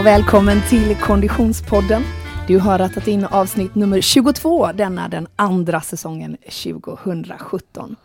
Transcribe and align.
och 0.00 0.06
välkommen 0.06 0.62
till 0.68 0.96
Konditionspodden. 0.96 2.02
Du 2.46 2.58
har 2.58 2.78
rattat 2.78 3.08
in 3.08 3.24
avsnitt 3.24 3.74
nummer 3.74 4.00
22 4.00 4.72
denna 4.72 5.08
den 5.08 5.26
andra 5.36 5.80
säsongen 5.80 6.36
2017. 6.44 7.96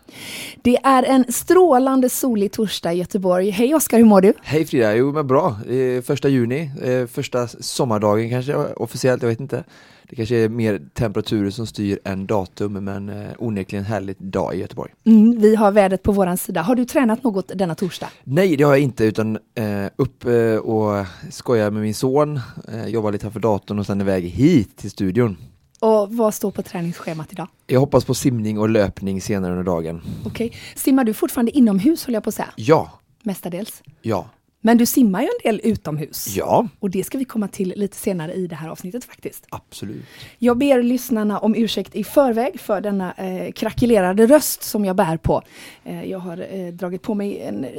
Det 0.61 0.77
är 0.83 1.03
en 1.03 1.25
strålande 1.29 2.09
solig 2.09 2.51
torsdag 2.51 2.93
i 2.93 2.97
Göteborg. 2.97 3.49
Hej 3.49 3.75
Oskar, 3.75 3.97
hur 3.97 4.05
mår 4.05 4.21
du? 4.21 4.33
Hej 4.43 4.65
Frida, 4.65 4.95
jo 4.95 5.11
men 5.11 5.27
bra. 5.27 5.57
Eh, 5.69 6.01
första 6.01 6.29
juni, 6.29 6.71
eh, 6.83 7.07
första 7.07 7.47
sommardagen 7.47 8.29
kanske 8.29 8.55
officiellt, 8.55 9.21
jag 9.21 9.29
vet 9.29 9.39
inte. 9.39 9.63
Det 10.09 10.15
kanske 10.15 10.35
är 10.35 10.49
mer 10.49 10.81
temperaturer 10.93 11.49
som 11.49 11.67
styr 11.67 11.99
än 12.03 12.25
datum, 12.25 12.73
men 12.73 13.09
eh, 13.09 13.27
onekligen 13.37 13.85
en 13.85 13.91
härlig 13.91 14.15
dag 14.19 14.55
i 14.55 14.57
Göteborg. 14.59 14.91
Mm, 15.03 15.41
vi 15.41 15.55
har 15.55 15.71
vädret 15.71 16.03
på 16.03 16.11
våran 16.11 16.37
sida. 16.37 16.61
Har 16.61 16.75
du 16.75 16.85
tränat 16.85 17.23
något 17.23 17.51
denna 17.55 17.75
torsdag? 17.75 18.09
Nej, 18.23 18.55
det 18.55 18.63
har 18.63 18.71
jag 18.71 18.79
inte, 18.81 19.05
utan 19.05 19.35
eh, 19.55 19.85
upp 19.95 20.25
eh, 20.25 20.55
och 20.55 21.05
skoja 21.31 21.71
med 21.71 21.81
min 21.81 21.93
son, 21.93 22.39
eh, 22.73 22.87
jobba 22.87 23.09
lite 23.09 23.21
framför 23.21 23.39
datorn 23.39 23.79
och 23.79 23.85
sen 23.85 24.01
iväg 24.01 24.23
hit 24.23 24.77
till 24.77 24.91
studion. 24.91 25.37
Och 25.79 26.13
vad 26.15 26.33
står 26.33 26.51
på 26.51 26.61
träningsschemat 26.61 27.31
idag? 27.33 27.47
Jag 27.67 27.79
hoppas 27.79 28.05
på 28.05 28.13
simning 28.13 28.59
och 28.59 28.69
löpning 28.69 29.21
senare 29.21 29.51
under 29.51 29.63
dagen. 29.63 30.01
Okej. 30.25 30.53
Simmar 30.75 31.03
du 31.03 31.13
fortfarande 31.13 31.51
inomhus, 31.57 32.05
håller 32.05 32.15
jag 32.15 32.23
på 32.23 32.29
att 32.29 32.35
säga? 32.35 32.49
Ja, 32.55 32.91
Mestadels. 33.23 33.83
ja, 34.01 34.29
Men 34.65 34.77
du 34.77 34.85
simmar 34.85 35.21
ju 35.21 35.27
en 35.27 35.51
del 35.51 35.61
utomhus. 35.63 36.27
ja, 36.35 36.67
Och 36.79 36.89
det 36.89 37.03
ska 37.03 37.17
vi 37.17 37.25
komma 37.25 37.47
till 37.47 37.73
lite 37.75 37.97
senare 37.97 38.33
i 38.33 38.47
det 38.47 38.55
här 38.55 38.69
avsnittet 38.69 39.05
faktiskt. 39.05 39.45
absolut. 39.49 40.05
Jag 40.37 40.57
ber 40.57 40.83
lyssnarna 40.83 41.39
om 41.39 41.55
ursäkt 41.55 41.95
i 41.95 42.03
förväg 42.03 42.59
för 42.59 42.81
denna 42.81 43.13
eh, 43.13 43.51
krackelerade 43.51 44.27
röst 44.27 44.63
som 44.63 44.85
jag 44.85 44.95
bär 44.95 45.17
på. 45.17 45.41
Eh, 45.83 46.03
jag 46.03 46.19
har 46.19 46.45
eh, 46.51 46.67
dragit 46.73 47.01
på 47.01 47.13
mig 47.13 47.41
en 47.41 47.63
eh, 47.63 47.69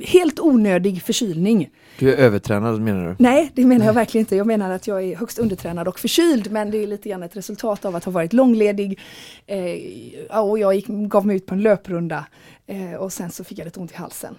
helt 0.00 0.40
onödig 0.40 1.02
förkylning. 1.02 1.70
Du 1.98 2.12
är 2.12 2.16
övertränad 2.16 2.80
menar 2.80 3.08
du? 3.08 3.16
Nej, 3.18 3.50
det 3.54 3.64
menar 3.64 3.86
jag 3.86 3.92
verkligen 3.92 4.22
inte. 4.22 4.36
Jag 4.36 4.46
menar 4.46 4.70
att 4.70 4.86
jag 4.86 5.02
är 5.04 5.16
högst 5.16 5.38
undertränad 5.38 5.88
och 5.88 5.98
förkyld, 5.98 6.50
men 6.50 6.70
det 6.70 6.78
är 6.82 6.86
lite 6.86 7.08
grann 7.08 7.22
ett 7.22 7.36
resultat 7.36 7.84
av 7.84 7.96
att 7.96 8.04
ha 8.04 8.12
varit 8.12 8.32
långledig. 8.32 8.98
Eh, 9.46 10.40
och 10.40 10.58
jag 10.58 10.74
gick, 10.74 10.86
gav 10.86 11.26
mig 11.26 11.36
ut 11.36 11.46
på 11.46 11.54
en 11.54 11.62
löprunda 11.62 12.26
eh, 12.66 12.94
och 12.94 13.12
sen 13.12 13.30
så 13.30 13.44
fick 13.44 13.58
jag 13.58 13.64
lite 13.64 13.80
ont 13.80 13.92
i 13.92 13.96
halsen. 13.96 14.34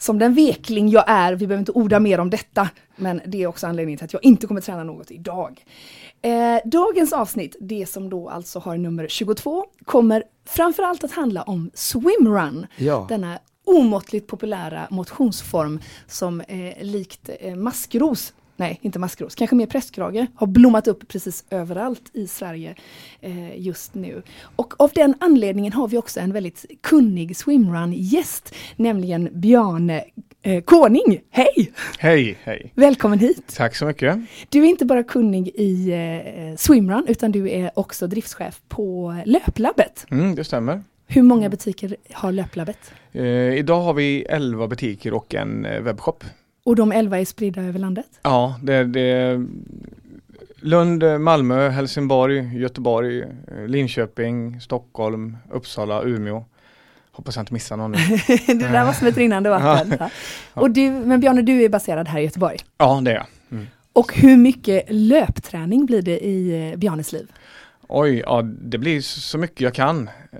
Som 0.00 0.18
den 0.18 0.34
vekling 0.34 0.88
jag 0.88 1.04
är, 1.06 1.32
vi 1.32 1.46
behöver 1.46 1.60
inte 1.60 1.72
orda 1.72 2.00
mer 2.00 2.20
om 2.20 2.30
detta, 2.30 2.68
men 2.96 3.20
det 3.26 3.42
är 3.42 3.46
också 3.46 3.66
anledningen 3.66 3.98
till 3.98 4.04
att 4.04 4.12
jag 4.12 4.24
inte 4.24 4.46
kommer 4.46 4.60
träna 4.60 4.84
något 4.84 5.10
idag. 5.10 5.64
Eh, 6.22 6.58
dagens 6.64 7.12
avsnitt, 7.12 7.56
det 7.60 7.86
som 7.88 8.10
då 8.10 8.28
alltså 8.28 8.58
har 8.58 8.76
nummer 8.76 9.08
22, 9.08 9.64
kommer 9.84 10.22
framförallt 10.46 11.04
att 11.04 11.12
handla 11.12 11.42
om 11.42 11.70
swimrun. 11.74 12.66
Ja. 12.76 13.06
Denna 13.08 13.38
omåttligt 13.64 14.26
populära 14.26 14.86
motionsform 14.90 15.80
som 16.06 16.40
eh, 16.40 16.82
likt 16.82 17.30
eh, 17.40 17.54
maskros, 17.54 18.32
nej 18.60 18.78
inte 18.82 18.98
maskros, 18.98 19.34
kanske 19.34 19.56
mer 19.56 19.66
prästkrage, 19.66 20.26
har 20.34 20.46
blommat 20.46 20.88
upp 20.88 21.08
precis 21.08 21.44
överallt 21.50 22.10
i 22.12 22.26
Sverige 22.26 22.74
eh, 23.20 23.60
just 23.60 23.94
nu. 23.94 24.22
Och 24.56 24.80
av 24.80 24.90
den 24.94 25.14
anledningen 25.20 25.72
har 25.72 25.88
vi 25.88 25.98
också 25.98 26.20
en 26.20 26.32
väldigt 26.32 26.66
kunnig 26.80 27.36
swimrun-gäst, 27.36 28.54
nämligen 28.76 29.28
Bjarne 29.32 30.04
eh, 30.42 30.62
Koning. 30.62 31.20
Hej! 31.30 31.72
Hej, 31.98 32.38
hej. 32.42 32.72
Välkommen 32.74 33.18
hit! 33.18 33.54
Tack 33.56 33.76
så 33.76 33.86
mycket. 33.86 34.18
Du 34.48 34.62
är 34.62 34.66
inte 34.66 34.84
bara 34.84 35.02
kunnig 35.02 35.48
i 35.48 35.92
eh, 35.92 36.56
swimrun, 36.56 37.04
utan 37.08 37.32
du 37.32 37.50
är 37.50 37.70
också 37.74 38.06
driftschef 38.06 38.60
på 38.68 39.14
Löplabbet. 39.24 40.06
Mm, 40.10 40.34
det 40.34 40.44
stämmer. 40.44 40.82
Hur 41.06 41.22
många 41.22 41.48
butiker 41.48 41.96
har 42.12 42.32
Löplabbet? 42.32 42.92
Eh, 43.12 43.24
idag 43.58 43.80
har 43.80 43.94
vi 43.94 44.22
11 44.22 44.68
butiker 44.68 45.12
och 45.14 45.34
en 45.34 45.64
eh, 45.64 45.80
webbshop. 45.80 46.24
Och 46.64 46.76
de 46.76 46.92
elva 46.92 47.20
är 47.20 47.24
spridda 47.24 47.62
över 47.62 47.78
landet? 47.78 48.06
Ja, 48.22 48.58
det, 48.62 48.84
det 48.84 49.40
Lund, 50.56 51.20
Malmö, 51.20 51.68
Helsingborg, 51.68 52.58
Göteborg, 52.58 53.24
Linköping, 53.66 54.60
Stockholm, 54.60 55.36
Uppsala, 55.50 56.02
Umeå. 56.02 56.44
Hoppas 57.12 57.36
jag 57.36 57.42
inte 57.42 57.52
missar 57.52 57.76
någon 57.76 57.92
nu. 57.92 57.98
det 58.46 58.68
där 58.68 58.84
var 58.84 58.92
som 58.92 59.06
ett 59.06 59.16
rinnande 59.16 59.50
vatten. 59.50 59.96
Ja. 60.54 60.60
Och 60.60 60.70
du, 60.70 60.90
men 60.90 61.20
Bjarne, 61.20 61.42
du 61.42 61.62
är 61.64 61.68
baserad 61.68 62.08
här 62.08 62.20
i 62.20 62.22
Göteborg. 62.22 62.58
Ja, 62.78 63.00
det 63.04 63.10
är 63.10 63.14
jag. 63.14 63.26
Mm. 63.50 63.66
Och 63.92 64.14
hur 64.14 64.36
mycket 64.36 64.84
löpträning 64.88 65.86
blir 65.86 66.02
det 66.02 66.18
i 66.26 66.70
eh, 66.70 66.78
Bjarnes 66.78 67.12
liv? 67.12 67.32
Oj, 67.88 68.22
ja 68.26 68.42
det 68.42 68.78
blir 68.78 69.00
så 69.00 69.38
mycket 69.38 69.60
jag 69.60 69.74
kan. 69.74 70.10
Eh, 70.32 70.38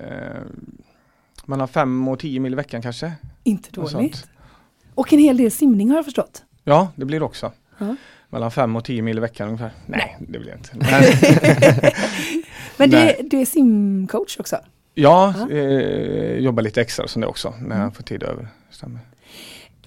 mellan 1.47 1.69
5 1.69 2.09
och 2.09 2.19
10 2.19 2.41
mil 2.41 2.53
i 2.53 2.57
veckan 2.57 2.83
kanske. 2.83 3.13
Inte 3.45 3.71
dåligt. 3.71 4.27
Och 5.00 5.12
en 5.12 5.19
hel 5.19 5.37
del 5.37 5.50
simning 5.50 5.88
har 5.88 5.97
jag 5.97 6.05
förstått. 6.05 6.43
Ja, 6.65 6.88
det 6.97 7.05
blir 7.05 7.19
det 7.19 7.25
också. 7.25 7.53
Ja. 7.78 7.97
Mellan 8.31 8.50
5 8.50 8.77
och 8.77 8.84
10 8.84 9.03
mil 9.03 9.16
i 9.19 9.21
veckan 9.21 9.47
ungefär. 9.49 9.71
Nej, 9.87 10.16
det 10.21 10.38
blir 10.38 10.50
det 10.50 10.56
inte. 10.77 11.93
Men, 12.77 12.91
det, 12.91 13.16
du 13.31 13.41
är 13.41 13.44
simcoach 13.44 14.37
också? 14.41 14.56
Ja, 14.94 15.34
Ja. 15.39 15.50
eh, 15.56 16.39
jobbar 16.39 16.62
lite 16.62 16.81
extra 16.81 17.09
som 17.09 17.21
det 17.22 17.27
också 17.28 17.50
när 17.60 17.66
Mm. 17.77 17.81
jag 17.81 17.94
får 17.97 18.03
tid 18.03 18.22
över. 18.22 18.49
Stämmer. 18.71 18.99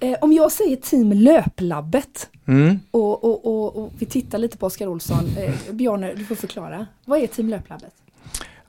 Eh, 0.00 0.16
om 0.20 0.32
jag 0.32 0.52
säger 0.52 0.76
team 0.76 1.12
Löplabbet 1.12 2.28
Mm. 2.46 2.80
och, 2.90 3.24
och, 3.24 3.46
och, 3.46 3.76
och 3.84 3.92
vi 3.98 4.06
tittar 4.06 4.38
lite 4.38 4.56
på 4.58 4.66
Oskar 4.66 4.86
Olsson. 4.86 5.24
Eh, 5.38 5.54
Bjarne, 5.74 6.14
du 6.14 6.24
får 6.24 6.34
förklara. 6.34 6.86
Vad 7.04 7.18
är 7.22 7.26
team 7.26 7.48
Löplabbet? 7.48 7.92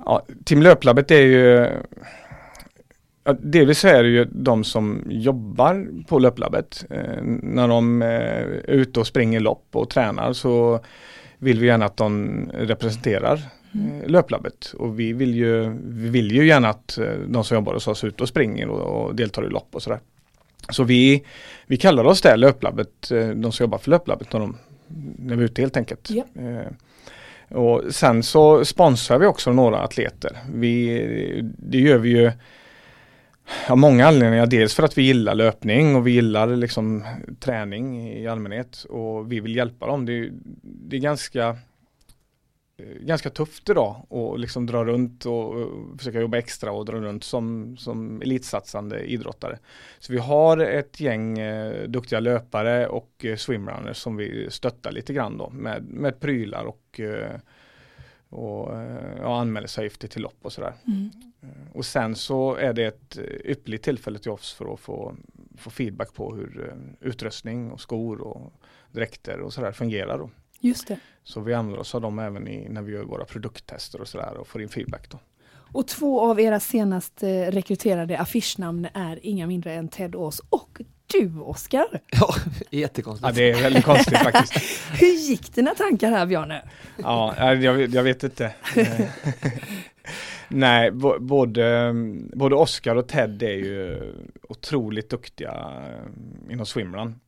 Ja, 0.05 0.21
Team 0.45 0.61
Löplabbet 0.61 1.11
är 1.11 1.21
ju 1.21 1.69
ja, 3.25 3.33
Delvis 3.39 3.85
är 3.85 4.03
det 4.03 4.09
ju 4.09 4.25
de 4.31 4.63
som 4.63 5.03
jobbar 5.09 5.87
på 6.07 6.19
Löplabbet. 6.19 6.85
Eh, 6.89 7.21
när 7.23 7.67
de 7.67 8.01
eh, 8.01 8.07
är 8.07 8.69
ute 8.69 8.99
och 8.99 9.07
springer 9.07 9.39
lopp 9.39 9.67
och 9.71 9.89
tränar 9.89 10.33
så 10.33 10.79
vill 11.37 11.59
vi 11.59 11.67
gärna 11.67 11.85
att 11.85 11.97
de 11.97 12.41
representerar 12.53 13.33
eh, 13.73 14.09
Löplabbet. 14.09 14.73
Och 14.77 14.99
vi 14.99 15.13
vill, 15.13 15.35
ju, 15.35 15.77
vi 15.83 16.09
vill 16.09 16.31
ju 16.31 16.47
gärna 16.47 16.69
att 16.69 16.97
eh, 16.97 17.13
de 17.27 17.43
som 17.43 17.55
jobbar 17.55 17.73
hos 17.73 17.87
oss 17.87 18.03
ute 18.03 18.23
och 18.23 18.29
springer 18.29 18.69
och, 18.69 19.05
och 19.05 19.15
deltar 19.15 19.45
i 19.45 19.49
lopp 19.49 19.67
och 19.71 19.81
sådär. 19.81 19.99
Så 20.69 20.83
vi, 20.83 21.23
vi 21.67 21.77
kallar 21.77 22.03
oss 22.03 22.21
det 22.21 22.35
Löplabbet, 22.35 23.11
eh, 23.11 23.29
de 23.29 23.51
som 23.51 23.63
jobbar 23.63 23.77
för 23.77 23.91
Löplabbet 23.91 24.33
när, 24.33 24.39
de, 24.39 24.57
när 25.17 25.35
vi 25.35 25.41
är 25.41 25.45
ute 25.45 25.61
helt 25.61 25.77
enkelt. 25.77 26.09
Ja. 26.09 26.23
Och 27.49 27.81
sen 27.89 28.23
så 28.23 28.65
sponsrar 28.65 29.19
vi 29.19 29.25
också 29.25 29.53
några 29.53 29.79
atleter. 29.79 30.37
Vi, 30.53 31.41
det 31.57 31.77
gör 31.77 31.97
vi 31.97 32.09
ju 32.09 32.31
av 33.69 33.77
många 33.77 34.07
anledningar. 34.07 34.45
Dels 34.45 34.73
för 34.73 34.83
att 34.83 34.97
vi 34.97 35.01
gillar 35.01 35.35
löpning 35.35 35.95
och 35.95 36.07
vi 36.07 36.11
gillar 36.11 36.47
liksom 36.47 37.03
träning 37.39 38.09
i 38.09 38.27
allmänhet 38.27 38.85
och 38.89 39.31
vi 39.31 39.39
vill 39.39 39.55
hjälpa 39.55 39.87
dem. 39.87 40.05
Det 40.05 40.13
är, 40.13 40.29
det 40.61 40.95
är 40.95 41.01
ganska 41.01 41.47
eh, 42.77 42.85
ganska 43.01 43.29
tufft 43.29 43.69
idag 43.69 44.07
att 44.09 44.39
liksom 44.39 44.65
dra 44.65 44.85
runt 44.85 45.25
och 45.25 45.45
och 45.95 45.97
försöka 45.97 46.19
jobba 46.19 46.37
extra 46.37 46.71
och 46.71 46.85
dra 46.85 46.97
runt 46.97 47.23
som, 47.23 47.77
som 47.77 48.21
elitsatsande 48.21 48.99
idrottare. 48.99 49.59
Så 49.99 50.13
vi 50.13 50.19
har 50.19 50.57
ett 50.57 50.99
gäng 50.99 51.39
eh, 51.39 51.87
duktiga 51.87 52.19
löpare 52.19 52.87
och 52.87 53.25
eh, 53.25 53.35
swimrunners 53.35 53.97
som 53.97 54.17
vi 54.17 54.47
stöttar 54.49 54.91
lite 54.91 55.13
grann 55.13 55.37
då 55.37 55.49
med, 55.49 55.83
med 55.83 56.19
prylar 56.19 56.63
och, 56.63 56.99
eh, 56.99 57.39
och 58.35 58.73
eh, 58.81 59.17
ja, 59.21 59.39
anmälningsavgifter 59.41 60.07
till 60.07 60.21
lopp 60.21 60.37
och 60.41 60.53
sådär. 60.53 60.73
Mm. 60.87 61.09
Eh, 61.41 61.77
Och 61.77 61.85
sen 61.85 62.15
så 62.15 62.55
är 62.55 62.73
det 62.73 62.85
ett 62.85 63.17
eh, 63.17 63.23
ypperligt 63.51 63.83
tillfälle 63.83 64.19
till 64.19 64.31
oss 64.31 64.53
för 64.53 64.73
att 64.73 64.79
få, 64.79 65.15
få 65.57 65.69
feedback 65.69 66.13
på 66.13 66.35
hur 66.35 66.69
eh, 66.69 67.07
utrustning 67.09 67.71
och 67.71 67.81
skor 67.81 68.21
och 68.21 68.53
dräkter 68.91 69.39
och 69.39 69.53
sådär 69.53 69.71
fungerar 69.71 70.17
då. 70.17 70.29
Just 70.59 70.87
det. 70.87 70.99
Så 71.23 71.41
vi 71.41 71.53
använder 71.53 71.79
oss 71.79 71.95
av 71.95 72.01
dem 72.01 72.19
även 72.19 72.47
i, 72.47 72.69
när 72.69 72.81
vi 72.81 72.91
gör 72.93 73.03
våra 73.03 73.25
produkttester 73.25 74.01
och 74.01 74.07
sådär 74.07 74.37
och 74.37 74.47
får 74.47 74.61
in 74.61 74.69
feedback 74.69 75.09
då. 75.09 75.19
Och 75.73 75.87
två 75.87 76.21
av 76.21 76.39
era 76.39 76.59
senast 76.59 77.23
eh, 77.23 77.27
rekryterade 77.29 78.19
affischnamn 78.19 78.87
är 78.93 79.19
inga 79.25 79.47
mindre 79.47 79.73
än 79.73 79.87
Ted 79.87 80.15
Ås 80.15 80.41
och 80.49 80.81
du 81.07 81.39
Oskar. 81.39 82.01
Ja, 82.11 82.35
jättekonstigt. 82.69 83.27
Ja 83.27 83.31
det 83.31 83.51
är 83.51 83.63
väldigt 83.63 83.85
konstigt 83.85 84.17
faktiskt. 84.17 84.81
Hur 85.01 85.29
gick 85.29 85.53
dina 85.53 85.75
tankar 85.75 86.11
här 86.11 86.25
Bjarne? 86.25 86.61
Ja, 86.97 87.53
jag, 87.53 87.81
jag 87.87 88.03
vet 88.03 88.23
inte. 88.23 88.53
Nej, 90.47 90.91
både, 91.19 91.93
både 92.33 92.55
Oscar 92.55 92.95
och 92.95 93.07
Ted 93.07 93.43
är 93.43 93.49
ju 93.49 94.01
otroligt 94.49 95.09
duktiga 95.09 95.51
eh, 95.51 96.53
inom 96.53 96.65
swimrun. 96.65 97.19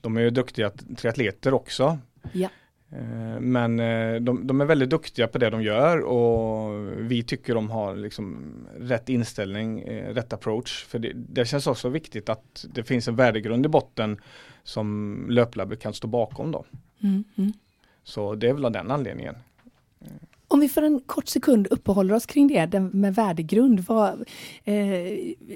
De 0.00 0.16
är 0.16 0.20
ju 0.20 0.30
duktiga 0.30 0.70
triatleter 0.96 1.54
också. 1.54 1.98
Ja. 2.32 2.48
Eh, 2.96 3.40
Men 3.40 3.80
eh, 3.80 4.20
de, 4.20 4.46
de 4.46 4.60
är 4.60 4.64
väldigt 4.64 4.90
duktiga 4.90 5.28
på 5.28 5.38
det 5.38 5.50
de 5.50 5.62
gör 5.62 6.00
och 6.00 6.88
vi 6.98 7.22
tycker 7.22 7.54
de 7.54 7.70
har 7.70 7.96
liksom 7.96 8.54
rätt 8.78 9.08
inställning, 9.08 9.80
eh, 9.80 10.14
rätt 10.14 10.32
approach. 10.32 10.84
För 10.84 10.98
det, 10.98 11.12
det 11.14 11.44
känns 11.44 11.66
också 11.66 11.88
viktigt 11.88 12.28
att 12.28 12.66
det 12.74 12.84
finns 12.84 13.08
en 13.08 13.16
värdegrund 13.16 13.66
i 13.66 13.68
botten 13.68 14.20
som 14.64 15.16
löplabbet 15.28 15.80
kan 15.80 15.94
stå 15.94 16.08
bakom 16.08 16.52
då. 16.52 16.64
Mm, 17.02 17.24
mm. 17.36 17.52
Så 18.04 18.34
det 18.34 18.48
är 18.48 18.52
väl 18.52 18.64
av 18.64 18.72
den 18.72 18.90
anledningen. 18.90 19.34
Om 20.48 20.60
vi 20.60 20.68
för 20.68 20.82
en 20.82 21.00
kort 21.00 21.28
sekund 21.28 21.66
uppehåller 21.70 22.14
oss 22.14 22.26
kring 22.26 22.48
det 22.48 22.80
med 22.80 23.14
värdegrund. 23.14 23.80
Vad, 23.80 24.24
eh, 24.64 24.74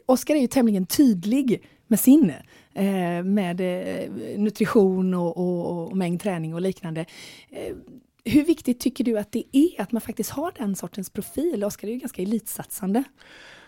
Oskar 0.07 0.35
är 0.35 0.41
ju 0.41 0.47
tämligen 0.47 0.87
tydlig 0.87 1.63
med 1.87 2.01
sin, 2.01 2.33
Eh, 2.75 3.25
med 3.25 3.61
eh, 3.61 4.11
nutrition 4.39 5.15
och, 5.15 5.37
och, 5.37 5.89
och, 5.89 5.97
mängd 5.97 6.21
träning 6.21 6.55
och 6.55 6.61
liknande. 6.61 7.05
Eh, 7.51 7.77
hur 8.25 8.45
viktigt 8.45 8.81
tycker 8.81 9.05
du 9.05 9.19
att 9.19 9.33
det 9.33 9.45
är 9.53 9.81
att 9.81 9.93
man 9.93 10.01
faktiskt 10.01 10.31
har 10.31 10.53
den 10.59 10.77
sortens 10.77 11.11
profil? 11.11 11.65
Oskar 11.65 11.89
är 11.89 11.93
ju 11.93 11.99
ganska 11.99 12.23
elitsatsande. 12.23 13.05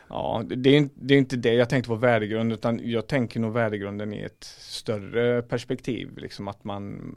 Ja, 0.09 0.43
det 0.57 0.77
är, 0.77 0.89
det 0.95 1.15
är 1.15 1.19
inte 1.19 1.37
det 1.37 1.55
jag 1.55 1.69
tänkte 1.69 1.89
på 1.89 1.95
värdegrund 1.95 2.53
utan 2.53 2.81
jag 2.91 3.07
tänker 3.07 3.41
nog 3.41 3.53
värdegrunden 3.53 4.15
i 4.15 4.21
ett 4.21 4.45
större 4.59 5.43
perspektiv. 5.43 6.19
Liksom 6.19 6.49
att 6.49 6.65
man, 6.65 7.15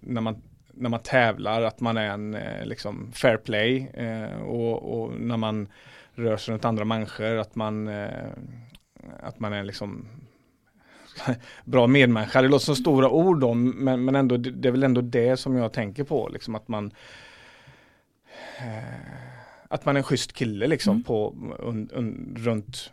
när 0.00 0.20
man 0.20 0.42
när 0.78 0.90
man 0.90 1.00
tävlar 1.00 1.62
att 1.62 1.80
man 1.80 1.96
är 1.96 2.08
en 2.08 2.34
eh, 2.34 2.66
liksom 2.66 3.12
fair 3.12 3.36
play 3.36 3.90
eh, 3.94 4.42
och, 4.42 5.02
och, 5.02 5.20
när 5.20 5.36
man 5.36 5.68
rör 6.14 6.36
sig 6.36 6.52
runt 6.52 6.64
andra 6.64 6.84
människor 6.84 7.36
att 7.36 7.54
man 7.54 7.88
eh, 7.88 8.28
att 9.20 9.40
man 9.40 9.52
är 9.52 9.64
liksom 9.64 10.08
bra 11.64 11.86
medmänniska. 11.86 12.42
Det 12.42 12.48
låter 12.48 12.64
som 12.64 12.76
stora 12.76 13.10
ord 13.10 13.44
om 13.44 13.68
men, 13.68 14.04
men 14.04 14.14
ändå 14.14 14.36
det 14.36 14.68
är 14.68 14.72
väl 14.72 14.82
ändå 14.82 15.00
det 15.00 15.36
som 15.36 15.56
jag 15.56 15.72
tänker 15.72 16.04
på 16.04 16.28
liksom 16.32 16.54
att 16.54 16.68
man 16.68 16.90
att 19.68 19.84
man 19.84 19.96
är 19.96 20.00
en 20.00 20.04
schysst 20.04 20.32
kille 20.32 20.66
liksom 20.66 20.92
mm. 20.92 21.02
på 21.02 21.34
un, 21.58 21.90
un, 21.92 22.34
runt 22.38 22.92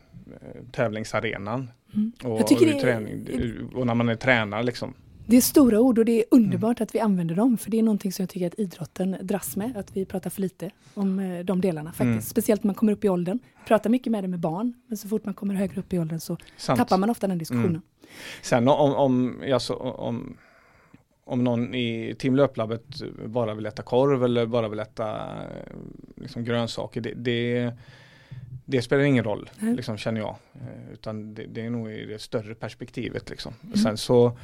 tävlingsarenan. 0.71 1.71
Mm. 1.93 2.11
Och, 2.23 2.41
och, 2.41 2.47
träning, 2.81 3.27
och 3.75 3.87
när 3.87 3.93
man 3.93 4.09
är 4.09 4.15
tränare 4.15 4.63
liksom. 4.63 4.93
Det 5.25 5.37
är 5.37 5.41
stora 5.41 5.79
ord 5.79 5.99
och 5.99 6.05
det 6.05 6.19
är 6.19 6.25
underbart 6.31 6.79
mm. 6.79 6.83
att 6.83 6.95
vi 6.95 6.99
använder 6.99 7.35
dem 7.35 7.57
för 7.57 7.71
det 7.71 7.79
är 7.79 7.83
någonting 7.83 8.11
som 8.11 8.23
jag 8.23 8.29
tycker 8.29 8.47
att 8.47 8.59
idrotten 8.59 9.17
dras 9.21 9.55
med, 9.55 9.77
att 9.77 9.97
vi 9.97 10.05
pratar 10.05 10.29
för 10.29 10.41
lite 10.41 10.69
om 10.93 11.19
eh, 11.19 11.45
de 11.45 11.61
delarna 11.61 11.89
faktiskt. 11.89 12.05
Mm. 12.05 12.21
Speciellt 12.21 12.63
när 12.63 12.67
man 12.67 12.75
kommer 12.75 12.91
upp 12.91 13.05
i 13.05 13.09
åldern. 13.09 13.39
Pratar 13.67 13.89
mycket 13.89 14.11
med 14.11 14.23
det 14.23 14.27
med 14.27 14.39
barn, 14.39 14.73
men 14.87 14.97
så 14.97 15.07
fort 15.07 15.25
man 15.25 15.33
kommer 15.33 15.55
högre 15.55 15.79
upp 15.79 15.93
i 15.93 15.99
åldern 15.99 16.19
så 16.19 16.37
Sant. 16.57 16.77
tappar 16.77 16.97
man 16.97 17.09
ofta 17.09 17.27
den 17.27 17.37
diskussionen. 17.37 17.69
Mm. 17.69 17.81
Sen 18.41 18.67
om, 18.67 18.93
om, 18.95 19.43
alltså, 19.53 19.73
om, 19.73 20.37
om 21.23 21.43
någon 21.43 21.75
i 21.75 22.15
Team 22.19 22.35
Löplabbet 22.35 22.85
bara 23.25 23.53
vill 23.53 23.65
äta 23.65 23.83
korv 23.83 24.23
eller 24.23 24.45
bara 24.45 24.69
vill 24.69 24.79
äta 24.79 25.21
liksom, 26.15 26.43
grönsaker, 26.43 27.01
det, 27.01 27.13
det 27.13 27.73
det 28.65 28.81
spelar 28.81 29.03
ingen 29.03 29.23
roll, 29.23 29.49
liksom, 29.59 29.97
känner 29.97 30.21
jag. 30.21 30.35
Eh, 30.53 30.93
utan 30.93 31.33
det, 31.33 31.45
det, 31.45 31.65
är 31.65 31.69
nog 31.69 31.91
i 31.91 32.05
det 32.05 32.19
större 32.19 32.55
perspektivet. 32.55 33.29
Liksom. 33.29 33.53
Mm. 33.63 33.77
Sen 33.77 33.97
så 33.97 34.37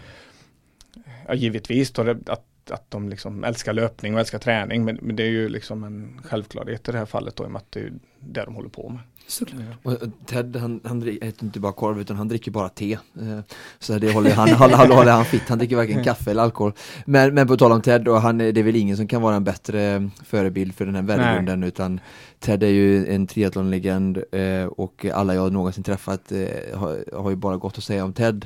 ja, 1.27 1.33
givetvis 1.33 1.91
då 1.91 2.03
det, 2.03 2.17
att, 2.25 2.45
att 2.71 2.91
de 2.91 3.09
liksom 3.09 3.43
älskar 3.43 3.73
löpning 3.73 4.13
och 4.13 4.19
älskar 4.19 4.39
träning 4.39 4.85
men, 4.85 4.99
men, 5.01 5.15
det 5.15 5.23
är 5.23 5.29
ju 5.29 5.49
liksom 5.49 5.83
en 5.83 6.21
självklarhet 6.23 6.89
i 6.89 6.91
det 6.91 6.97
här 6.97 7.05
fallet 7.05 7.35
då 7.35 7.43
i 7.43 7.47
och 7.47 7.51
med 7.51 7.59
att 7.59 7.71
det 7.71 7.79
är 7.79 7.93
det 8.19 8.45
de 8.45 8.55
håller 8.55 8.69
på 8.69 8.89
med. 8.89 9.01
Såklart. 9.27 9.63
Och 9.83 9.97
Ted 10.25 10.55
han, 10.55 10.81
han 10.83 11.07
äter 11.07 11.43
inte 11.43 11.59
bara 11.59 11.71
korv 11.71 12.01
utan 12.01 12.15
han 12.15 12.27
dricker 12.27 12.51
bara 12.51 12.69
te. 12.69 12.93
Eh, 12.93 13.39
så 13.79 13.97
det 13.97 14.13
håller 14.13 14.31
han, 14.31 14.49
han, 14.49 14.71
han, 14.71 14.91
håller 14.91 15.11
han 15.11 15.25
fit, 15.25 15.49
han 15.49 15.57
dricker 15.57 15.75
varken 15.75 16.03
kaffe 16.03 16.31
eller 16.31 16.43
alkohol. 16.43 16.73
Men, 17.05 17.33
men 17.33 17.47
på 17.47 17.57
tal 17.57 17.71
om 17.71 17.81
Ted, 17.81 18.07
och 18.07 18.21
han, 18.21 18.37
det 18.37 18.57
är 18.57 18.63
väl 18.63 18.75
ingen 18.75 18.97
som 18.97 19.07
kan 19.07 19.21
vara 19.21 19.35
en 19.35 19.43
bättre 19.43 20.09
förebild 20.25 20.75
för 20.75 20.85
den 20.85 20.95
här 20.95 21.01
värdegrunden 21.01 21.63
utan 21.63 21.99
Ted 22.39 22.63
är 22.63 22.67
ju 22.67 23.13
en 23.13 23.27
triathlonlegend 23.27 24.23
eh, 24.31 24.65
och 24.65 25.05
alla 25.13 25.35
jag 25.35 25.53
någonsin 25.53 25.83
träffat 25.83 26.31
eh, 26.31 26.77
har, 26.79 27.21
har 27.21 27.29
ju 27.29 27.35
bara 27.35 27.57
gått 27.57 27.77
att 27.77 27.83
säga 27.83 28.05
om 28.05 28.13
Ted. 28.13 28.45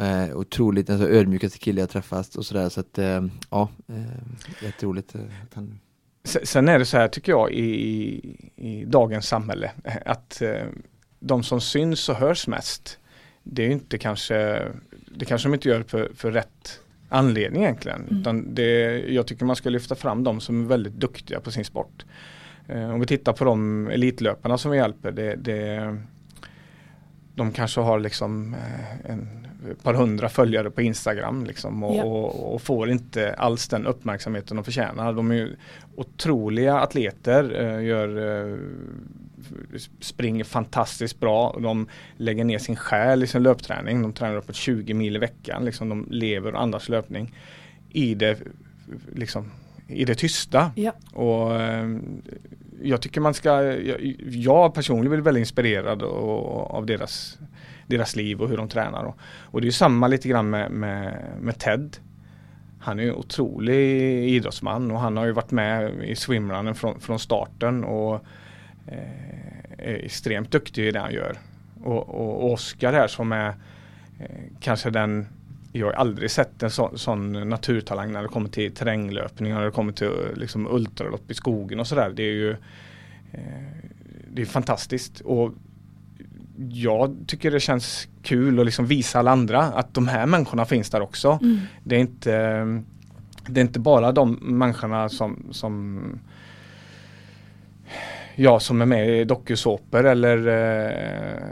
Eh, 0.00 0.36
otroligt 0.36 0.90
alltså, 0.90 1.08
ödmjukaste 1.08 1.58
kille 1.58 1.80
jag 1.80 1.90
träffat 1.90 2.34
och 2.34 2.46
sådär 2.46 2.68
så 2.68 2.80
att 2.80 2.98
eh, 2.98 3.24
ja, 3.50 3.68
eh, 3.88 4.64
jätteroligt. 4.64 5.14
Eh, 5.14 5.20
han... 5.54 5.80
Sen 6.24 6.68
är 6.68 6.78
det 6.78 6.84
så 6.84 6.96
här 6.96 7.08
tycker 7.08 7.32
jag 7.32 7.52
i, 7.52 8.36
i 8.56 8.84
dagens 8.84 9.26
samhälle 9.26 9.70
att 10.04 10.42
eh, 10.42 10.66
de 11.20 11.42
som 11.42 11.60
syns 11.60 12.08
och 12.08 12.16
hörs 12.16 12.46
mest 12.46 12.98
det 13.48 13.66
är 13.66 13.70
inte 13.70 13.98
kanske, 13.98 14.62
det 15.16 15.24
kanske 15.24 15.48
de 15.48 15.54
inte 15.54 15.68
gör 15.68 15.82
för, 15.82 16.10
för 16.14 16.32
rätt 16.32 16.80
anledning 17.08 17.62
egentligen. 17.62 18.02
Mm. 18.08 18.20
Utan 18.20 18.54
det, 18.54 18.98
jag 19.08 19.26
tycker 19.26 19.44
man 19.44 19.56
ska 19.56 19.70
lyfta 19.70 19.94
fram 19.94 20.24
de 20.24 20.40
som 20.40 20.64
är 20.64 20.68
väldigt 20.68 20.92
duktiga 20.92 21.40
på 21.40 21.50
sin 21.50 21.64
sport. 21.64 22.04
Eh, 22.68 22.90
om 22.90 23.00
vi 23.00 23.06
tittar 23.06 23.32
på 23.32 23.44
de 23.44 23.86
elitlöparna 23.88 24.58
som 24.58 24.70
vi 24.70 24.76
hjälper, 24.76 25.12
det, 25.12 25.36
det 25.36 25.96
de 27.34 27.52
kanske 27.52 27.80
har 27.80 27.98
liksom 27.98 28.54
eh, 28.54 29.10
en 29.10 29.45
ett 29.70 29.82
par 29.82 29.94
hundra 29.94 30.28
följare 30.28 30.70
på 30.70 30.82
Instagram 30.82 31.44
liksom 31.44 31.84
och, 31.84 31.96
ja. 31.96 32.04
och, 32.04 32.54
och, 32.54 32.62
får 32.62 32.90
inte 32.90 33.34
alls 33.34 33.68
den 33.68 33.86
uppmärksamheten 33.86 34.56
de 34.56 34.64
förtjänar. 34.64 35.12
De 35.12 35.30
är 35.30 35.56
otroliga 35.94 36.80
atleter, 36.80 37.62
eh, 37.62 37.84
gör, 37.84 38.40
eh, 38.52 38.58
springer 40.00 40.44
fantastiskt 40.44 41.20
bra. 41.20 41.58
De 41.62 41.88
lägger 42.16 42.44
ner 42.44 42.58
sin 42.58 42.76
själ 42.76 43.22
i 43.22 43.26
sin 43.26 43.42
löpträning. 43.42 44.02
De 44.02 44.12
tränar 44.12 44.36
uppåt 44.36 44.56
20 44.56 44.94
mil 44.94 45.16
i 45.16 45.18
veckan. 45.18 45.64
Liksom 45.64 45.88
de 45.88 46.06
lever 46.10 46.54
och 46.54 46.62
andas 46.62 46.88
löpning 46.88 47.34
i 47.90 48.14
det, 48.14 48.38
liksom, 49.14 49.50
i 49.88 50.04
det 50.04 50.14
tysta. 50.14 50.70
Ja. 50.76 50.92
Och, 51.12 51.60
jag 52.82 53.02
tycker 53.02 53.20
man 53.20 53.34
ska, 53.34 53.62
jag, 53.62 54.16
jag 54.20 54.74
personligen 54.74 55.10
blir 55.10 55.20
väldigt 55.20 55.40
inspirerad 55.40 56.02
och, 56.02 56.70
av 56.70 56.86
deras 56.86 57.38
deras 57.86 58.16
liv 58.16 58.40
och 58.40 58.48
hur 58.48 58.56
de 58.56 58.68
tränar. 58.68 59.04
Och, 59.04 59.18
och 59.42 59.60
det 59.60 59.66
är 59.66 59.72
samma 59.72 60.08
lite 60.08 60.28
grann 60.28 60.50
med, 60.50 60.70
med, 60.70 61.24
med 61.40 61.58
Ted. 61.58 61.96
Han 62.80 62.98
är 62.98 63.02
ju 63.02 63.08
en 63.08 63.14
otrolig 63.14 64.28
idrottsman 64.28 64.90
och 64.90 65.00
han 65.00 65.16
har 65.16 65.26
ju 65.26 65.32
varit 65.32 65.50
med 65.50 66.04
i 66.04 66.16
swimrunnen 66.16 66.74
från, 66.74 67.00
från 67.00 67.18
starten 67.18 67.84
och 67.84 68.14
eh, 68.86 69.78
är 69.78 70.04
extremt 70.04 70.50
duktig 70.50 70.86
i 70.86 70.90
det 70.90 71.00
han 71.00 71.12
gör. 71.12 71.36
Och, 71.84 72.08
och 72.08 72.52
Oskar 72.52 72.92
här 72.92 73.08
som 73.08 73.32
är 73.32 73.48
eh, 74.20 74.40
kanske 74.60 74.90
den 74.90 75.26
jag 75.72 75.86
har 75.86 75.92
aldrig 75.92 76.30
sett 76.30 76.62
en 76.62 76.70
så, 76.70 76.92
sån 76.94 77.48
naturtalang 77.48 78.12
när 78.12 78.22
det 78.22 78.28
kommer 78.28 78.48
till 78.48 78.74
terränglöpning 78.74 79.52
och 79.52 79.58
när 79.58 79.66
det 79.66 79.72
kommer 79.72 79.92
till 79.92 80.12
liksom, 80.36 80.66
ultralopp 80.66 81.30
i 81.30 81.34
skogen 81.34 81.80
och 81.80 81.86
sådär. 81.86 82.12
Det 82.16 82.22
är 82.22 82.32
ju 82.32 82.50
eh, 83.32 83.86
det 84.30 84.42
är 84.42 84.46
fantastiskt 84.46 85.20
och 85.20 85.54
jag 86.58 87.16
tycker 87.26 87.50
det 87.50 87.60
känns 87.60 88.08
kul 88.22 88.60
att 88.60 88.66
liksom 88.66 88.86
visa 88.86 89.18
alla 89.18 89.30
andra 89.30 89.62
att 89.62 89.94
de 89.94 90.08
här 90.08 90.26
människorna 90.26 90.64
finns 90.64 90.90
där 90.90 91.00
också. 91.00 91.38
Mm. 91.42 91.58
Det, 91.84 91.96
är 91.96 92.00
inte, 92.00 92.30
det 93.48 93.60
är 93.60 93.64
inte 93.64 93.80
bara 93.80 94.12
de 94.12 94.32
människorna 94.32 95.08
som, 95.08 95.46
som 95.50 96.00
Ja, 98.38 98.60
som 98.60 98.82
är 98.82 98.86
med 98.86 99.20
i 99.20 99.24
dokusåpor 99.24 100.06
eller 100.06 100.38
eh, 100.48 101.42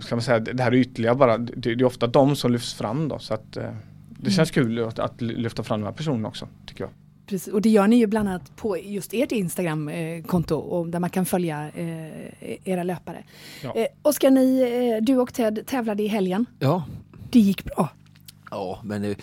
ska 0.00 0.14
man 0.14 0.22
säga, 0.22 0.38
det 0.38 0.62
här 0.62 0.74
ytliga 0.74 1.14
bara. 1.14 1.38
Det, 1.38 1.74
det, 1.74 1.82
är 1.82 1.84
ofta 1.84 2.06
de 2.06 2.36
som 2.36 2.52
lyfts 2.52 2.74
fram 2.74 3.08
då 3.08 3.18
så 3.18 3.34
att 3.34 3.56
eh, 3.56 3.62
det 4.08 4.20
mm. 4.20 4.30
känns 4.30 4.50
kul 4.50 4.84
att, 4.84 4.98
att 4.98 5.20
lyfta 5.20 5.62
fram 5.62 5.80
de 5.80 5.86
här 5.86 5.92
personerna 5.92 6.28
också 6.28 6.48
tycker 6.66 6.84
jag. 6.84 6.90
Precis, 7.28 7.52
och 7.52 7.62
det 7.62 7.68
gör 7.68 7.86
ni 7.86 7.96
ju 7.96 8.06
bland 8.06 8.28
annat 8.28 8.56
på 8.56 8.78
just 8.78 9.14
ert 9.14 9.32
Instagram-konto 9.32 10.84
där 10.84 10.98
man 10.98 11.10
kan 11.10 11.26
följa 11.26 11.70
eh, 11.74 12.68
era 12.68 12.82
löpare. 12.82 13.24
Ja. 13.62 13.74
Eh, 13.76 13.86
Oskar, 14.02 14.30
ni, 14.30 14.60
eh, 14.60 15.04
du 15.04 15.16
och 15.16 15.34
Ted 15.34 15.66
tävlade 15.66 16.02
i 16.02 16.06
helgen. 16.06 16.46
Ja. 16.58 16.84
Det 17.30 17.40
gick 17.40 17.64
bra. 17.64 17.88
Ja, 18.50 18.80
men 18.84 19.02
det, 19.02 19.14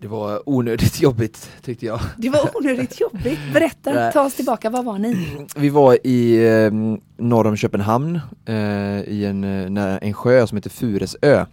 det 0.00 0.06
var 0.08 0.48
onödigt 0.48 1.00
jobbigt 1.02 1.50
tyckte 1.62 1.86
jag. 1.86 2.00
Det 2.18 2.30
var 2.30 2.56
onödigt 2.56 3.00
jobbigt. 3.00 3.38
Berätta, 3.54 4.12
ta 4.12 4.22
oss 4.24 4.34
tillbaka, 4.34 4.70
var 4.70 4.82
var 4.82 4.98
ni? 4.98 5.28
Vi 5.56 5.68
var 5.68 6.06
i 6.06 6.46
eh, 6.46 6.72
norr 7.16 7.46
om 7.46 7.56
Köpenhamn 7.56 8.20
eh, 8.46 8.54
i 9.00 9.24
en, 9.24 9.76
eh, 9.76 9.98
en 10.02 10.14
sjö 10.14 10.46
som 10.46 10.56
heter 10.56 10.70
Furesö. 10.70 11.46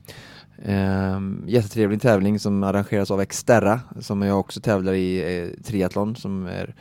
Um, 0.57 1.43
jättetrevlig 1.47 2.01
tävling 2.01 2.39
som 2.39 2.63
arrangeras 2.63 3.11
av 3.11 3.21
Exterra 3.21 3.79
som 3.99 4.21
jag 4.21 4.39
också 4.39 4.61
tävlar 4.61 4.93
i 4.93 5.39
eh, 5.39 5.63
triathlon 5.63 6.15
som 6.15 6.45
är 6.45 6.75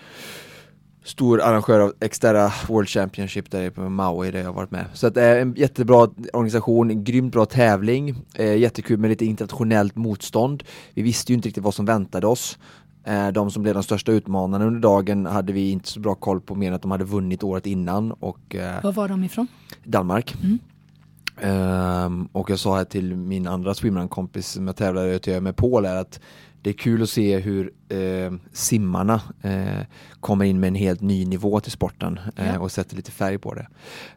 stor 1.05 1.41
arrangör 1.41 1.81
av 1.81 1.93
Exterra 2.01 2.53
World 2.69 2.89
Championship 2.89 3.51
där 3.51 3.71
på 3.71 3.89
Maui 3.89 4.31
där 4.31 4.43
jag 4.43 4.53
varit 4.53 4.71
med. 4.71 4.85
Så 4.93 5.07
att 5.07 5.15
det 5.15 5.23
är 5.23 5.41
en 5.41 5.55
jättebra 5.55 6.09
organisation, 6.33 6.91
en 6.91 7.05
grymt 7.05 7.33
bra 7.33 7.47
tävling, 7.47 8.15
eh, 8.35 8.57
jättekul 8.57 8.99
med 8.99 9.11
lite 9.11 9.25
internationellt 9.25 9.97
motstånd. 9.97 10.63
Vi 10.95 11.03
visste 11.03 11.33
ju 11.33 11.37
inte 11.37 11.49
riktigt 11.49 11.65
vad 11.65 11.75
som 11.75 11.85
väntade 11.85 12.27
oss. 12.27 12.59
Eh, 13.05 13.29
de 13.29 13.51
som 13.51 13.63
blev 13.63 13.75
de 13.75 13.83
största 13.83 14.13
utmanarna 14.13 14.65
under 14.65 14.81
dagen 14.81 15.27
hade 15.27 15.53
vi 15.53 15.71
inte 15.71 15.89
så 15.89 16.01
bra 16.01 16.15
koll 16.15 16.41
på 16.41 16.55
mer 16.55 16.69
än 16.69 16.75
att 16.75 16.83
de 16.83 16.91
hade 16.91 17.05
vunnit 17.05 17.43
året 17.43 17.67
innan. 17.67 18.13
Och, 18.13 18.55
eh, 18.55 18.83
var 18.83 18.93
var 18.93 19.09
de 19.09 19.25
ifrån? 19.25 19.47
Danmark. 19.85 20.35
Mm. 20.43 20.59
Um, 21.43 22.29
och 22.33 22.51
jag 22.51 22.59
sa 22.59 22.77
här 22.77 22.85
till 22.85 23.17
min 23.17 23.47
andra 23.47 23.75
swimrun-kompis 23.75 24.49
som 24.49 24.67
jag 24.67 24.77
tävlade 24.77 25.41
med 25.41 25.57
Paul 25.57 25.85
är 25.85 25.97
att 25.97 26.21
det 26.63 26.71
är 26.71 26.75
kul 26.75 27.03
att 27.03 27.11
se 27.11 27.39
hur 27.39 27.73
eh, 27.89 28.33
simmarna 28.53 29.21
eh, 29.43 29.87
kommer 30.21 30.45
in 30.45 30.61
med 30.61 30.69
en 30.69 30.75
helt 30.75 31.01
ny 31.01 31.27
nivå 31.27 31.61
till 31.61 31.73
sporten 31.73 32.21
eh, 32.37 32.47
ja. 32.47 32.59
och 32.59 32.73
sätter 32.73 32.97
lite 32.97 33.11
färg 33.11 33.39
på 33.39 33.55
det. 33.55 33.67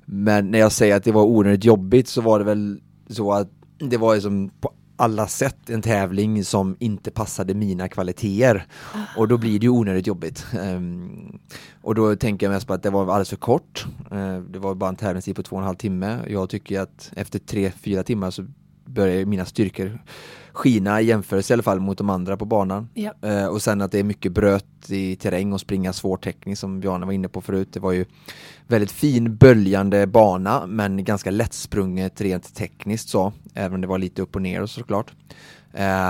Men 0.06 0.52
när 0.52 0.60
jag 0.60 0.72
säger 0.72 0.96
att 0.96 1.04
det 1.04 1.12
var 1.12 1.24
onödigt 1.24 1.64
jobbigt 1.64 2.08
så 2.08 2.22
var 2.22 2.40
det 2.40 2.46
väl 2.46 2.80
så 3.10 3.32
att 3.32 3.50
det 3.80 3.98
var 3.98 4.14
liksom 4.14 4.50
på 4.62 4.72
alla 4.98 5.28
sett 5.28 5.70
en 5.70 5.82
tävling 5.82 6.44
som 6.44 6.76
inte 6.80 7.12
passade 7.12 7.54
mina 7.54 7.88
kvaliteter. 7.88 8.66
Och 9.18 9.28
då 9.28 9.38
blir 9.38 9.60
det 9.60 9.64
ju 9.64 9.70
onödigt 9.70 10.08
jobbigt. 10.08 10.46
Um, 10.60 11.40
och 11.82 11.96
då 11.96 12.16
tänker 12.16 12.46
jag 12.46 12.54
mest 12.54 12.68
på 12.68 12.74
att 12.74 12.84
det 12.84 12.90
var 12.90 13.02
alldeles 13.02 13.30
för 13.30 13.38
kort. 13.38 13.86
Uh, 14.12 14.40
det 14.40 14.60
var 14.60 14.76
bara 14.76 14.90
en 14.90 14.96
tävlingstid 14.96 15.36
på 15.36 15.44
två 15.44 15.56
och 15.56 15.62
en 15.62 15.66
halv 15.66 15.76
timme. 15.76 16.20
Jag 16.28 16.50
tycker 16.50 16.80
att 16.80 17.12
efter 17.16 17.40
tre, 17.40 17.72
fyra 17.72 18.04
timmar 18.04 18.32
så 18.32 18.46
börjar 18.86 19.26
mina 19.26 19.46
styrkor 19.46 20.00
skina 20.58 21.02
i 21.02 21.06
jämförelse 21.06 21.54
i 21.54 21.56
alla 21.56 21.64
fall 21.64 21.80
mot 21.80 21.98
de 21.98 22.10
andra 22.10 22.38
på 22.38 22.46
banan. 22.46 22.90
Ja. 22.94 23.14
Uh, 23.26 23.46
och 23.46 23.62
sen 23.62 23.82
att 23.82 23.92
det 23.92 24.00
är 24.00 24.04
mycket 24.04 24.32
bröt 24.32 24.66
i 24.90 25.16
terräng 25.16 25.54
och 25.54 25.62
springa 25.62 25.94
svårtekniskt 25.94 26.60
som 26.60 26.80
Bjarne 26.80 27.06
var 27.06 27.14
inne 27.14 27.28
på 27.28 27.42
förut. 27.42 27.68
Det 27.72 27.80
var 27.80 27.92
ju 27.92 28.06
väldigt 28.68 28.92
fin 28.92 29.36
böljande 29.36 30.08
bana 30.08 30.66
men 30.68 31.04
ganska 31.04 31.32
lättsprunget 31.32 32.22
rent 32.22 32.56
tekniskt 32.56 33.10
så. 33.10 33.34
Även 33.54 33.74
om 33.74 33.82
det 33.82 33.88
var 33.88 33.98
lite 33.98 34.22
upp 34.22 34.36
och 34.36 34.42
ner 34.42 34.62
och 34.62 34.70
såklart. 34.70 35.12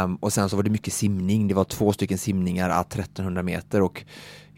Um, 0.04 0.16
och 0.16 0.34
sen 0.34 0.50
så 0.50 0.56
var 0.56 0.63
det 0.63 0.70
mycket 0.70 0.94
simning. 0.94 1.48
Det 1.48 1.54
var 1.54 1.63
två 1.63 1.94
stycken 1.94 2.18
simningar 2.18 2.70
à 2.70 2.82
1300 2.82 3.44
meter 3.44 3.82
och 3.82 4.06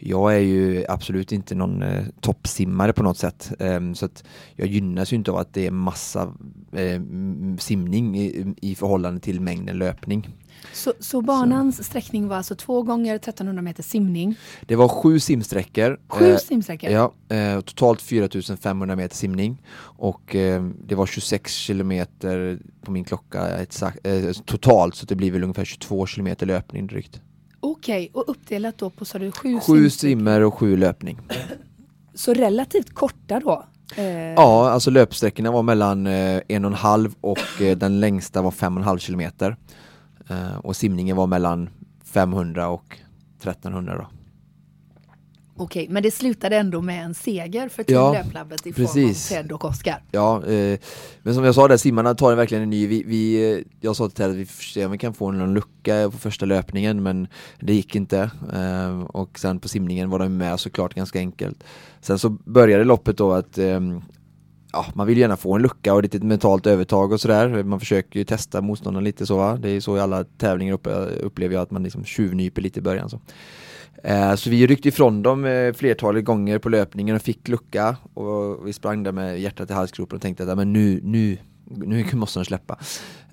jag 0.02 0.34
är 0.34 0.38
ju 0.38 0.84
absolut 0.88 1.32
inte 1.32 1.54
någon 1.54 1.82
eh, 1.82 2.04
toppsimmare 2.20 2.92
på 2.92 3.02
något 3.02 3.18
sätt. 3.18 3.52
Um, 3.58 3.94
så 3.94 4.06
att 4.06 4.24
jag 4.54 4.68
gynnas 4.68 5.12
ju 5.12 5.16
inte 5.16 5.30
av 5.30 5.36
att 5.36 5.54
det 5.54 5.66
är 5.66 5.70
massa 5.70 6.32
eh, 6.72 7.00
simning 7.58 8.18
i, 8.18 8.54
i 8.60 8.74
förhållande 8.74 9.20
till 9.20 9.40
mängden 9.40 9.78
löpning. 9.78 10.28
Så, 10.72 10.92
så 11.00 11.20
banans 11.20 11.76
så. 11.76 11.84
sträckning 11.84 12.28
var 12.28 12.36
alltså 12.36 12.54
två 12.54 12.82
gånger 12.82 13.14
1300 13.14 13.62
meter 13.62 13.82
simning? 13.82 14.36
Det 14.66 14.76
var 14.76 14.88
sju 14.88 15.20
simsträckor. 15.20 16.00
Sju 16.08 16.30
eh, 16.30 16.36
simsträckor? 16.36 16.90
Ja, 16.90 17.12
eh, 17.28 17.60
totalt 17.60 18.02
4500 18.02 18.96
meter 18.96 19.16
simning 19.16 19.62
och 19.80 20.34
eh, 20.34 20.64
det 20.84 20.94
var 20.94 21.06
26 21.06 21.52
kilometer 21.52 22.58
på 22.82 22.90
min 22.90 23.04
klocka 23.04 23.48
exakt, 23.48 24.06
eh, 24.06 24.32
totalt 24.32 24.94
så 24.94 25.06
det 25.06 25.14
blir 25.14 25.30
väl 25.30 25.42
ungefär 25.42 25.64
22 25.64 26.06
kilometer 26.06 26.46
löpning 26.46 26.86
drygt. 26.86 27.20
Okej, 27.60 28.10
och 28.12 28.24
uppdelat 28.28 28.78
då 28.78 28.90
på 28.90 29.04
så 29.04 29.18
du 29.18 29.32
sju 29.32 29.60
Sju 29.60 29.90
simmer 29.90 30.40
och 30.40 30.54
sju 30.54 30.76
löpning. 30.76 31.18
Så 32.14 32.34
relativt 32.34 32.94
korta 32.94 33.40
då? 33.40 33.64
Eh. 33.96 34.32
Ja, 34.32 34.70
alltså 34.70 34.90
löpsträckorna 34.90 35.50
var 35.50 35.62
mellan 35.62 36.06
eh, 36.06 36.40
en 36.48 36.64
och 36.64 36.70
en 36.70 36.76
halv 36.76 37.14
och 37.20 37.62
eh, 37.62 37.76
den 37.76 38.00
längsta 38.00 38.42
var 38.42 38.50
fem 38.50 38.76
och 38.76 38.80
en 38.80 38.86
halv 38.86 38.98
kilometer. 38.98 39.56
Eh, 40.28 40.58
och 40.58 40.76
simningen 40.76 41.16
var 41.16 41.26
mellan 41.26 41.70
500 42.04 42.68
och 42.68 42.98
1300 43.40 43.94
då. 43.96 44.19
Okej, 45.60 45.86
men 45.90 46.02
det 46.02 46.10
slutade 46.10 46.56
ändå 46.56 46.80
med 46.80 47.04
en 47.04 47.14
seger 47.14 47.68
för 47.68 47.82
Team 47.82 47.98
ja, 47.98 48.12
Löplabbet 48.12 48.66
i 48.66 48.72
precis. 48.72 49.28
form 49.28 49.38
av 49.38 49.42
Ted 49.42 49.52
och 49.52 49.64
Oskar. 49.64 50.02
Ja, 50.10 50.46
eh, 50.46 50.78
men 51.22 51.34
som 51.34 51.44
jag 51.44 51.54
sa 51.54 51.68
där, 51.68 51.76
simmarna 51.76 52.14
tar 52.14 52.34
verkligen 52.34 52.62
en 52.62 52.70
ny, 52.70 52.86
vi, 52.86 53.02
vi, 53.06 53.52
eh, 53.52 53.64
jag 53.80 53.96
sa 53.96 54.08
till 54.08 54.16
Ted 54.16 54.30
att 54.30 54.36
vi 54.36 54.46
får 54.46 54.62
se 54.62 54.84
om 54.84 54.92
vi 54.92 54.98
kan 54.98 55.14
få 55.14 55.26
en 55.26 55.54
lucka 55.54 56.10
på 56.10 56.18
första 56.18 56.46
löpningen 56.46 57.02
men 57.02 57.28
det 57.60 57.74
gick 57.74 57.94
inte. 57.94 58.30
Eh, 58.52 59.00
och 59.00 59.38
sen 59.38 59.58
på 59.60 59.68
simningen 59.68 60.10
var 60.10 60.18
de 60.18 60.36
med 60.36 60.60
såklart 60.60 60.94
ganska 60.94 61.18
enkelt. 61.18 61.64
Sen 62.00 62.18
så 62.18 62.30
började 62.30 62.84
loppet 62.84 63.16
då 63.16 63.32
att 63.32 63.58
eh, 63.58 63.80
ja, 64.72 64.86
man 64.94 65.06
vill 65.06 65.18
gärna 65.18 65.36
få 65.36 65.54
en 65.54 65.62
lucka 65.62 65.94
och 65.94 66.04
ett 66.04 66.22
mentalt 66.22 66.66
övertag 66.66 67.12
och 67.12 67.20
sådär. 67.20 67.62
Man 67.62 67.80
försöker 67.80 68.18
ju 68.18 68.24
testa 68.24 68.60
motståndaren 68.60 69.04
lite 69.04 69.26
så 69.26 69.36
va. 69.36 69.56
Det 69.56 69.70
är 69.70 69.80
så 69.80 69.96
i 69.96 70.00
alla 70.00 70.24
tävlingar 70.24 70.74
upp, 70.74 70.86
upplever 71.20 71.54
jag 71.54 71.62
att 71.62 71.70
man 71.70 71.82
liksom 71.82 72.04
tjuvnyper 72.04 72.62
lite 72.62 72.78
i 72.78 72.82
början. 72.82 73.10
Så. 73.10 73.20
Eh, 74.02 74.34
så 74.34 74.50
vi 74.50 74.66
ryckte 74.66 74.88
ifrån 74.88 75.22
dem 75.22 75.44
eh, 75.44 75.72
flertalet 75.72 76.24
gånger 76.24 76.58
på 76.58 76.68
löpningen 76.68 77.16
och 77.16 77.22
fick 77.22 77.48
lucka. 77.48 77.96
Och 78.14 78.68
vi 78.68 78.72
sprang 78.72 79.02
där 79.02 79.12
med 79.12 79.40
hjärtat 79.40 79.70
i 79.70 79.72
halsgropen 79.72 80.16
och 80.16 80.22
tänkte 80.22 80.52
att 80.52 80.58
men 80.58 80.72
nu, 80.72 81.00
nu, 81.02 81.38
nu 81.70 82.06
måste 82.12 82.38
de 82.38 82.44
släppa. 82.44 82.78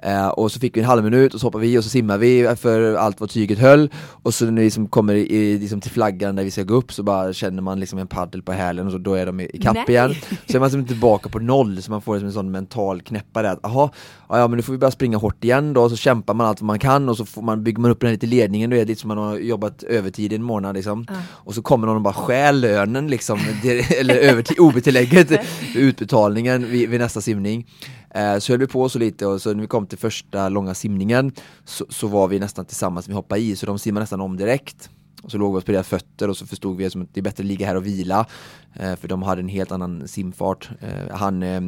Eh, 0.03 0.27
och 0.27 0.51
så 0.51 0.60
fick 0.60 0.77
vi 0.77 0.82
en 0.82 0.86
halv 0.88 1.03
minut 1.03 1.34
och 1.34 1.39
så 1.39 1.48
hoppar 1.48 1.60
vi 1.60 1.77
och 1.77 1.84
så 1.84 1.89
simmar 1.89 2.17
vi 2.17 2.56
för 2.56 2.94
allt 2.94 3.20
vad 3.20 3.29
tyget 3.29 3.60
höll 3.60 3.89
och 3.96 4.34
så 4.34 4.46
när 4.46 4.51
vi 4.51 4.63
liksom 4.63 4.88
kommer 4.88 5.13
i, 5.13 5.58
liksom 5.60 5.82
till 5.82 5.91
flaggan 5.91 6.36
där 6.36 6.44
vi 6.44 6.51
ska 6.51 6.63
gå 6.63 6.74
upp 6.74 6.94
så 6.94 7.03
bara 7.03 7.34
känner 7.34 7.62
man 7.62 7.79
liksom 7.79 8.00
en 8.00 8.08
paddel 8.08 8.41
på 8.41 8.51
hälen 8.51 8.86
och 8.86 8.91
så, 8.91 8.98
då 8.98 9.13
är 9.13 9.25
de 9.25 9.39
i 9.39 9.60
kapp 9.63 9.89
igen. 9.89 10.15
Så 10.50 10.58
är 10.58 10.60
man 10.60 10.70
liksom 10.70 10.86
tillbaka 10.86 11.29
på 11.29 11.39
noll 11.39 11.82
så 11.82 11.91
man 11.91 12.01
får 12.01 12.13
liksom 12.13 12.27
en 12.27 12.34
sån 12.34 12.51
mental 12.51 13.01
knäppare 13.01 13.51
att 13.51 13.60
jaha, 13.63 13.89
ja 14.29 14.48
men 14.48 14.58
nu 14.58 14.62
får 14.62 14.74
vi 14.74 14.79
börja 14.79 14.91
springa 14.91 15.17
hårt 15.17 15.44
igen 15.44 15.74
då 15.74 15.82
och 15.82 15.89
så 15.89 15.98
kämpar 15.98 16.34
man 16.34 16.48
allt 16.48 16.62
vad 16.62 16.67
man 16.67 16.79
kan 16.79 17.10
och 17.10 17.17
så 17.17 17.25
får 17.25 17.41
man, 17.41 17.63
bygger 17.63 17.82
man 17.82 17.91
upp 17.91 18.00
den 18.00 18.08
här 18.08 18.13
lite 18.13 18.27
ledningen, 18.27 18.70
då 18.70 18.75
är 18.75 18.79
det 18.79 18.86
lite 18.86 19.01
som 19.01 19.08
man 19.08 19.17
har 19.17 19.38
jobbat 19.38 19.84
övertid 19.84 20.34
i 20.34 20.36
en 20.36 20.44
månad 20.44 20.75
liksom. 20.75 21.00
Uh. 21.00 21.17
Och 21.29 21.56
så 21.56 21.62
kommer 21.62 21.88
någon 21.88 21.96
och 21.96 22.01
bara 22.01 22.13
stjäl 22.13 22.62
lönen 22.62 23.08
liksom, 23.08 23.39
eller 24.00 24.15
övertid, 24.15 24.60
OB-tillägget, 24.60 25.32
utbetalningen 25.75 26.72
vid, 26.72 26.89
vid 26.89 27.00
nästa 27.00 27.22
simning. 27.22 27.65
Eh, 28.09 28.37
så 28.37 28.53
höll 28.53 28.59
vi 28.59 28.67
på 28.67 28.89
så 28.89 28.99
lite 28.99 29.25
och 29.25 29.41
så 29.41 29.53
när 29.53 29.61
vi 29.61 29.67
kom 29.67 29.87
till 29.87 29.97
första 29.97 30.49
långa 30.49 30.73
simningen 30.73 31.31
så, 31.65 31.85
så 31.89 32.07
var 32.07 32.27
vi 32.27 32.39
nästan 32.39 32.65
tillsammans 32.65 33.07
med 33.07 33.15
hoppa 33.15 33.37
i 33.37 33.55
så 33.55 33.65
de 33.65 33.79
simmade 33.79 34.03
nästan 34.03 34.21
om 34.21 34.37
direkt. 34.37 34.89
Och 35.23 35.31
så 35.31 35.37
låg 35.37 35.53
vi 35.53 35.59
oss 35.59 35.63
på 35.63 35.71
deras 35.71 35.87
fötter 35.87 36.29
och 36.29 36.37
så 36.37 36.45
förstod 36.45 36.77
vi 36.77 36.85
att 36.85 36.93
det 36.93 37.19
är 37.19 37.21
bättre 37.21 37.41
att 37.41 37.47
ligga 37.47 37.67
här 37.67 37.75
och 37.75 37.85
vila. 37.85 38.25
Eh, 38.73 38.95
för 38.95 39.07
de 39.07 39.23
hade 39.23 39.41
en 39.41 39.47
helt 39.47 39.71
annan 39.71 40.07
simfart. 40.07 40.69
Eh, 40.79 41.15
han 41.15 41.43
eh, 41.43 41.61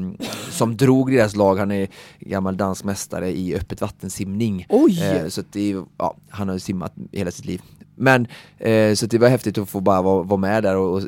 som 0.49 0.77
drog 0.77 1.11
deras 1.11 1.35
lag, 1.35 1.55
han 1.55 1.71
är 1.71 1.87
gammal 2.19 2.57
dansk 2.57 2.83
mästare 2.83 3.37
i 3.37 3.55
öppet 3.55 3.81
vattensimning. 3.81 4.65
Oj! 4.69 5.25
så 5.29 5.43
det, 5.51 5.75
ja, 5.97 6.15
han 6.29 6.49
har 6.49 6.57
simmat 6.57 6.93
hela 7.11 7.31
sitt 7.31 7.45
liv. 7.45 7.61
Men 7.99 8.27
eh, 8.57 8.93
så 8.93 9.05
det 9.05 9.17
var 9.17 9.29
häftigt 9.29 9.57
att 9.57 9.69
få 9.69 9.79
bara 9.81 10.01
vara, 10.01 10.23
vara 10.23 10.39
med 10.39 10.63
där 10.63 10.77
och, 10.77 10.95
och, 10.95 11.03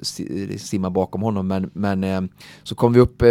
simma 0.58 0.90
bakom 0.90 1.22
honom. 1.22 1.48
Men, 1.48 1.70
men 1.74 2.04
eh, 2.04 2.22
så 2.64 2.76
kom 2.76 2.94
vi 2.94 3.00
upp 3.00 3.22
eh, 3.22 3.30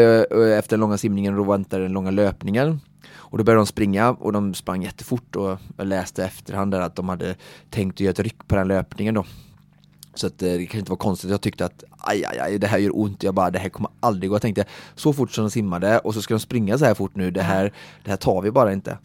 efter 0.59 0.69
den 0.69 0.81
långa 0.81 0.99
simningen 0.99 1.35
och 1.35 1.45
då 1.45 1.53
väntade 1.53 1.83
den 1.83 1.93
långa 1.93 2.11
löpningen. 2.11 2.81
Och 3.13 3.39
då 3.39 3.45
började 3.45 3.61
de 3.61 3.67
springa 3.67 4.11
och 4.11 4.33
de 4.33 4.55
sprang 4.55 4.83
jättefort 4.83 5.37
och 5.37 5.59
jag 5.77 5.87
läste 5.87 6.25
efterhand 6.25 6.73
där 6.73 6.81
att 6.81 6.97
de 6.97 7.09
hade 7.09 7.35
tänkt 7.71 7.95
att 7.95 8.01
göra 8.01 8.11
ett 8.11 8.21
ryck 8.21 8.49
på 8.49 8.57
den 8.57 8.69
löpningen 8.69 9.15
då. 9.15 9.25
Så 10.15 10.27
att 10.27 10.43
eh, 10.43 10.53
det 10.53 10.67
kan 10.67 10.79
inte 10.79 10.91
vara 10.91 10.99
konstigt, 10.99 11.31
jag 11.31 11.41
tyckte 11.41 11.65
att 11.65 11.85
aj, 11.99 12.25
aj, 12.25 12.39
aj, 12.39 12.59
det 12.59 12.67
här 12.67 12.79
gör 12.79 12.99
ont, 12.99 13.23
jag 13.23 13.35
bara 13.35 13.51
det 13.51 13.59
här 13.59 13.69
kommer 13.69 13.91
aldrig 14.01 14.31
gå. 14.31 14.35
Jag 14.35 14.43
tänkte 14.43 14.65
så 14.95 15.13
fort 15.13 15.33
som 15.33 15.45
de 15.45 15.51
simmade 15.51 15.99
och 15.99 16.15
så 16.15 16.23
ska 16.23 16.35
de 16.35 16.41
springa 16.41 16.79
så 16.79 16.85
här 16.85 16.95
fort 16.95 17.15
nu, 17.15 17.31
det 17.31 17.43
här, 17.43 17.73
det 18.05 18.11
här 18.11 18.17
tar 18.17 18.43
vi 18.43 18.51
bara 18.51 18.73
inte. 18.73 18.99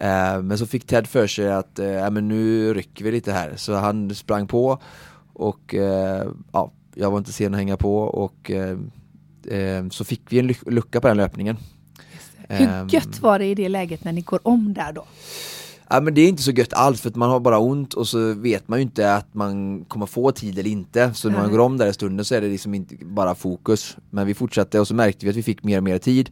Eh, 0.00 0.42
men 0.42 0.58
så 0.58 0.66
fick 0.66 0.86
Ted 0.86 1.06
för 1.06 1.26
sig 1.26 1.52
att 1.52 1.78
eh, 1.78 2.10
men 2.10 2.28
nu 2.28 2.74
rycker 2.74 3.04
vi 3.04 3.12
lite 3.12 3.32
här, 3.32 3.52
så 3.56 3.74
han 3.74 4.14
sprang 4.14 4.46
på 4.46 4.78
och 5.32 5.74
eh, 5.74 6.28
ja, 6.52 6.72
jag 6.94 7.10
var 7.10 7.18
inte 7.18 7.32
sen 7.32 7.54
att 7.54 7.58
hänga 7.58 7.76
på 7.76 7.98
och 7.98 8.50
eh, 8.50 9.88
så 9.90 10.04
fick 10.04 10.22
vi 10.28 10.38
en 10.38 10.54
lucka 10.66 11.00
på 11.00 11.08
den 11.08 11.16
löpningen. 11.16 11.56
Hur 12.48 12.68
ehm. 12.68 12.88
gött 12.88 13.22
var 13.22 13.38
det 13.38 13.46
i 13.46 13.54
det 13.54 13.68
läget 13.68 14.04
när 14.04 14.12
ni 14.12 14.20
går 14.20 14.40
om 14.42 14.74
där 14.74 14.92
då? 14.92 15.04
Ja 15.90 16.00
men 16.00 16.14
det 16.14 16.20
är 16.20 16.28
inte 16.28 16.42
så 16.42 16.50
gött 16.50 16.72
alls 16.72 17.00
för 17.00 17.08
att 17.08 17.16
man 17.16 17.30
har 17.30 17.40
bara 17.40 17.58
ont 17.58 17.94
och 17.94 18.08
så 18.08 18.34
vet 18.34 18.68
man 18.68 18.78
ju 18.78 18.82
inte 18.82 19.14
att 19.14 19.34
man 19.34 19.84
kommer 19.84 20.06
få 20.06 20.32
tid 20.32 20.58
eller 20.58 20.70
inte. 20.70 21.14
Så 21.14 21.28
när 21.28 21.38
man 21.38 21.50
går 21.50 21.58
om 21.58 21.78
där 21.78 21.86
i 21.86 21.92
stunden 21.92 22.24
så 22.24 22.34
är 22.34 22.40
det 22.40 22.48
liksom 22.48 22.74
inte 22.74 22.96
bara 23.04 23.34
fokus. 23.34 23.96
Men 24.10 24.26
vi 24.26 24.34
fortsatte 24.34 24.80
och 24.80 24.88
så 24.88 24.94
märkte 24.94 25.26
vi 25.26 25.30
att 25.30 25.36
vi 25.36 25.42
fick 25.42 25.62
mer 25.62 25.76
och 25.76 25.84
mer 25.84 25.98
tid. 25.98 26.30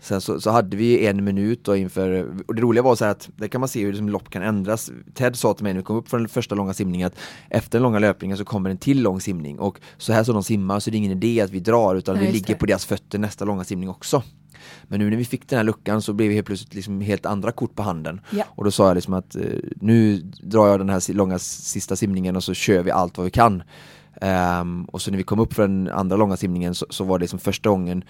Sen 0.00 0.20
så, 0.20 0.40
så 0.40 0.50
hade 0.50 0.76
vi 0.76 1.06
en 1.06 1.24
minut 1.24 1.64
då 1.64 1.76
inför, 1.76 2.30
och 2.46 2.54
det 2.54 2.62
roliga 2.62 2.82
var 2.82 2.96
så 2.96 3.04
att 3.04 3.28
där 3.36 3.48
kan 3.48 3.60
man 3.60 3.68
se 3.68 3.84
hur 3.84 3.92
liksom 3.92 4.08
lopp 4.08 4.30
kan 4.30 4.42
ändras. 4.42 4.90
Ted 5.14 5.36
sa 5.36 5.54
till 5.54 5.64
mig 5.64 5.72
när 5.72 5.80
vi 5.80 5.84
kom 5.84 5.96
upp 5.96 6.08
från 6.08 6.20
den 6.20 6.28
första 6.28 6.54
långa 6.54 6.74
simningen 6.74 7.06
att 7.06 7.18
efter 7.50 7.78
den 7.78 7.82
långa 7.82 7.98
löpningen 7.98 8.36
så 8.36 8.44
kommer 8.44 8.70
en 8.70 8.78
till 8.78 9.02
lång 9.02 9.20
simning 9.20 9.58
och 9.58 9.80
så 9.98 10.12
här 10.12 10.24
som 10.24 10.34
de 10.34 10.42
simmar 10.42 10.80
så 10.80 10.90
är 10.90 10.92
det 10.92 10.98
ingen 10.98 11.12
idé 11.12 11.40
att 11.40 11.50
vi 11.50 11.60
drar 11.60 11.94
utan 11.94 12.16
ja, 12.16 12.20
vi 12.20 12.32
ligger 12.32 12.46
det. 12.46 12.54
på 12.54 12.66
deras 12.66 12.86
fötter 12.86 13.18
nästa 13.18 13.44
långa 13.44 13.64
simning 13.64 13.88
också. 13.88 14.22
Men 14.82 15.00
nu 15.00 15.10
när 15.10 15.16
vi 15.16 15.24
fick 15.24 15.48
den 15.48 15.56
här 15.56 15.64
luckan 15.64 16.02
så 16.02 16.12
blev 16.12 16.28
vi 16.28 16.34
helt 16.34 16.46
plötsligt 16.46 16.74
liksom 16.74 17.00
helt 17.00 17.26
andra 17.26 17.52
kort 17.52 17.74
på 17.74 17.82
handen. 17.82 18.20
Ja. 18.30 18.44
Och 18.48 18.64
då 18.64 18.70
sa 18.70 18.86
jag 18.86 18.94
liksom 18.94 19.14
att 19.14 19.36
eh, 19.36 19.42
nu 19.76 20.16
drar 20.42 20.68
jag 20.68 20.80
den 20.80 20.88
här 20.88 21.12
långa 21.12 21.38
sista 21.38 21.96
simningen 21.96 22.36
och 22.36 22.44
så 22.44 22.54
kör 22.54 22.82
vi 22.82 22.90
allt 22.90 23.18
vad 23.18 23.24
vi 23.24 23.30
kan. 23.30 23.62
Um, 24.60 24.84
och 24.84 25.02
så 25.02 25.10
när 25.10 25.18
vi 25.18 25.24
kom 25.24 25.38
upp 25.38 25.54
för 25.54 25.62
den 25.62 25.88
andra 25.88 26.16
långa 26.16 26.36
simningen 26.36 26.74
så, 26.74 26.86
så 26.90 27.04
var 27.04 27.18
det 27.18 27.28
som 27.28 27.38
första 27.38 27.68
gången 27.68 28.04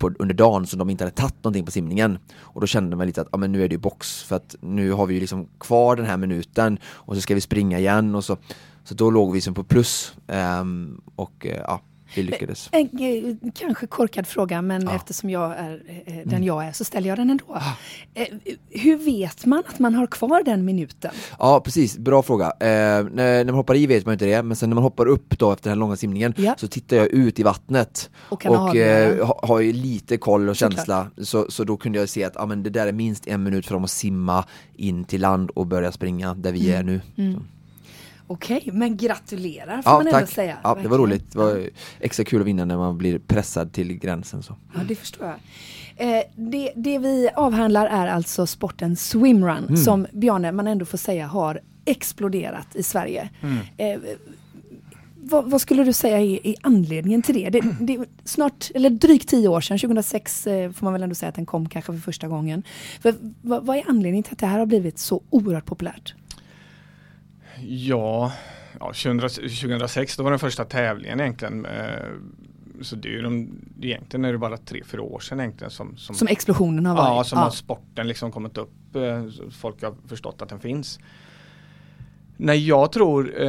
på, 0.00 0.10
under 0.18 0.34
dagen 0.34 0.66
som 0.66 0.78
de 0.78 0.90
inte 0.90 1.04
hade 1.04 1.16
tagit 1.16 1.44
någonting 1.44 1.64
på 1.64 1.70
simningen. 1.70 2.18
Och 2.40 2.60
då 2.60 2.66
kände 2.66 2.96
man 2.96 3.06
lite 3.06 3.20
att 3.20 3.28
ja, 3.32 3.38
men 3.38 3.52
nu 3.52 3.64
är 3.64 3.68
det 3.68 3.74
ju 3.74 3.78
box 3.78 4.22
för 4.22 4.36
att 4.36 4.56
nu 4.60 4.92
har 4.92 5.06
vi 5.06 5.14
ju 5.14 5.20
liksom 5.20 5.48
kvar 5.60 5.96
den 5.96 6.06
här 6.06 6.16
minuten 6.16 6.78
och 6.84 7.14
så 7.14 7.20
ska 7.20 7.34
vi 7.34 7.40
springa 7.40 7.78
igen 7.78 8.14
och 8.14 8.24
så 8.24 8.36
så 8.84 8.94
då 8.94 9.10
låg 9.10 9.32
vi 9.32 9.40
som 9.40 9.54
på 9.54 9.64
plus 9.64 10.14
um, 10.26 11.00
och 11.16 11.46
uh, 11.46 11.52
ja, 11.52 11.80
vi 12.14 12.22
lyckades. 12.22 12.68
En, 12.72 12.88
en, 13.00 13.52
kanske 13.54 13.86
korkad 13.86 14.26
fråga, 14.26 14.62
men 14.62 14.82
ja. 14.82 14.94
eftersom 14.94 15.30
jag 15.30 15.58
är 15.58 15.82
eh, 16.06 16.14
den 16.14 16.28
mm. 16.28 16.44
jag 16.44 16.64
är 16.64 16.72
så 16.72 16.84
ställer 16.84 17.08
jag 17.08 17.18
den 17.18 17.30
ändå. 17.30 17.44
Ah. 17.48 17.72
Eh, 18.14 18.26
hur 18.70 18.96
vet 18.96 19.46
man 19.46 19.62
att 19.68 19.78
man 19.78 19.94
har 19.94 20.06
kvar 20.06 20.42
den 20.44 20.64
minuten? 20.64 21.10
Ja, 21.38 21.60
precis. 21.64 21.98
Bra 21.98 22.22
fråga. 22.22 22.46
Eh, 22.46 22.56
när, 22.60 23.14
när, 23.14 23.44
man 23.44 23.54
hoppar 23.54 23.76
i 23.76 23.86
vet 23.86 24.06
man 24.06 24.12
inte 24.12 24.26
det, 24.26 24.42
men 24.42 24.56
sen 24.56 24.70
när 24.70 24.74
man 24.74 24.84
hoppar 24.84 25.06
upp 25.06 25.38
då 25.38 25.52
efter 25.52 25.70
den 25.70 25.78
långa 25.78 25.96
simningen 25.96 26.34
ja. 26.36 26.54
så 26.58 26.68
tittar 26.68 26.96
jag 26.96 27.06
ut 27.06 27.38
i 27.38 27.42
vattnet 27.42 28.10
och, 28.28 28.46
och 28.46 28.76
eh, 28.76 29.26
har 29.26 29.46
ha 29.46 29.60
lite 29.60 30.16
koll 30.16 30.48
och 30.48 30.56
känsla. 30.56 31.10
Så, 31.18 31.46
så 31.48 31.64
då 31.64 31.76
kunde 31.76 31.98
jag 31.98 32.08
se 32.08 32.24
att 32.24 32.36
ah, 32.36 32.46
men 32.46 32.62
det 32.62 32.70
där 32.70 32.86
är 32.86 32.92
minst 32.92 33.26
en 33.26 33.42
minut 33.42 33.66
för 33.66 33.74
dem 33.74 33.84
att 33.84 33.90
simma 33.90 34.44
in 34.74 35.04
till 35.04 35.20
land 35.20 35.50
och 35.50 35.66
börja 35.66 35.92
springa 35.92 36.34
där 36.34 36.52
vi 36.52 36.70
mm. 36.70 36.80
är 36.80 36.82
nu. 36.82 37.00
Mm. 37.16 37.44
Okej, 38.32 38.68
men 38.72 38.96
gratulerar 38.96 39.82
får 39.82 39.92
Ja, 39.92 39.98
man 39.98 40.06
ändå 40.06 40.18
tack. 40.18 40.30
säga. 40.30 40.56
Ja, 40.62 40.78
det 40.82 40.88
var 40.88 40.98
roligt. 40.98 41.32
Det 41.32 41.38
var 41.38 41.60
extra 42.00 42.24
kul 42.24 42.40
att 42.40 42.46
vinna 42.46 42.64
när 42.64 42.76
man 42.76 42.98
blir 42.98 43.18
pressad 43.18 43.72
till 43.72 43.92
gränsen. 43.94 44.42
Så. 44.42 44.56
Ja, 44.74 44.80
det 44.88 44.94
förstår 44.94 45.26
jag. 45.26 45.36
Eh, 46.18 46.22
det, 46.36 46.72
det 46.76 46.98
vi 46.98 47.28
avhandlar 47.36 47.86
är 47.86 48.06
alltså 48.06 48.46
sporten 48.46 48.96
swimrun 48.96 49.64
Mm. 49.64 49.76
som 49.76 50.06
Bjarne, 50.12 50.52
man 50.52 50.66
ändå 50.66 50.84
får 50.84 50.98
säga 50.98 51.26
har 51.26 51.60
exploderat 51.84 52.76
i 52.76 52.82
Sverige. 52.82 53.30
Mm. 53.42 53.56
Eh, 53.76 54.00
vad, 55.22 55.50
vad 55.50 55.60
skulle 55.60 55.84
du 55.84 55.92
säga 55.92 56.18
är, 56.20 56.46
är 56.46 56.54
anledningen 56.62 57.22
till 57.22 57.34
det? 57.34 57.50
det? 57.50 57.60
Det 57.80 57.98
snart, 58.24 58.70
eller 58.74 58.90
drygt 58.90 59.28
tio 59.28 59.48
år 59.48 59.60
sedan, 59.60 59.78
2006 59.78 60.46
eh, 60.46 60.72
får 60.72 60.84
man 60.86 60.92
väl 60.92 61.02
ändå 61.02 61.14
säga 61.14 61.28
att 61.28 61.34
den 61.34 61.46
kom 61.46 61.68
kanske 61.68 61.92
för 61.92 62.00
första 62.00 62.28
gången. 62.28 62.62
För, 63.00 63.14
vad, 63.42 63.66
vad 63.66 63.76
är 63.76 63.84
anledningen 63.88 64.22
till 64.22 64.32
att 64.32 64.38
det 64.38 64.46
här 64.46 64.58
har 64.58 64.66
blivit 64.66 64.98
så 64.98 65.22
oerhört 65.30 65.64
populärt? 65.66 66.14
Ja, 67.68 68.32
ja 68.80 68.86
2000, 68.86 69.20
2006 69.48 70.16
då 70.16 70.22
var 70.22 70.30
den 70.30 70.38
första 70.38 70.64
tävlingen 70.64 71.20
egentligen. 71.20 71.66
eh, 71.66 72.10
Så 72.82 72.96
det 72.96 73.08
är 73.08 73.12
ju 73.12 73.22
de, 73.22 73.48
egentligen 73.82 74.24
är 74.24 74.32
det 74.32 74.38
bara 74.38 74.56
tre, 74.56 74.82
fyra 74.84 75.02
år 75.02 75.20
sedan 75.20 75.40
egentligen 75.40 75.70
som, 75.70 75.96
som, 75.96 76.14
Som 76.14 76.28
explosionen 76.28 76.86
har 76.86 76.94
varit. 76.96 77.06
ja, 77.16 77.24
som 77.24 77.38
har 77.38 77.50
sporten 77.50 78.08
liksom 78.08 78.32
kommit 78.32 78.58
upp. 78.58 78.96
eh, 78.96 79.24
Folk 79.50 79.82
har 79.82 79.94
förstått 80.08 80.42
att 80.42 80.48
den 80.48 80.60
finns. 80.60 80.98
Nej, 82.36 82.68
jag 82.68 82.92
tror 82.92 83.40
eh, 83.42 83.44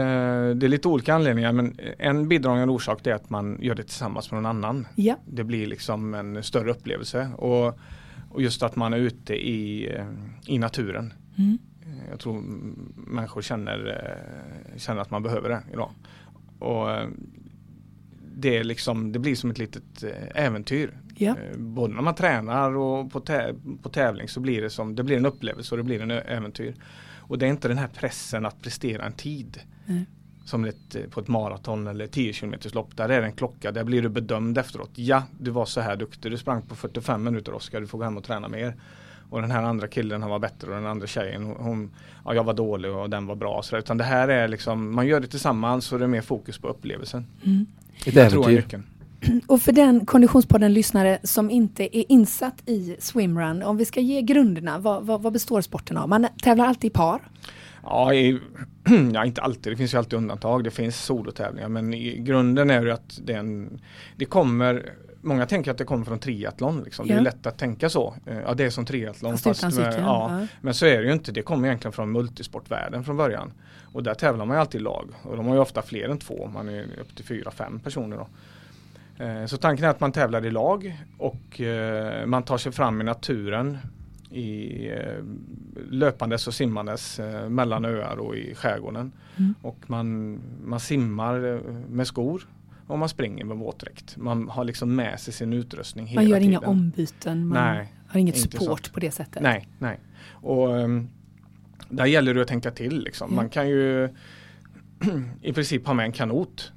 det 0.56 0.65
är 0.65 0.68
lite 0.68 0.88
olika 0.88 1.13
anledningar 1.15 1.51
men 1.53 1.75
en 2.00 2.27
bidragande 2.27 2.74
orsak 2.74 3.08
är 3.08 3.13
att 3.13 3.30
man 3.30 3.58
gör 3.62 3.75
det 3.75 3.84
tillsammans 3.84 4.32
med 4.32 4.41
någon 4.44 4.50
annan. 4.50 4.88
ja. 4.96 5.15
Det 5.27 5.44
blir 5.44 5.68
liksom 5.68 6.13
en 6.13 6.44
större 6.44 6.72
upplevelse 6.72 7.30
och, 7.38 7.80
och 8.32 8.41
just 8.41 8.63
att 8.63 8.75
man 8.75 8.94
är 8.94 8.98
ute 8.98 9.34
i, 9.34 9.91
i 10.48 10.58
naturen. 10.58 11.13
Mm. 11.38 11.58
Jag 12.10 12.20
tror 12.20 12.41
människor 12.96 13.41
känner, 13.41 13.88
eh, 14.74 14.77
känner 14.77 15.01
att 15.01 15.12
man 15.12 15.24
behöver 15.24 15.50
det 15.50 15.63
idag. 15.74 15.91
Och 16.60 16.91
eh, 16.91 17.08
det, 18.36 18.58
är 18.58 18.63
liksom, 18.63 19.12
det 19.12 19.20
blir 19.20 19.36
som 19.36 19.51
ett 19.51 19.58
litet 19.58 20.03
eh, 20.03 20.43
äventyr. 20.46 20.98
Ja. 21.15 21.36
Både 21.58 21.93
när 21.93 22.01
man 22.01 22.15
tränar 22.15 22.75
och 22.77 23.12
på, 23.12 23.20
tä- 23.20 23.77
på 23.84 23.89
tävling 23.89 24.27
så 24.27 24.39
blir 24.39 24.62
det 24.62 24.70
som 24.70 24.96
det 24.96 25.03
blir 25.03 25.17
en 25.17 25.25
upplevelse 25.25 25.75
och 25.75 25.77
det 25.77 25.84
blir 25.84 26.01
en 26.01 26.12
äventyr. 26.12 26.75
Och 27.17 27.38
det 27.38 27.46
är 27.46 27.50
inte 27.50 27.67
den 27.67 27.77
här 27.77 27.88
pressen 27.88 28.46
att 28.46 28.62
prestera 28.62 29.05
en 29.05 29.13
tid. 29.13 29.60
Nej. 29.86 30.05
Som 30.46 30.65
ett, 30.65 31.12
på 31.12 31.20
ett 31.20 31.27
maraton 31.27 31.88
eller 31.88 32.08
10 32.08 32.34
km 32.34 32.53
lopp. 32.74 32.98
Där 32.98 33.10
är 33.10 33.22
det 33.22 33.27
en 33.27 33.34
klocka. 33.34 33.72
Där 33.72 33.84
blir 33.84 34.01
du 34.01 34.10
bedömd 34.10 34.58
efteråt. 34.58 34.91
Ja, 34.96 35.24
du 35.39 35.51
var 35.51 35.65
så 35.65 35.81
här 35.81 35.96
duktig. 35.96 36.31
Du 36.31 36.38
sprang 36.38 36.62
på 36.62 36.75
45 36.75 37.24
minuter 37.24 37.53
Oskar. 37.53 37.81
Du 37.81 37.88
får 37.88 37.98
gå 37.98 38.03
hem 38.03 38.17
och 38.17 38.24
träna 38.24 38.48
mer. 38.48 38.75
Och 39.31 39.41
den 39.41 39.51
här 39.51 39.63
andra 39.63 39.88
killen 39.88 40.21
han 40.21 40.31
var 40.31 40.39
bättre 40.39 40.67
och 40.67 40.75
den 40.75 40.85
andra 40.85 41.07
tjejen 41.07 41.43
hon, 41.57 41.91
ja, 42.25 42.33
jag 42.33 42.43
var 42.43 42.53
dålig 42.53 42.91
och 42.91 43.09
den 43.09 43.25
var 43.25 43.35
bra. 43.35 43.61
Så 43.63 43.75
där. 43.75 43.79
Utan 43.79 43.97
det 43.97 44.03
här 44.03 44.27
är 44.27 44.47
liksom, 44.47 44.95
man 44.95 45.07
gör 45.07 45.19
det 45.19 45.27
tillsammans 45.27 45.91
och 45.91 46.00
det 46.00 46.05
är 46.05 46.07
mer 46.07 46.21
fokus 46.21 46.57
på 46.57 46.67
upplevelsen. 46.67 47.25
Mm. 47.43 47.65
Ett 48.05 48.15
Jag 48.15 48.31
tror 48.31 48.45
är 48.45 48.50
äventyr. 48.50 48.81
Och 49.47 49.61
för 49.61 49.71
den 49.71 50.05
Konditionspodden-lyssnare 50.05 51.19
som 51.23 51.50
inte 51.50 51.97
är 51.97 52.11
insatt 52.11 52.63
i 52.65 52.95
swimrun, 53.00 53.63
om 53.63 53.77
vi 53.77 53.85
ska 53.85 54.00
ge 54.00 54.21
grunderna, 54.21 54.79
vad, 54.79 55.05
vad, 55.05 55.21
vad 55.21 55.33
består 55.33 55.61
sporten 55.61 55.97
av? 55.97 56.09
Man 56.09 56.27
tävlar 56.43 56.65
alltid 56.65 56.91
i 56.91 56.93
par. 56.93 57.21
Ja, 57.83 58.13
i, 58.13 58.39
ja, 59.13 59.25
inte 59.25 59.41
alltid. 59.41 59.73
Det 59.73 59.77
finns 59.77 59.93
ju 59.93 59.97
alltid 59.97 60.13
undantag. 60.13 60.63
Det 60.63 60.71
finns 60.71 61.03
solotävlingar. 61.03 61.69
Men 61.69 61.93
i 61.93 62.17
grunden 62.17 62.69
är 62.69 62.85
det 62.85 62.93
att 62.93 63.19
det, 63.23 63.33
är 63.33 63.39
en, 63.39 63.81
det 64.15 64.25
kommer 64.25 64.93
Många 65.21 65.45
tänker 65.45 65.71
att 65.71 65.77
det 65.77 65.83
kommer 65.85 66.05
från 66.05 66.19
triathlon. 66.19 66.83
Liksom. 66.83 67.07
Det 67.07 67.13
Ja. 67.13 67.19
är 67.19 67.23
lätt 67.23 67.45
att 67.45 67.57
tänka 67.57 67.89
så. 67.89 68.13
Eh, 68.25 68.39
Ja, 68.39 68.53
det 68.53 68.63
är 68.63 68.69
som 68.69 68.85
triathlon. 68.85 69.37
Fast 69.37 69.63
utan 69.65 69.75
med- 69.83 69.93
ja, 69.99 70.39
Ja. 70.39 70.47
Men 70.61 70.73
så 70.73 70.85
är 70.85 70.97
det 71.01 71.07
ju 71.07 71.13
inte. 71.13 71.31
Det 71.31 71.41
kommer 71.41 71.67
egentligen 71.67 71.91
från 71.93 72.11
multisportvärlden 72.11 73.03
från 73.03 73.17
början. 73.17 73.51
Och 73.93 74.03
där 74.03 74.13
tävlar 74.13 74.45
man 74.45 74.57
ju 74.57 74.61
alltid 74.61 74.81
i 74.81 74.83
lag. 74.83 75.09
Och 75.23 75.37
de 75.37 75.45
har 75.47 75.53
ju 75.55 75.61
ofta 75.61 75.81
fler 75.81 76.09
än 76.09 76.17
två. 76.17 76.47
Man 76.53 76.69
är 76.69 76.83
upp 77.01 77.15
till 77.15 77.25
fyra, 77.25 77.51
fem 77.51 77.79
personer 77.79 78.17
då. 78.17 78.27
Eh, 79.23 79.45
Så 79.45 79.57
tanken 79.57 79.85
är 79.85 79.89
att 79.89 79.99
man 79.99 80.11
tävlar 80.11 80.45
i 80.45 80.51
lag 80.51 80.97
och 81.17 81.61
eh, 81.61 82.25
man 82.25 82.43
tar 82.43 82.57
sig 82.57 82.71
fram 82.71 83.01
i 83.01 83.03
naturen 83.03 83.77
i 84.31 84.91
löpandes 85.89 86.47
och 86.47 86.53
simmandes 86.53 87.19
mellan 87.49 87.85
öar 87.85 88.17
och 88.19 88.35
i 88.35 88.55
skärgården. 88.55 89.11
Mm. 89.37 89.53
Och 89.61 89.77
man, 89.87 90.39
man 90.65 90.79
simmar 90.79 91.61
med 91.89 92.07
skor 92.07 92.47
och 92.91 93.00
man 93.00 93.10
springer 93.10 93.45
med 93.45 93.57
våtdräkt. 93.57 94.17
Man 94.17 94.50
har 94.50 94.63
liksom 94.63 94.95
med 94.95 95.19
sig 95.19 95.33
sin 95.33 95.53
utrustning 95.53 96.06
hela 96.08 96.21
Man 96.21 96.30
gör 96.30 96.39
inga 96.39 96.60
tiden. 96.60 96.69
ombyten, 96.71 97.47
man 97.47 97.75
Nej, 97.75 97.93
har 98.08 98.19
inget 98.19 98.38
support 98.38 98.93
på 98.93 98.99
det 98.99 99.12
sättet. 99.12 99.41
nej, 99.43 99.67
nej. 99.80 99.99
Och 100.32 100.80
ehm, 100.80 101.10
där 101.89 102.06
gäller 102.06 102.34
det 102.34 102.41
att 102.41 102.47
tänka 102.47 102.71
till 102.71 103.04
liksom. 103.04 103.27
Ja. 103.30 103.36
Man 103.36 103.49
kan 103.49 103.69
ju 103.69 104.10
i 105.41 105.54
princip 105.54 105.88
ha 105.88 105.93
med 105.93 106.06
en 106.06 106.12
kanot. 106.12 106.71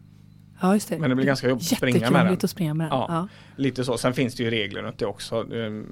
Ja, 0.61 0.75
just 0.75 0.89
det. 0.89 0.99
Men 0.99 1.11
det 1.11 1.17
blir 1.17 1.27
ganska 1.27 1.49
jobbigt 1.49 1.73
att 1.73 1.79
springa 1.79 2.11
med 2.11 2.27
den. 2.27 2.35
Att 2.35 2.51
springa 2.51 2.75
med 2.75 2.85
den. 2.85 2.99
Ja. 2.99 3.07
Ja. 3.09 3.29
Lite 3.57 3.85
så. 3.85 3.99
Sen 3.99 4.15
finns 4.15 4.35
det 4.35 4.43
ju 4.43 4.51
regler 4.51 4.83
runt 4.83 4.99
det 4.99 5.07
också. 5.07 5.55
Ehm, 5.55 5.87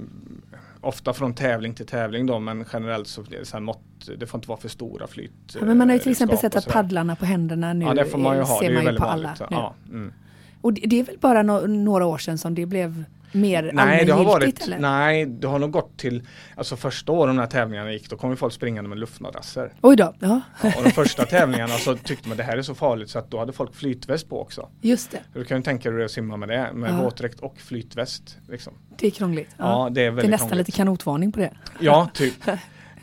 ofta 0.83 1.13
från 1.13 1.35
tävling 1.35 1.75
till 1.75 1.87
tävling 1.87 2.27
då 2.27 2.39
men 2.39 2.65
generellt 2.73 3.09
så 3.09 3.25
så 3.43 3.57
här 3.57 3.61
mått. 3.61 3.81
Det 4.19 4.27
får 4.27 4.39
inte 4.39 4.49
vara 4.49 4.61
för 4.61 4.69
stora 4.69 5.07
flyt. 5.07 5.33
Ja, 5.55 5.65
men 5.65 5.79
man 5.79 5.89
har 5.89 5.95
ju 5.97 6.01
till 6.01 6.09
eh, 6.09 6.13
exempel 6.13 6.39
sett 6.39 6.57
att 6.57 6.69
paddlarna 6.69 7.17
på 7.17 7.25
händerna 7.25 7.73
nu 7.73 7.85
Ja 7.85 7.95
det 7.95 8.05
får 8.05 8.19
man 8.19 8.37
ju 8.37 8.41
eh, 8.43 8.49
ha. 8.49 8.59
ser 8.59 8.69
Det 8.71 8.79
är 8.79 8.83
man 8.85 8.93
ju 8.93 8.99
på 8.99 9.05
alla 9.05 9.23
vanligt. 9.23 9.41
nu. 9.51 9.57
Ja, 9.57 9.75
mm. 9.89 10.13
Och 10.61 10.73
det, 10.73 10.81
det 10.87 11.01
är 11.01 11.05
väl 11.05 11.19
bara 11.21 11.43
no 11.43 11.67
några 11.67 12.07
år 12.07 12.19
sedan 12.19 12.39
som 12.39 12.55
det 12.55 12.67
blev 12.67 13.05
mer 13.33 13.71
Nej 13.73 14.05
det 14.05 14.13
har 14.13 14.25
varit, 14.25 14.63
eller? 14.67 14.79
nej 14.79 15.27
det 15.27 15.47
har 15.47 15.59
nog 15.59 15.71
gått 15.71 15.99
till, 15.99 16.27
alltså 16.57 16.77
första 16.77 17.13
åren 17.13 17.37
när 17.37 17.47
tävlingarna 17.47 17.93
gick 17.93 18.11
då 18.11 18.17
kom 18.17 18.31
ju 18.31 18.37
folk 18.37 18.53
springande 18.55 18.89
med 18.89 18.99
luftmadrasser. 18.99 19.73
Oj 19.81 19.97
då, 19.97 20.15
ja 20.19 20.41
Ja, 20.63 20.73
och 20.79 20.85
de 20.85 20.91
första 20.91 21.25
tävlingarna 21.25 21.73
så 21.75 21.97
tyckte 21.97 22.29
man 22.29 22.37
det 22.37 22.43
här 22.43 22.57
är 22.59 22.63
så 22.63 22.75
farligt 22.75 23.11
så 23.11 23.19
att 23.19 23.31
då 23.31 23.39
hade 23.39 23.53
folk 23.53 23.75
flytväst 23.75 24.29
på 24.29 24.41
också. 24.43 24.69
just 24.81 25.11
det. 25.11 25.19
Du 25.35 25.45
kan 25.45 25.57
ju 25.57 25.63
tänka 25.63 25.91
dig 25.91 26.05
att 26.05 26.11
simma 26.11 26.37
med 26.37 26.49
det, 26.49 26.71
med 26.75 26.91
Ja. 26.91 27.03
våtdräkt 27.03 27.41
och 27.41 27.59
flytväst. 27.59 28.39
Liksom. 28.49 28.73
Det 28.99 29.07
är 29.07 29.11
krångligt. 29.11 29.51
Ja, 29.57 29.89
det 29.91 30.01
är 30.01 30.05
det 30.05 30.07
är 30.07 30.11
väldigt 30.11 30.31
nästan 30.31 30.49
krångligt. 30.49 30.67
lite 30.69 30.77
kanotvarning 30.77 31.33
på 31.33 31.41
det. 31.41 31.51
Ja, 31.81 32.09
typ. 32.15 32.35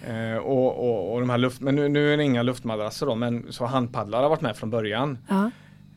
Eh, 0.07 0.37
och, 0.37 0.89
och, 0.89 1.13
och 1.13 1.19
de 1.19 1.29
här 1.29 1.37
luft, 1.37 1.61
men 1.61 1.75
nu, 1.75 1.89
nu 1.89 2.13
är 2.13 2.17
det 2.17 2.23
inga 2.23 2.43
luftmadrasser 2.43 3.05
då, 3.05 3.15
men 3.15 3.45
så 3.49 3.65
handpaddlar 3.65 4.21
har 4.21 4.29
varit 4.29 4.41
med 4.41 4.57
från 4.57 4.69
början. 4.69 5.17
Ja. 5.29 5.51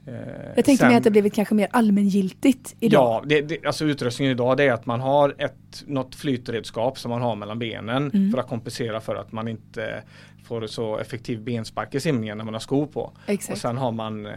Eh, 0.07 0.15
Jag 0.57 0.65
tänkte 0.65 0.77
sen- 0.77 0.89
mig 0.89 0.97
att 0.97 1.05
det 1.05 1.11
blivit 1.11 1.35
kanske 1.35 1.55
mer 1.55 1.69
allmängiltigt 1.71 2.75
idag. 2.81 3.01
Ja, 3.03 3.23
det, 3.29 3.41
det, 3.43 3.67
alltså 3.67 3.85
utrustningen 3.85 4.33
idag 4.33 4.57
det 4.57 4.65
är 4.65 4.73
att 4.73 4.87
man 4.87 5.01
har 5.01 5.35
ett, 5.39 5.85
något 5.87 6.15
flytredskap 6.15 6.99
som 6.99 7.11
man 7.11 7.23
har 7.23 7.37
mellan 7.37 7.59
benen 7.59 8.11
Mm. 8.15 8.31
för 8.33 8.39
att 8.39 8.49
kompensera 8.49 9.01
för 9.01 9.15
att 9.15 9.33
man 9.33 9.49
inte 9.49 10.03
får 10.45 10.67
så 10.67 10.99
effektiv 10.99 11.41
benspark 11.43 11.95
i 11.95 12.01
simningen 12.01 12.39
när 12.39 12.45
man 12.45 12.55
har 12.55 12.61
skor 12.61 12.87
på. 12.87 13.01
Och 13.01 13.13
Exakt. 13.27 13.59
sen 13.61 13.77
har 13.77 13.93
man 13.93 14.27
eh, 14.27 14.33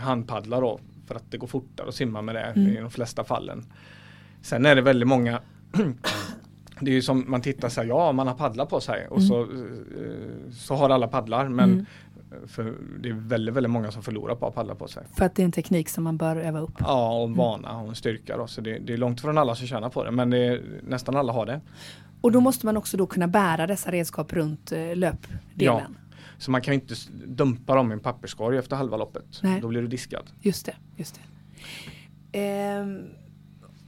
handpaddlar 0.00 0.60
då 0.60 0.80
för 1.06 1.14
att 1.14 1.30
det 1.30 1.36
går 1.38 1.46
fortare 1.46 1.88
att 1.88 1.94
simma 1.94 2.22
med 2.22 2.34
det 2.34 2.40
Mm. 2.40 2.68
i 2.76 2.80
de 2.80 2.90
flesta 2.90 3.24
fallen. 3.24 3.64
Sen 4.42 4.66
är 4.66 4.74
det 4.74 4.82
väldigt 4.82 5.08
många 5.08 5.40
Det 6.80 6.90
är 6.90 6.94
ju 6.94 7.02
som 7.02 7.24
man 7.28 7.40
tittar 7.42 7.68
så 7.68 7.80
här, 7.80 7.88
ja 7.88 8.12
man 8.12 8.26
har 8.26 8.34
paddlar 8.34 8.66
på 8.66 8.80
sig 8.80 9.06
och 9.08 9.16
Mm. 9.18 9.28
så, 9.28 9.40
eh, 9.42 10.50
så 10.52 10.74
har 10.74 10.90
alla 10.90 11.08
paddlar 11.08 11.48
men 11.48 11.72
Mm. 11.72 11.86
För 12.46 12.74
det 13.00 13.08
är 13.08 13.12
väldigt, 13.12 13.54
väldigt 13.54 13.70
många 13.70 13.90
som 13.90 14.02
förlorar 14.02 14.34
på 14.34 14.46
att 14.46 14.54
ha 14.54 14.62
paddlar 14.62 14.74
på 14.74 14.88
sig. 14.88 15.02
För 15.16 15.24
att 15.24 15.34
det 15.34 15.42
är 15.42 15.44
en 15.44 15.52
teknik 15.52 15.88
som 15.88 16.04
man 16.04 16.16
bör 16.16 16.36
öva 16.36 16.60
upp. 16.60 16.74
Ja, 16.78 17.18
och 17.18 17.24
Mm. 17.26 17.36
vana 17.38 17.80
och 17.80 17.88
en 17.88 17.94
styrka 17.94 18.36
då. 18.36 18.46
Så 18.46 18.60
det, 18.60 18.78
det 18.78 18.92
är 18.92 18.96
långt 18.96 19.20
från 19.20 19.38
alla 19.38 19.54
som 19.54 19.66
tjänar 19.66 19.88
på 19.90 20.04
det 20.04 20.10
men 20.10 20.30
det 20.30 20.38
är, 20.38 20.62
nästan 20.82 21.16
alla 21.16 21.32
har 21.32 21.46
det. 21.46 21.60
Och 22.20 22.32
då 22.32 22.40
måste 22.40 22.66
man 22.66 22.76
också 22.76 22.96
då 22.96 23.06
kunna 23.06 23.28
bära 23.28 23.66
dessa 23.66 23.92
redskap 23.92 24.32
runt 24.32 24.72
eh, 24.72 24.96
löpdelen. 24.96 25.96
Så 26.38 26.50
man 26.50 26.60
kan 26.60 26.74
inte 26.74 26.94
dumpa 27.26 27.74
dem 27.74 27.90
i 27.90 27.94
en 27.94 28.00
papperskorg 28.00 28.58
efter 28.58 28.76
halva 28.76 28.96
loppet. 28.96 29.40
Nej. 29.42 29.60
Då 29.60 29.68
blir 29.68 29.82
du 29.82 29.88
diskad. 29.88 30.30
Just 30.40 30.66
det, 30.66 30.74
just 30.96 31.14
det. 31.14 31.20
Ehm, 32.38 33.04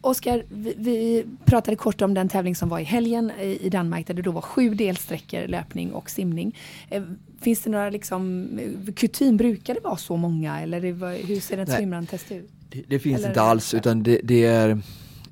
Oskar, 0.01 0.45
vi, 0.49 0.75
vi 0.79 1.25
pratade 1.45 1.77
kort 1.77 2.03
om 2.03 2.15
den 2.15 2.29
tävling 2.29 2.57
som 2.57 2.69
var 2.69 2.79
i 2.79 2.85
helgen 2.85 3.31
i, 3.41 3.69
Danmark 3.69 4.07
där 4.07 4.15
det 4.15 4.23
då 4.23 4.31
var 4.31 4.41
sju 4.41 4.75
delsträckor 4.75 5.47
löpning 5.47 5.93
och 5.93 6.11
simning. 6.11 6.57
Eh, 6.91 7.03
finns 7.41 7.63
det 7.63 7.71
några 7.71 7.91
liksom, 7.91 8.49
eh, 8.59 8.95
kutym, 8.95 9.37
brukar 9.37 9.75
det 9.75 9.81
vara 9.81 9.97
så 9.97 10.17
många 10.17 10.61
eller 10.61 10.81
det 10.81 10.93
hur 11.27 11.41
ser 11.41 11.59
ett 11.59 11.69
Nej. 11.69 11.77
swimrun-test 11.77 12.33
ut? 12.33 12.51
Det, 12.71 12.83
det 12.89 12.99
finns 12.99 13.19
Eller 13.19 13.29
inte 13.29 13.41
alls 13.41 13.75
utan 13.75 14.03
det, 14.03 14.21
det, 14.25 14.45
är, 14.45 14.81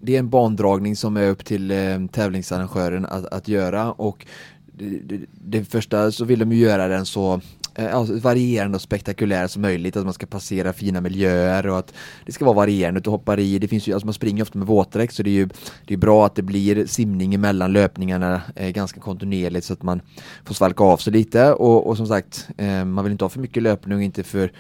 det 0.00 0.14
är 0.14 0.18
en 0.18 0.30
bandragning 0.30 0.96
som 0.96 1.16
är 1.16 1.28
upp 1.28 1.44
till 1.44 1.70
eh, 1.70 2.06
tävlingsarrangören 2.12 3.06
att, 3.06 3.26
att 3.26 3.48
göra 3.48 3.92
och 3.92 4.26
det, 4.66 4.98
det, 4.98 5.20
det 5.32 5.64
första 5.64 6.12
så 6.12 6.24
vill 6.24 6.38
de 6.38 6.52
ju 6.52 6.58
göra 6.58 6.88
den 6.88 7.06
så 7.06 7.40
Eh, 7.78 7.96
alltså 7.96 8.14
varierande 8.14 8.76
och 8.76 8.82
spektakulär 8.82 9.46
som 9.46 9.62
möjligt, 9.62 9.96
att 9.96 10.04
man 10.04 10.14
ska 10.14 10.26
passera 10.26 10.72
fina 10.72 11.00
miljöer 11.00 11.66
och 11.66 11.78
att 11.78 11.94
det 12.26 12.32
ska 12.32 12.44
vara 12.44 12.54
varierande, 12.54 13.00
du 13.00 13.10
hoppar 13.10 13.38
i, 13.38 13.58
det 13.58 13.68
finns 13.68 13.88
ju, 13.88 13.92
alltså 13.92 14.06
man 14.06 14.14
springer 14.14 14.42
ofta 14.42 14.58
med 14.58 14.68
våtdräkt 14.68 15.14
så 15.14 15.22
det 15.22 15.30
är 15.30 15.32
ju 15.32 15.48
det 15.86 15.94
är 15.94 15.98
bra 15.98 16.26
att 16.26 16.34
det 16.34 16.42
blir 16.42 16.86
simning 16.86 17.34
emellan 17.34 17.72
löpningarna 17.72 18.42
eh, 18.54 18.70
ganska 18.70 19.00
kontinuerligt 19.00 19.66
så 19.66 19.72
att 19.72 19.82
man 19.82 20.00
får 20.44 20.54
svalka 20.54 20.84
av 20.84 20.96
sig 20.96 21.12
lite 21.12 21.52
och, 21.52 21.86
och 21.86 21.96
som 21.96 22.06
sagt, 22.06 22.48
eh, 22.56 22.84
man 22.84 23.04
vill 23.04 23.12
inte 23.12 23.24
ha 23.24 23.28
för 23.28 23.40
mycket 23.40 23.62
löpning 23.62 23.96
och 23.96 24.02
inte 24.02 24.22
för 24.22 24.52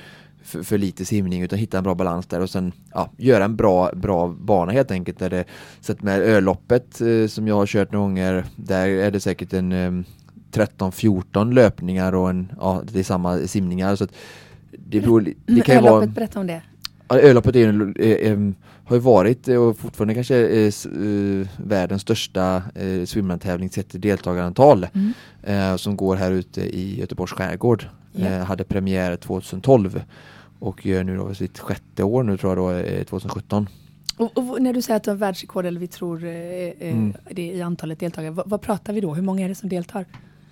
för, 0.46 0.62
för 0.62 0.78
lite 0.78 1.04
simning 1.04 1.42
utan 1.42 1.58
hitta 1.58 1.78
en 1.78 1.84
bra 1.84 1.94
balans 1.94 2.26
där 2.26 2.40
och 2.40 2.50
sen 2.50 2.72
ja, 2.92 3.10
göra 3.16 3.44
en 3.44 3.56
bra, 3.56 3.90
bra 3.94 4.28
bana 4.28 4.72
helt 4.72 4.90
enkelt. 4.90 5.18
Där 5.18 5.30
det, 5.30 5.44
så 5.80 5.92
att 5.92 6.02
med 6.02 6.20
öloppet 6.20 7.00
eh, 7.00 7.26
som 7.26 7.48
jag 7.48 7.54
har 7.54 7.66
kört 7.66 7.92
några 7.92 8.06
gånger, 8.06 8.44
där 8.56 8.88
är 8.88 9.10
det 9.10 9.20
säkert 9.20 9.52
en 9.52 9.72
eh, 9.72 10.04
13-14 10.56 11.52
löpningar 11.54 12.14
och 12.14 12.30
en, 12.30 12.52
ja, 12.60 12.82
det 12.92 12.98
är 12.98 13.04
samma 13.04 13.38
simningar. 13.38 13.96
Så 13.96 14.06
det, 14.70 15.00
beror, 15.00 15.20
det 15.20 15.34
Men 15.46 15.60
kan 15.60 15.74
ju 15.74 15.78
Öloppet, 15.78 15.92
vara, 15.92 16.06
berätta 16.06 16.40
om 16.40 16.46
det. 16.46 16.62
Öloppet 17.08 17.56
är 17.56 17.92
eh, 18.00 18.32
eh, 18.32 18.38
har 18.84 18.96
ju 18.96 19.00
varit 19.02 19.48
eh, 19.48 19.56
och 19.56 19.78
fortfarande 19.78 20.14
kanske 20.14 20.36
är 20.36 20.66
eh, 20.66 21.46
världens 21.56 22.02
största 22.02 22.62
eh, 22.74 23.04
swimrun-tävling 23.04 23.70
sett 23.70 23.88
till 23.88 24.00
deltagarantal 24.00 24.86
Mm. 24.94 25.12
eh, 25.42 25.76
som 25.76 25.96
går 25.96 26.16
här 26.16 26.30
ute 26.32 26.60
i 26.60 27.00
Göteborgs 27.00 27.32
skärgård. 27.32 27.86
Ja. 28.12 28.26
Eh, 28.26 28.44
hade 28.44 28.64
premiär 28.64 29.16
2012 29.16 30.02
och 30.58 30.86
gör 30.86 31.04
nu 31.04 31.16
då 31.16 31.34
sitt 31.34 31.58
sjätte 31.58 32.02
år 32.02 32.22
nu 32.22 32.36
tror 32.36 32.50
jag 32.50 32.58
då, 32.58 32.70
eh, 32.88 33.04
2017. 33.04 33.68
Och, 34.16 34.38
och 34.38 34.62
när 34.62 34.72
du 34.72 34.82
säger 34.82 34.96
att 34.96 35.02
du 35.02 35.10
har 35.10 35.16
världsrekord 35.16 35.66
eller 35.66 35.80
vi 35.80 35.86
tror 35.86 36.24
eh, 36.24 36.30
eh, 36.30 36.72
Mm. 36.80 37.12
det 37.30 37.42
i 37.46 37.62
antalet 37.62 38.00
deltagare, 38.00 38.30
vad, 38.30 38.48
vad 38.50 38.60
pratar 38.60 38.92
vi 38.92 39.00
då? 39.00 39.14
Hur 39.14 39.22
många 39.22 39.44
är 39.44 39.48
det 39.48 39.54
som 39.54 39.68
deltar? 39.68 40.04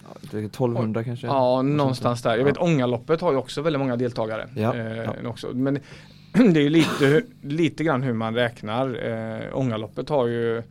Ja, 0.09 0.21
det 0.31 0.38
är 0.38 0.45
1200 0.45 1.05
kanske? 1.05 1.27
Ja, 1.27 1.62
någonstans 1.62 2.23
där. 2.23 2.37
Jag 2.37 2.45
vet 2.45 2.59
Ångaloppet 2.59 3.21
har 3.21 3.33
ju 3.33 3.38
också 3.38 3.62
väldigt 3.62 3.81
många 3.81 3.97
deltagare. 3.97 4.49
Ja, 4.57 4.75
Eh, 4.77 4.97
ja. 5.23 5.29
Också. 5.29 5.49
Men 5.55 5.79
det 6.33 6.61
är 6.61 6.62
ju 6.62 6.69
lite, 6.69 7.23
lite 7.43 7.85
grann 7.85 8.03
hur 8.03 8.12
man 8.12 8.35
räknar. 8.35 9.11
Eh, 9.45 9.59
Ångaloppet 9.59 10.09
har 10.09 10.27
ju 10.27 10.62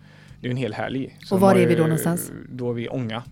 det 0.44 0.48
är 0.48 0.50
ju 0.50 0.52
en 0.52 0.58
hel 0.58 0.74
helg. 0.74 1.18
Och 1.32 1.40
var 1.40 1.56
är 1.56 1.68
vi 1.68 1.76
då 1.76 1.84
någonstans? 1.84 2.32
Då 2.50 2.70
är 2.70 2.74
vi 2.74 2.84
i 2.84 2.90
Ånga. 2.90 3.24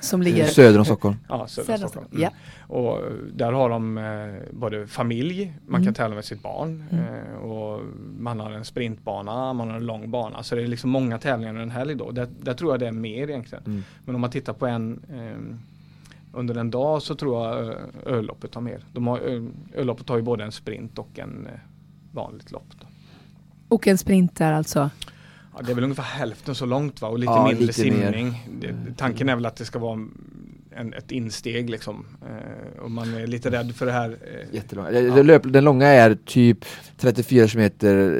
Som 0.00 0.22
ligger 0.22 0.46
Söder 0.46 0.78
om 0.78 0.84
Stockholm. 0.84 1.16
Ja, 1.28 1.46
södra 1.46 1.66
södra 1.66 1.88
Stockholm. 1.88 2.06
Stockholm? 2.08 2.22
Ja. 2.68 2.74
Och 2.74 3.00
där 3.32 3.52
har 3.52 3.70
de 3.70 3.98
eh, 3.98 4.34
både 4.52 4.86
familj, 4.86 5.54
man 5.66 5.74
Mm. 5.74 5.84
kan 5.84 5.94
tävla 5.94 6.14
med 6.14 6.24
sitt 6.24 6.42
barn 6.42 6.84
Mm. 6.90 7.04
eh, 7.04 7.34
och 7.34 7.80
man 8.18 8.40
har 8.40 8.50
en 8.50 8.64
sprintbana, 8.64 9.52
man 9.52 9.68
har 9.70 9.76
en 9.76 9.86
lång 9.86 10.10
bana. 10.10 10.42
Så 10.42 10.54
det 10.54 10.62
är 10.62 10.66
liksom 10.66 10.90
många 10.90 11.18
tävlingar 11.18 11.50
under 11.50 11.62
en 11.62 11.70
helg 11.70 11.94
då. 11.94 12.10
Där, 12.10 12.28
där 12.40 12.54
tror 12.54 12.72
jag 12.72 12.80
det 12.80 12.86
är 12.88 12.92
mer 12.92 13.28
egentligen. 13.30 13.64
Mm. 13.66 13.84
Men 14.04 14.14
om 14.14 14.20
man 14.20 14.30
tittar 14.30 14.52
på 14.52 14.66
en 14.66 15.00
eh, 15.12 15.56
under 16.38 16.54
en 16.54 16.70
dag 16.70 17.02
så 17.02 17.14
tror 17.14 17.46
jag 17.46 17.66
eh, 17.68 17.74
ölloppet 18.06 18.54
har 18.54 18.62
mer. 18.62 18.84
De 18.92 19.06
har, 19.06 19.18
ö- 19.18 19.48
ölloppet 19.74 20.08
har 20.08 20.16
ju 20.16 20.22
både 20.22 20.44
en 20.44 20.52
sprint 20.52 20.98
och 20.98 21.18
en 21.18 21.46
eh, 21.46 21.52
vanligt 22.12 22.50
lopp. 22.52 22.66
Då. 22.80 22.86
och 23.68 23.86
en 23.88 23.98
sprint 23.98 24.36
där 24.36 24.52
alltså. 24.52 24.90
Ja, 25.56 25.62
det 25.62 25.70
är 25.70 25.74
väl 25.74 25.84
ungefär 25.84 26.02
hälften 26.02 26.54
så 26.54 26.66
långt 26.66 27.00
va? 27.02 27.08
och 27.08 27.18
lite 27.18 27.32
Ja, 27.32 27.46
mindre 27.46 27.60
lite 27.66 27.72
simning. 27.80 28.48
Det, 28.60 28.74
tanken 28.96 29.28
är 29.28 29.34
väl 29.34 29.46
att 29.46 29.56
det 29.56 29.64
ska 29.64 29.78
vara 29.78 30.00
en, 30.76 30.94
ett 30.94 31.12
insteg 31.12 31.70
liksom. 31.70 32.06
Eh, 32.22 32.82
och 32.82 32.90
man 32.90 33.14
är 33.14 33.26
lite 33.26 33.50
rädd 33.50 33.74
för 33.74 33.86
det 33.86 33.92
här. 33.92 34.10
Eh, 34.10 34.54
Jättelång. 34.54 34.86
Ja. 34.92 35.22
Löp, 35.22 35.42
den 35.52 35.64
långa 35.64 35.86
är 35.86 36.14
typ 36.14 36.64
34 36.98 37.48
km 37.48 37.70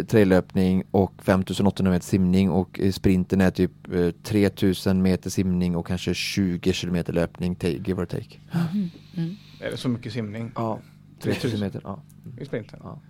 traillöpning 0.07 0.85
och 0.91 1.13
5800 1.23 1.93
meter 1.93 2.07
simning 2.07 2.51
och 2.51 2.81
eh, 2.81 2.93
sprinten 2.93 3.41
är 3.41 3.51
typ 3.51 3.95
eh, 3.95 4.11
3000 4.23 5.03
meter 5.03 5.31
simning 5.31 5.77
och 5.77 5.87
kanske 5.87 6.15
20 6.15 6.73
km 6.73 7.05
löpning, 7.09 7.55
ta- 7.55 7.69
give 7.69 8.03
or 8.03 8.07
take. 8.07 8.39
Mm. 8.53 8.89
Mm. 9.17 9.35
är 9.61 9.71
det 9.71 9.77
så 9.77 9.89
mycket 9.89 10.13
simning 10.13 10.53
Ja, 10.55 10.79
3000 11.21 11.61
meter. 11.61 11.81
Ja. 11.85 12.03
i 12.41 12.45
sprinten? 12.45 12.79
Ja. 12.83 13.01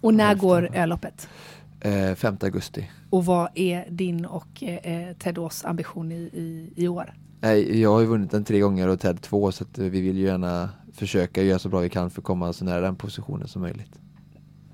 Och 0.00 0.14
när 0.14 0.34
går 0.34 0.68
Öloppet? 0.76 1.28
Eh, 1.84 2.14
5 2.14 2.36
augusti. 2.40 2.90
Och 3.10 3.24
vad 3.24 3.48
är 3.54 3.90
din 3.90 4.26
och 4.26 4.62
eh, 4.62 5.16
Ted 5.16 5.38
Ås 5.38 5.64
ambition 5.64 6.12
i, 6.12 6.14
i, 6.14 6.72
i 6.76 6.88
år? 6.88 7.14
Nej, 7.40 7.80
jag 7.80 7.92
har 7.92 8.00
ju 8.00 8.06
vunnit 8.06 8.30
den 8.30 8.44
tre 8.44 8.60
gånger 8.60 8.88
och 8.88 9.00
Ted 9.00 9.22
två 9.22 9.52
så 9.52 9.64
eh, 9.64 9.84
vi 9.84 10.00
vill 10.00 10.16
ju 10.16 10.24
gärna 10.24 10.70
försöka 10.92 11.42
göra 11.42 11.58
så 11.58 11.68
bra 11.68 11.80
vi 11.80 11.88
kan 11.88 12.10
för 12.10 12.20
att 12.20 12.24
komma 12.24 12.52
så 12.52 12.64
nära 12.64 12.80
den 12.80 12.96
positionen 12.96 13.48
som 13.48 13.62
möjligt. 13.62 14.00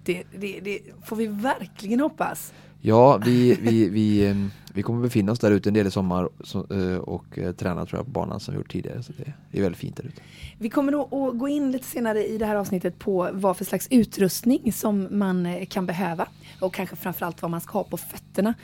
Det, 0.04 0.22
det, 0.38 0.60
det 0.60 0.80
får 1.04 1.16
vi 1.16 1.26
verkligen 1.26 2.00
hoppas. 2.00 2.52
Ja, 2.80 3.20
vi, 3.24 3.54
vi, 3.60 3.88
vi, 3.88 4.26
eh, 4.26 4.36
vi 4.74 4.83
kommer 4.83 5.02
befinna 5.02 5.33
oss 5.33 5.38
där 5.38 5.50
ute 5.50 5.68
en 5.70 5.74
del 5.74 5.87
i 5.87 5.90
sommar 5.90 6.28
eh, 6.70 6.98
och 6.98 7.38
eh, 7.38 7.52
träna 7.52 7.87
tror 7.87 7.98
jag 7.98 8.07
på 8.07 8.11
banan 8.11 8.40
som 8.40 8.54
vi 8.54 8.59
gjort 8.59 8.72
tidigare. 8.72 9.02
Så 9.02 9.12
det, 9.50 9.59
är 9.59 9.62
väldigt 9.62 9.81
fint 9.81 9.96
där 9.96 10.04
ute. 10.04 10.20
Vi 10.59 10.70
kommer 10.70 10.92
då 10.92 11.02
att 11.02 11.38
gå 11.38 11.48
in 11.48 11.72
lite 11.72 11.85
senare 11.85 12.26
i 12.26 12.38
det 12.38 12.46
här 12.46 12.57
avsnittet 12.57 12.98
på 12.98 13.28
vad 13.33 13.57
för 13.57 13.64
slags 13.64 13.88
utrustning 13.90 14.72
som 14.72 15.09
man 15.11 15.46
eh, 15.46 15.66
kan 15.66 15.87
behöva 15.87 16.26
och 16.61 16.74
kanske 16.74 16.96
framförallt 16.96 17.42
vad 17.42 17.50
man 17.50 17.61
ska 17.61 17.72
ha 17.72 17.85
på 17.85 17.96
fötterna. 17.96 18.54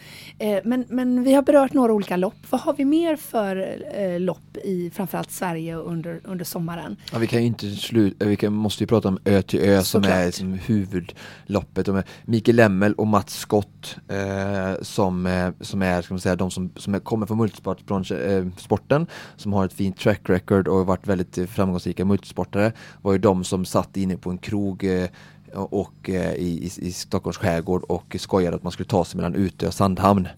Men, 0.64 0.84
men 0.88 1.22
vi 1.22 1.34
har 1.34 1.42
berört 1.42 1.72
några 1.72 1.92
olika 1.92 2.16
lopp. 2.16 2.34
Vad 2.50 2.60
har 2.60 2.74
vi 2.74 2.84
mer 2.84 3.16
för 3.16 4.18
lopp 4.18 4.56
i 4.64 4.90
framförallt 4.90 5.30
Sverige 5.30 5.76
under, 5.76 6.20
under 6.24 6.44
sommaren? 6.44 6.96
Ja, 7.12 7.18
vi 7.18 7.26
kan 7.26 7.40
inte 7.40 7.70
sluta, 7.70 8.24
vi 8.24 8.36
kan, 8.36 8.52
måste 8.52 8.82
ju 8.82 8.86
prata 8.86 9.08
om 9.08 9.18
Ö 9.24 9.42
till 9.42 9.60
Ö 9.60 9.82
som 9.82 10.02
Såklart. 10.02 10.18
är 10.18 10.26
liksom 10.26 10.52
huvudloppet. 10.52 11.88
Mikael 12.24 12.56
Lemmel 12.56 12.94
och 12.94 13.06
Mats 13.06 13.38
Skott 13.38 13.96
eh, 14.08 14.82
som, 14.82 15.52
som 15.60 15.82
är, 15.82 15.93
ska 16.02 16.14
man 16.14 16.20
säga, 16.20 16.36
de 16.36 16.50
som, 16.50 16.70
som 16.76 16.94
är, 16.94 16.98
kommer 16.98 17.26
från 17.26 17.38
multisporten, 17.38 19.00
eh, 19.00 19.06
som 19.36 19.52
har 19.52 19.64
ett 19.64 19.72
fint 19.72 19.98
track 19.98 20.20
record 20.24 20.68
och 20.68 20.86
varit 20.86 21.06
väldigt 21.06 21.50
framgångsrika 21.50 22.04
multisportare, 22.04 22.72
var 23.02 23.12
ju 23.12 23.18
de 23.18 23.44
som 23.44 23.64
satt 23.64 23.96
inne 23.96 24.16
på 24.16 24.30
en 24.30 24.38
krog 24.38 24.84
eh, 24.84 25.08
och 25.54 26.10
eh, 26.10 26.34
i, 26.34 26.70
i, 26.78 26.92
Stockholms 26.92 27.36
skärgård 27.36 27.82
och 27.82 28.16
skojade 28.18 28.56
att 28.56 28.62
man 28.62 28.72
skulle 28.72 28.88
ta 28.88 29.04
sig 29.04 29.16
mellan 29.16 29.34
Utö 29.34 29.66
och 29.66 29.74
Sandhamn. 29.74 30.28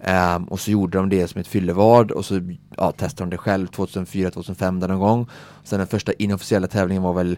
Ehm, 0.00 0.44
och 0.44 0.60
så 0.60 0.70
gjorde 0.70 0.98
de 0.98 1.08
det 1.08 1.28
som 1.28 1.40
ett 1.40 1.46
fyllevad 1.46 2.10
och 2.10 2.24
så 2.24 2.40
ja, 2.76 2.92
testade 2.92 3.30
de 3.30 3.30
det 3.30 3.38
själv 3.38 3.68
2004-2005 3.68 4.80
där 4.80 4.88
någon 4.88 5.00
gång. 5.00 5.26
Sen 5.64 5.78
den 5.78 5.88
första 5.88 6.12
inofficiella 6.12 6.66
tävlingen 6.66 7.02
var 7.02 7.12
väl 7.12 7.36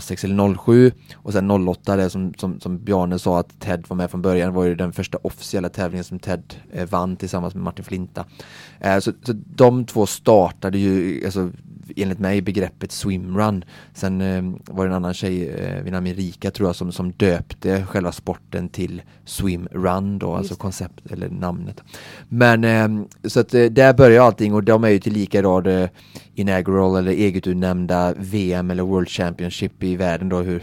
06 0.00 0.24
eller 0.24 0.54
07 0.54 0.92
och 1.14 1.32
sen 1.32 1.50
08 1.68 1.96
det 1.96 2.10
som, 2.10 2.34
som, 2.34 2.60
som 2.60 2.84
Bjarne 2.84 3.18
sa 3.18 3.38
att 3.38 3.60
Ted 3.60 3.84
var 3.88 3.96
med 3.96 4.10
från 4.10 4.22
början 4.22 4.54
var 4.54 4.64
ju 4.64 4.74
den 4.74 4.92
första 4.92 5.18
officiella 5.22 5.68
tävlingen 5.68 6.04
som 6.04 6.18
Ted 6.18 6.54
eh, 6.72 6.88
vann 6.88 7.16
tillsammans 7.16 7.54
med 7.54 7.64
Martin 7.64 7.84
Flinta. 7.84 8.24
Eh, 8.80 8.98
så, 8.98 9.12
så 9.22 9.32
de 9.32 9.84
två 9.84 10.06
startade 10.06 10.78
ju, 10.78 11.24
alltså 11.24 11.50
enligt 11.96 12.18
mig 12.18 12.40
begreppet 12.42 12.92
swimrun. 12.92 13.64
Sen 13.94 14.20
eh, 14.20 14.74
var 14.74 14.84
det 14.84 14.90
en 14.90 14.96
annan 14.96 15.14
tjej 15.14 15.48
eh, 15.48 15.82
vid 15.82 15.92
namn 15.92 16.06
Erika 16.06 16.50
tror 16.50 16.68
jag 16.68 16.76
som, 16.76 16.92
som 16.92 17.12
döpte 17.12 17.86
själva 17.86 18.12
sporten 18.12 18.68
till 18.68 19.02
swimrun 19.24 20.18
då, 20.18 20.34
alltså 20.34 20.52
Just 20.52 20.60
det. 20.60 20.62
koncept 20.62 21.10
eller 21.10 21.28
namnet. 21.28 21.82
Men 22.28 22.64
eh, 22.64 23.06
så 23.24 23.40
att 23.40 23.54
eh, 23.54 23.64
där 23.64 23.94
börjar 23.94 24.22
allting 24.22 24.54
och 24.54 24.64
de 24.64 24.84
är 24.84 24.88
ju 24.88 24.98
tillika 24.98 25.42
då 25.42 25.60
det 25.60 25.90
inaugural 26.34 26.96
eller 26.96 27.12
eget 27.12 27.46
utnämnda 27.46 28.14
VM 28.16 28.70
eller 28.70 28.82
World 28.82 29.08
Championship 29.08 29.82
i 29.82 29.96
världen 29.96 30.28
då 30.28 30.38
hur 30.38 30.62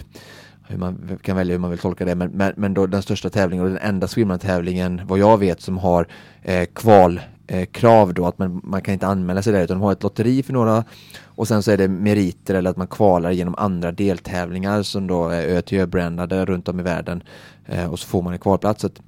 hur 0.68 0.78
man 0.78 1.20
kan 1.22 1.36
välja 1.38 1.54
hur 1.54 1.60
man 1.60 1.70
vill 1.70 1.80
tolka 1.80 2.06
det 2.06 2.16
men, 2.16 2.32
men, 2.32 2.54
men 2.58 2.74
då 2.74 2.88
den 2.88 3.02
största 3.02 3.30
tävlingen 3.30 3.66
och 3.66 3.72
den 3.72 3.80
enda 3.82 4.08
swimrun-tävlingen 4.08 5.02
vad 5.08 5.20
jag 5.20 5.38
vet 5.38 5.62
som 5.62 5.78
har 5.78 6.08
eh, 6.44 6.66
kval 6.66 7.20
eh, 7.48 7.66
krav 7.66 8.14
då 8.14 8.28
att 8.28 8.38
man, 8.38 8.62
man 8.64 8.82
kan 8.82 8.94
inte 8.94 9.08
anmäla 9.08 9.42
sig 9.42 9.54
där 9.54 9.64
utan 9.64 9.78
de 9.78 9.84
har 9.84 9.92
ett 9.92 10.04
lotteri 10.04 10.44
för 10.44 10.54
några 10.54 10.84
och 11.24 11.48
sen 11.48 11.64
så 11.64 11.72
är 11.72 11.78
det 11.78 11.88
meriter 11.88 12.56
eller 12.56 12.70
att 12.70 12.78
man 12.78 12.88
kvalar 12.88 13.32
genom 13.32 13.56
andra 13.58 13.92
deltävlingar 13.92 14.84
som 14.84 15.08
då 15.08 15.30
är 15.30 15.48
ö 15.48 15.62
till 15.62 15.80
ö-brandade 15.80 16.46
runt 16.46 16.68
om 16.68 16.80
i 16.80 16.84
världen 16.84 17.24
eh, 17.66 17.92
och 17.92 18.00
så 18.00 18.08
får 18.08 18.22
man 18.22 18.34
en 18.34 18.40
kvalplats. 18.40 18.86
Att, 18.86 19.02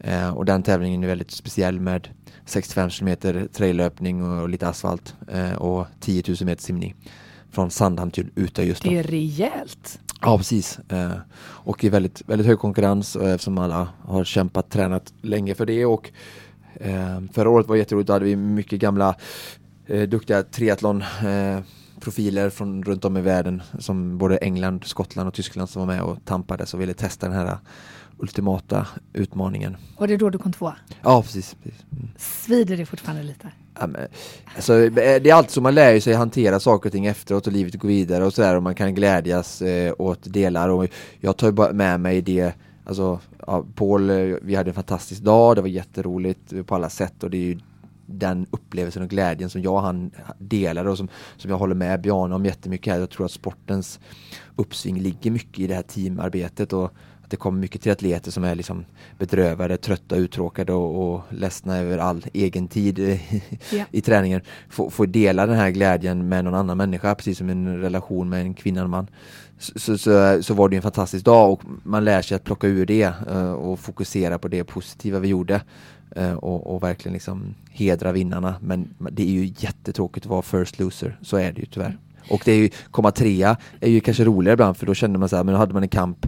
eh, 0.00 0.30
och 0.30 0.44
den 0.44 0.62
tävlingen 0.62 1.04
är 1.04 1.08
väldigt 1.08 1.30
speciell 1.30 1.80
med 1.80 2.08
65 2.46 2.90
km 2.90 3.16
traillöpning 3.52 4.22
och, 4.22 4.42
och 4.42 4.48
lite 4.48 4.68
asfalt 4.68 5.14
eh, 5.32 5.52
och 5.52 5.86
10 6.00 6.22
000 6.28 6.36
meter 6.40 6.62
simning 6.62 6.94
från 7.50 7.70
Sandhamn 7.70 8.10
till 8.10 8.30
Utö 8.34 8.62
just 8.62 8.82
då. 8.82 8.90
Det 8.90 8.98
är 8.98 9.02
rejält. 9.02 9.98
Ja, 10.20 10.38
precis. 10.38 10.78
Eh, 10.88 11.12
och 11.40 11.84
i 11.84 11.88
väldigt, 11.88 12.22
väldigt 12.26 12.46
hög 12.46 12.58
konkurrens 12.58 13.16
eh, 13.16 13.32
eftersom 13.32 13.58
alla 13.58 13.88
har 14.04 14.24
kämpat, 14.24 14.70
tränat 14.70 15.12
länge 15.22 15.54
för 15.54 15.66
det 15.66 15.86
och 15.86 16.10
förra 17.32 17.50
året 17.50 17.68
var 17.68 17.76
jätteroligt, 17.76 18.06
då 18.06 18.12
hade 18.12 18.24
vi 18.24 18.36
mycket 18.36 18.80
gamla 18.80 19.16
eh, 19.86 20.02
duktiga 20.02 20.42
triathlon 20.42 21.02
eh, 21.02 21.60
profiler 22.00 22.50
från 22.50 22.84
runt 22.84 23.04
om 23.04 23.16
i 23.16 23.20
världen 23.20 23.62
som 23.78 24.18
både 24.18 24.36
England, 24.36 24.84
Skottland 24.84 25.28
och 25.28 25.34
Tyskland 25.34 25.70
som 25.70 25.86
var 25.86 25.94
med 25.94 26.02
och 26.02 26.24
tampades 26.24 26.74
och 26.74 26.80
ville 26.80 26.94
testa 26.94 27.28
den 27.28 27.36
här 27.36 27.56
ultimata 28.18 28.86
utmaningen. 29.12 29.76
Och 29.96 30.08
det 30.08 30.16
då 30.16 30.30
du 30.30 30.38
kom 30.38 30.52
tvåa. 30.52 30.76
Ja, 31.02 31.22
precis. 31.22 31.56
precis. 31.62 31.84
Mm. 31.92 32.08
Svider 32.16 32.76
det 32.76 32.86
fortfarande 32.86 33.22
lite? 33.22 33.48
Ja, 33.80 33.86
men, 33.86 34.06
alltså, 34.56 34.84
eh, 34.84 34.92
det 35.22 35.30
är 35.30 35.34
alltid 35.34 35.50
så 35.50 35.60
man 35.60 35.74
lär 35.74 36.00
sig 36.00 36.14
hantera 36.14 36.60
saker 36.60 36.88
och 36.88 36.92
ting 36.92 37.06
efteråt 37.06 37.46
och 37.46 37.52
livet 37.52 37.74
går 37.74 37.88
vidare 37.88 38.24
och 38.24 38.34
sådär 38.34 38.56
och 38.56 38.62
man 38.62 38.74
kan 38.74 38.94
glädjas 38.94 39.62
eh, 39.62 39.94
åt 39.98 40.32
delar 40.32 40.68
och 40.68 40.86
jag 41.20 41.36
tar 41.36 41.46
ju 41.46 41.52
bara 41.52 41.72
med 41.72 42.00
mig 42.00 42.22
det 42.22 42.54
Alltså, 42.84 43.20
ja, 43.46 43.64
Paul, 43.74 44.10
eh, 44.10 44.36
vi 44.42 44.54
hade 44.54 44.70
en 44.70 44.74
fantastisk 44.74 45.22
dag, 45.22 45.56
det 45.56 45.60
var 45.60 45.68
jätteroligt 45.68 46.52
eh, 46.52 46.62
på 46.62 46.74
alla 46.74 46.90
sätt 46.90 47.22
och 47.22 47.30
det 47.30 47.36
är 47.36 47.44
ju 47.44 47.58
den 48.06 48.46
upplevelsen 48.50 49.02
och 49.02 49.08
glädjen 49.08 49.50
som 49.50 49.62
jag 49.62 49.74
och 49.74 49.82
han 49.82 50.10
delar 50.38 50.84
och 50.84 50.98
som, 50.98 51.08
som 51.36 51.50
jag 51.50 51.58
håller 51.58 51.74
med 51.74 52.00
Bjarne 52.00 52.34
om 52.34 52.44
jättemycket 52.44 52.92
här. 52.92 53.00
Jag 53.00 53.10
tror 53.10 53.26
att 53.26 53.32
sportens 53.32 54.00
uppsving 54.56 55.00
ligger 55.00 55.30
mycket 55.30 55.58
i 55.58 55.66
det 55.66 55.74
här 55.74 55.82
teamarbetet 55.82 56.72
och 56.72 56.84
att 57.22 57.30
det 57.30 57.36
kommer 57.36 57.60
mycket 57.60 57.82
till 57.82 57.92
atleter 57.92 58.30
som 58.30 58.44
är 58.44 58.54
liksom 58.54 58.84
bedrövade, 59.18 59.76
trötta, 59.76 60.16
uttråkade 60.16 60.72
och, 60.72 61.14
och 61.14 61.22
ledsna 61.30 61.78
över 61.78 61.98
all 61.98 62.26
egen 62.32 62.68
tid 62.68 62.98
eh, 62.98 63.34
Ja. 63.72 63.84
i 63.90 64.00
träningen. 64.00 64.40
Få, 64.68 64.90
få 64.90 65.06
dela 65.06 65.46
den 65.46 65.56
här 65.56 65.70
glädjen 65.70 66.28
med 66.28 66.44
någon 66.44 66.54
annan 66.54 66.76
människa, 66.76 67.14
precis 67.14 67.38
som 67.38 67.50
en 67.50 67.78
relation 67.80 68.28
med 68.28 68.40
en 68.40 68.54
kvinna 68.54 68.80
och 68.80 68.84
en 68.84 68.90
man. 68.90 69.06
Så, 69.62 69.98
så, 69.98 70.42
så 70.42 70.54
var 70.54 70.68
det 70.68 70.76
en 70.76 70.82
fantastisk 70.82 71.24
dag 71.24 71.52
och 71.52 71.62
man 71.82 72.04
lär 72.04 72.22
sig 72.22 72.36
att 72.36 72.44
plocka 72.44 72.66
ur 72.66 72.86
det 72.86 73.12
uh, 73.30 73.52
och 73.52 73.78
fokusera 73.78 74.38
på 74.38 74.48
det 74.48 74.64
positiva 74.64 75.18
vi 75.18 75.28
gjorde. 75.28 75.62
Uh, 76.18 76.32
och, 76.32 76.74
och, 76.74 76.82
verkligen 76.82 77.12
liksom 77.12 77.54
hedra 77.70 78.12
vinnarna. 78.12 78.54
Men 78.60 78.94
det 78.98 79.22
är 79.22 79.32
ju 79.32 79.52
jättetråkigt 79.58 80.26
att 80.26 80.30
vara 80.30 80.42
first 80.42 80.78
loser, 80.78 81.18
så 81.22 81.36
är 81.36 81.52
det 81.52 81.60
ju 81.60 81.66
tyvärr. 81.66 81.98
Och 82.30 82.42
det 82.44 82.52
är 82.52 82.56
ju, 82.56 82.70
komma 82.90 83.10
trea 83.10 83.56
är 83.80 83.90
ju 83.90 84.00
kanske 84.00 84.24
roligare 84.24 84.52
ibland 84.52 84.76
för 84.76 84.86
då 84.86 84.94
kände 84.94 85.18
man 85.18 85.28
så 85.28 85.36
här, 85.36 85.44
men 85.44 85.52
då 85.52 85.58
hade 85.58 85.74
man 85.74 85.82
en 85.82 85.88
kamp 85.88 86.26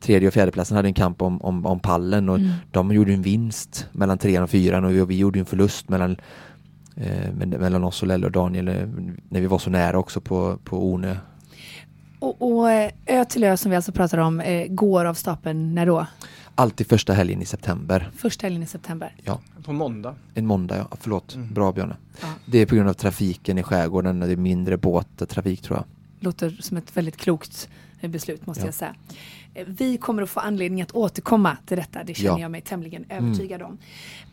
tredje 0.00 0.28
och 0.28 0.34
fjärdeplatsen 0.34 0.76
hade 0.76 0.88
en 0.88 0.94
kamp 0.94 1.22
om, 1.22 1.42
om, 1.42 1.66
om 1.66 1.80
pallen 1.80 2.28
och 2.28 2.38
mm. 2.38 2.50
de 2.70 2.92
gjorde 2.92 3.12
en 3.12 3.22
vinst 3.22 3.86
mellan 3.92 4.18
trean 4.18 4.42
och 4.42 4.50
fyran 4.50 4.84
och 4.84 4.90
vi, 4.90 5.00
och 5.00 5.10
vi 5.10 5.18
gjorde 5.18 5.38
en 5.38 5.46
förlust 5.46 5.88
mellan 5.88 6.16
eh, 6.96 7.32
mellan 7.32 7.84
oss 7.84 8.02
och 8.02 8.08
Lelle 8.08 8.26
och 8.26 8.32
Daniel 8.32 8.68
eh, 8.68 8.74
när 9.28 9.40
vi 9.40 9.46
var 9.46 9.58
så 9.58 9.70
nära 9.70 9.98
också 9.98 10.20
på, 10.20 10.58
på 10.64 10.92
Ornö. 10.92 11.16
Och, 12.18 12.42
och 12.42 12.70
eh, 12.70 12.92
Ö 13.06 13.24
till 13.24 13.44
Ö 13.44 13.56
som 13.56 13.70
vi 13.70 13.76
alltså 13.76 13.92
pratar 13.92 14.18
om 14.18 14.40
eh, 14.40 14.66
går 14.68 15.04
av 15.04 15.14
stapeln 15.14 15.74
när 15.74 15.86
då? 15.86 16.06
Alltid 16.54 16.86
första 16.86 17.12
helgen 17.12 17.42
i 17.42 17.44
september. 17.44 18.10
Första 18.16 18.46
helgen 18.46 18.62
i 18.62 18.66
september? 18.66 19.14
Ja. 19.24 19.40
På 19.64 19.72
måndag? 19.72 20.14
En 20.34 20.46
måndag, 20.46 20.76
ja. 20.76 20.96
Förlåt. 21.00 21.34
Mm. 21.34 21.54
Bra 21.54 21.72
Björne. 21.72 21.96
Ja. 22.20 22.28
Det 22.46 22.58
är 22.58 22.66
på 22.66 22.74
grund 22.74 22.88
av 22.88 22.94
trafiken 22.94 23.58
i 23.58 23.62
skärgården, 23.62 24.20
det 24.20 24.32
är 24.32 24.36
mindre 24.36 24.76
båttrafik 24.76 25.62
tror 25.62 25.76
jag. 25.78 25.84
Låter 26.20 26.56
som 26.60 26.76
ett 26.76 26.96
väldigt 26.96 27.16
klokt 27.16 27.68
eh, 28.00 28.10
beslut 28.10 28.46
måste 28.46 28.62
ja. 28.62 28.66
jag 28.66 28.74
säga. 28.74 28.94
Vi 29.66 29.96
kommer 29.96 30.22
att 30.22 30.30
få 30.30 30.40
anledning 30.40 30.82
att 30.82 30.92
återkomma 30.92 31.56
till 31.66 31.76
detta, 31.76 32.04
det 32.04 32.14
känner 32.14 32.30
ja. 32.30 32.40
jag 32.40 32.50
mig 32.50 32.60
tämligen 32.60 33.04
mm. 33.08 33.24
övertygad 33.24 33.60
mm. 33.60 33.72
om. 33.72 33.78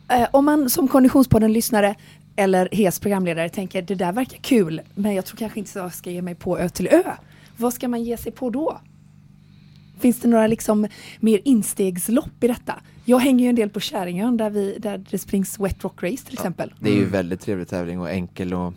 Eh, 0.08 0.28
om 0.32 0.44
man 0.44 0.70
som 0.70 0.88
Konditionspodden-lyssnare 0.88 1.94
eller 2.36 2.68
HES 2.72 3.00
programledare 3.00 3.48
tänker 3.48 3.82
det 3.82 3.94
där 3.94 4.12
verkar 4.12 4.38
kul, 4.38 4.80
men 4.94 5.14
jag 5.14 5.24
tror 5.24 5.36
kanske 5.36 5.58
inte 5.58 5.78
jag 5.78 5.94
ska 5.94 6.10
ge 6.10 6.22
mig 6.22 6.34
på 6.34 6.58
Ö 6.58 6.68
till 6.68 6.88
Ö. 6.88 7.02
Vad 7.56 7.74
ska 7.74 7.88
man 7.88 8.02
ge 8.02 8.16
sig 8.16 8.32
på 8.32 8.50
då? 8.50 8.80
Finns 9.98 10.20
det 10.20 10.28
några 10.28 10.46
liksom 10.46 10.86
mer 11.20 11.40
instegslopp 11.44 12.44
i 12.44 12.48
detta? 12.48 12.74
Jag 13.04 13.18
hänger 13.18 13.44
ju 13.44 13.48
en 13.48 13.56
del 13.56 13.70
på 13.70 13.80
Käringön 13.80 14.36
där, 14.36 14.50
vi, 14.50 14.76
där 14.78 15.04
det 15.10 15.18
springs 15.18 15.60
Wet 15.60 15.84
Rock 15.84 16.02
Race 16.02 16.24
till 16.24 16.34
ja, 16.36 16.40
exempel. 16.40 16.74
Det 16.80 16.90
är 16.90 16.94
ju 16.94 16.98
mm. 16.98 17.12
väldigt 17.12 17.40
trevlig 17.40 17.68
tävling 17.68 18.00
och 18.00 18.10
enkel 18.10 18.54
och 18.54 18.74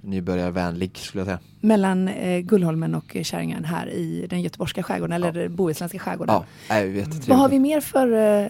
nybörjarvänlig 0.00 0.96
skulle 0.96 1.20
jag 1.20 1.26
säga. 1.26 1.38
Mellan 1.60 2.08
eh, 2.08 2.40
Gullholmen 2.40 2.94
och 2.94 3.16
Käringön 3.22 3.64
här 3.64 3.90
i 3.90 4.26
den 4.30 4.42
göteborgska 4.42 4.82
skärgården 4.82 5.22
ja. 5.22 5.28
eller 5.28 5.48
bohuslänska 5.48 5.98
skärgården. 5.98 6.34
Ja, 6.68 6.74
är 6.74 7.28
Vad 7.28 7.38
har 7.38 7.48
vi 7.48 7.58
mer 7.58 7.80
för 7.80 8.12
eh, 8.42 8.48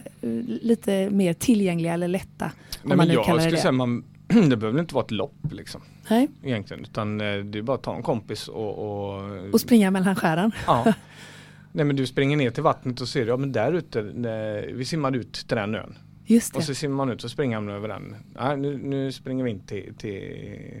lite 0.61 1.09
mer 1.09 1.33
tillgängliga 1.33 1.93
eller 1.93 2.07
lätta? 2.07 2.51
Nej, 2.83 2.97
men 2.97 3.09
jag 3.09 3.41
skulle 3.41 3.57
säga 3.57 3.71
man, 3.71 4.03
det 4.49 4.57
behöver 4.57 4.79
inte 4.79 4.95
vara 4.95 5.05
ett 5.05 5.11
lopp 5.11 5.51
liksom. 5.51 5.81
Nej. 6.09 6.27
Egentligen, 6.43 6.83
utan 6.83 7.21
eh, 7.21 7.37
det 7.37 7.57
är 7.57 7.61
bara 7.61 7.77
att 7.77 7.83
ta 7.83 7.95
en 7.95 8.03
kompis 8.03 8.47
och... 8.47 8.77
Och, 8.77 9.53
och 9.53 9.61
springa 9.61 9.91
mellan 9.91 10.15
skären. 10.15 10.51
Ja. 10.67 10.93
Nej 11.71 11.85
men 11.85 11.95
du 11.95 12.07
springer 12.07 12.37
ner 12.37 12.51
till 12.51 12.63
vattnet 12.63 13.01
och 13.01 13.07
ser, 13.07 13.27
ja 13.27 13.37
men 13.37 13.51
där 13.51 13.73
ute, 13.73 14.01
vi 14.73 14.85
simmar 14.85 15.15
ut 15.15 15.33
till 15.33 15.57
den 15.57 15.75
ön. 15.75 15.97
Just 16.25 16.53
det. 16.53 16.57
Och 16.57 16.63
så 16.63 16.75
simmar 16.75 16.95
man 16.95 17.09
ut 17.09 17.23
och 17.23 17.31
springer 17.31 17.61
man 17.61 17.75
över 17.75 17.87
den. 17.87 18.15
Nej, 18.39 18.57
nu, 18.57 18.77
nu 18.77 19.11
springer 19.11 19.43
vi 19.43 19.51
in 19.51 19.59
till, 19.59 19.93
till, 19.97 20.21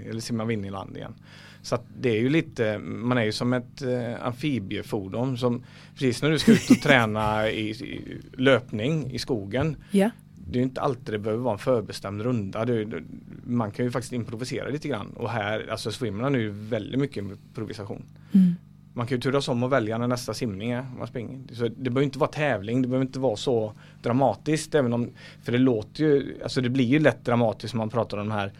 eller 0.09 0.19
simmar 0.19 0.45
vi 0.45 0.53
in 0.53 0.65
i 0.65 0.69
land 0.69 0.97
igen. 0.97 1.13
Så 1.61 1.75
att 1.75 1.85
det 1.99 2.09
är 2.09 2.19
ju 2.19 2.29
lite, 2.29 2.77
man 2.77 3.17
är 3.17 3.23
ju 3.23 3.31
som 3.31 3.53
ett 3.53 3.81
eh, 3.81 4.25
amfibiefordon 4.25 5.37
som 5.37 5.63
precis 5.93 6.21
när 6.21 6.31
du 6.31 6.39
ska 6.39 6.51
ut 6.51 6.69
och 6.69 6.77
träna 6.83 7.49
i, 7.49 7.69
i, 7.69 8.21
löpning 8.37 9.11
i 9.11 9.19
skogen. 9.19 9.77
Yeah. 9.91 10.11
Det 10.51 10.59
är 10.59 10.63
inte 10.63 10.81
alltid 10.81 11.13
det 11.13 11.19
behöver 11.19 11.43
vara 11.43 11.53
en 11.53 11.59
förbestämd 11.59 12.21
runda. 12.21 12.65
Det, 12.65 13.03
man 13.43 13.71
kan 13.71 13.85
ju 13.85 13.91
faktiskt 13.91 14.13
improvisera 14.13 14.69
lite 14.69 14.87
grann. 14.87 15.13
Och 15.15 15.29
här, 15.29 15.67
alltså 15.71 15.91
swimrun 15.91 16.35
är 16.35 16.39
ju 16.39 16.49
väldigt 16.49 16.99
mycket 16.99 17.17
improvisation. 17.17 18.03
Mm 18.33 18.55
man 18.97 19.07
kan 19.07 19.17
ju 19.17 19.21
turas 19.21 19.47
om 19.47 19.63
och 19.63 19.71
välja 19.71 19.97
när 19.97 20.07
nästa 20.07 20.33
simning 20.33 20.71
är. 20.71 20.85
Man 20.97 21.07
springer. 21.07 21.53
Så 21.53 21.63
det 21.63 21.89
behöver 21.89 22.01
inte 22.01 22.19
vara 22.19 22.29
tävling, 22.29 22.81
det 22.81 22.87
behöver 22.87 23.05
inte 23.05 23.19
vara 23.19 23.35
så 23.35 23.73
dramatiskt. 24.01 24.75
Även 24.75 24.93
om, 24.93 25.09
för 25.43 25.51
det 25.51 25.57
låter 25.57 26.03
ju, 26.03 26.37
alltså 26.43 26.61
det 26.61 26.69
blir 26.69 26.85
ju 26.85 26.99
lätt 26.99 27.25
dramatiskt 27.25 27.73
när 27.73 27.77
man 27.77 27.89
pratar 27.89 28.17
om 28.17 28.29
de 28.29 28.33
här 28.35 28.51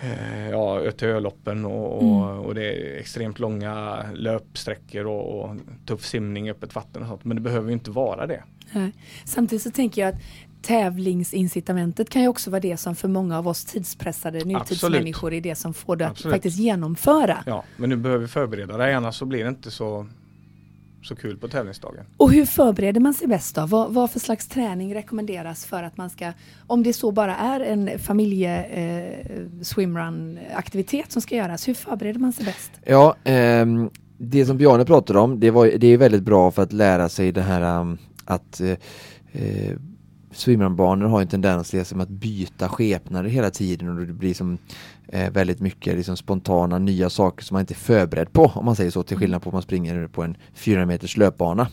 eh, 0.00 0.50
ja, 0.50 0.80
Ötöloppen 0.80 1.64
och, 1.64 1.96
och, 1.96 2.02
mm. 2.02 2.38
och, 2.38 2.54
det 2.54 2.64
är 2.64 2.98
extremt 2.98 3.38
långa 3.38 4.04
löpsträckor 4.14 5.06
och, 5.06 5.40
och 5.40 5.56
tuff 5.86 6.04
simning 6.04 6.48
i 6.48 6.50
öppet 6.50 6.74
vatten 6.74 7.02
och 7.02 7.08
sånt. 7.08 7.24
Men 7.24 7.36
det 7.36 7.40
behöver 7.40 7.66
ju 7.66 7.72
inte 7.72 7.90
vara 7.90 8.26
det. 8.26 8.42
Samtidigt 9.24 9.62
så 9.62 9.70
tänker 9.70 10.02
jag 10.02 10.14
att 10.14 10.20
tävlingsincitamentet 10.62 12.10
kan 12.10 12.22
ju 12.22 12.28
också 12.28 12.50
vara 12.50 12.60
det 12.60 12.76
som 12.76 12.94
för 12.94 13.08
många 13.08 13.38
av 13.38 13.48
oss 13.48 13.64
tidspressade 13.64 14.38
nutidsmänniskor 14.38 15.28
Absolut. 15.28 15.46
är 15.46 15.50
det 15.50 15.54
som 15.54 15.74
får 15.74 15.96
det 15.96 16.08
att 16.08 16.20
faktiskt 16.20 16.58
genomföra. 16.58 17.38
Ja, 17.46 17.64
men 17.76 17.90
nu 17.90 17.96
behöver 17.96 18.22
vi 18.22 18.28
förbereda 18.28 18.76
dig 18.76 18.94
annars 18.94 19.14
så 19.14 19.24
blir 19.24 19.42
det 19.44 19.48
inte 19.48 19.70
så 19.70 20.06
så 21.02 21.16
kul 21.16 21.36
på 21.36 21.48
tävlingsdagen. 21.48 22.04
Och 22.16 22.32
hur 22.32 22.46
förbereder 22.46 23.00
man 23.00 23.14
sig 23.14 23.28
bäst 23.28 23.54
då? 23.54 23.66
Vad, 23.66 23.94
vad 23.94 24.10
för 24.10 24.20
slags 24.20 24.48
träning 24.48 24.94
rekommenderas 24.94 25.64
för 25.64 25.82
att 25.82 25.96
man 25.96 26.10
ska, 26.10 26.32
om 26.66 26.82
det 26.82 26.92
så 26.92 27.10
bara 27.10 27.36
är 27.36 27.60
en 27.60 27.98
familje 27.98 28.64
eh, 28.64 29.26
swimrun 29.62 30.38
aktivitet 30.54 31.12
som 31.12 31.22
ska 31.22 31.36
göras, 31.36 31.68
hur 31.68 31.74
förbereder 31.74 32.20
man 32.20 32.32
sig 32.32 32.44
bäst? 32.44 32.70
Ja, 32.84 33.16
eh, 33.24 33.66
det 34.18 34.46
som 34.46 34.56
Bjarne 34.56 34.84
pratade 34.84 35.18
om, 35.18 35.40
det, 35.40 35.50
var, 35.50 35.66
det 35.66 35.86
är 35.86 35.96
väldigt 35.96 36.22
bra 36.22 36.50
för 36.50 36.62
att 36.62 36.72
lära 36.72 37.08
sig 37.08 37.32
det 37.32 37.42
här 37.42 37.80
um, 37.80 37.98
att 38.24 38.60
eh, 38.60 38.76
eh 40.32 40.36
swimrunbanor 40.36 41.06
har 41.06 41.20
en 41.20 41.28
tendens 41.28 41.72
liksom 41.72 42.00
att 42.00 42.08
byta 42.08 42.68
skepnader 42.68 43.30
hela 43.30 43.50
tiden 43.50 43.88
och 43.88 44.06
det 44.06 44.12
blir 44.12 44.34
som 44.34 44.58
eh, 45.08 45.30
väldigt 45.30 45.60
mycket 45.60 45.96
liksom 45.96 46.16
spontana 46.16 46.78
nya 46.78 47.10
saker 47.10 47.44
som 47.44 47.54
man 47.54 47.60
inte 47.60 47.74
är 47.74 47.76
förberedd 47.76 48.32
på 48.32 48.44
om 48.54 48.64
man 48.64 48.76
säger 48.76 48.90
så 48.90 49.02
till 49.02 49.16
skillnad 49.16 49.42
på 49.42 49.50
om 49.50 49.54
man 49.54 49.62
springer 49.62 50.08
på 50.08 50.22
en 50.22 50.36
400 50.54 50.86
meters 50.86 51.16
löpbana. 51.16 51.68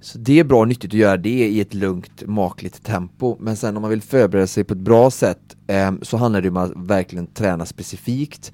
Så 0.00 0.18
det 0.18 0.38
är 0.38 0.44
bra 0.44 0.60
och 0.60 0.68
nyttigt 0.68 0.90
att 0.90 0.98
göra 0.98 1.16
det 1.16 1.48
i 1.48 1.60
ett 1.60 1.74
lugnt 1.74 2.22
makligt 2.26 2.84
tempo 2.84 3.36
men 3.40 3.56
sen 3.56 3.76
om 3.76 3.80
man 3.80 3.90
vill 3.90 4.02
förbereda 4.02 4.46
sig 4.46 4.64
på 4.64 4.74
ett 4.74 4.80
bra 4.80 5.10
sätt 5.10 5.56
eh, 5.66 5.92
så 6.02 6.16
handlar 6.16 6.42
det 6.42 6.48
om 6.48 6.56
att 6.56 6.72
verkligen 6.76 7.26
träna 7.26 7.66
specifikt 7.66 8.52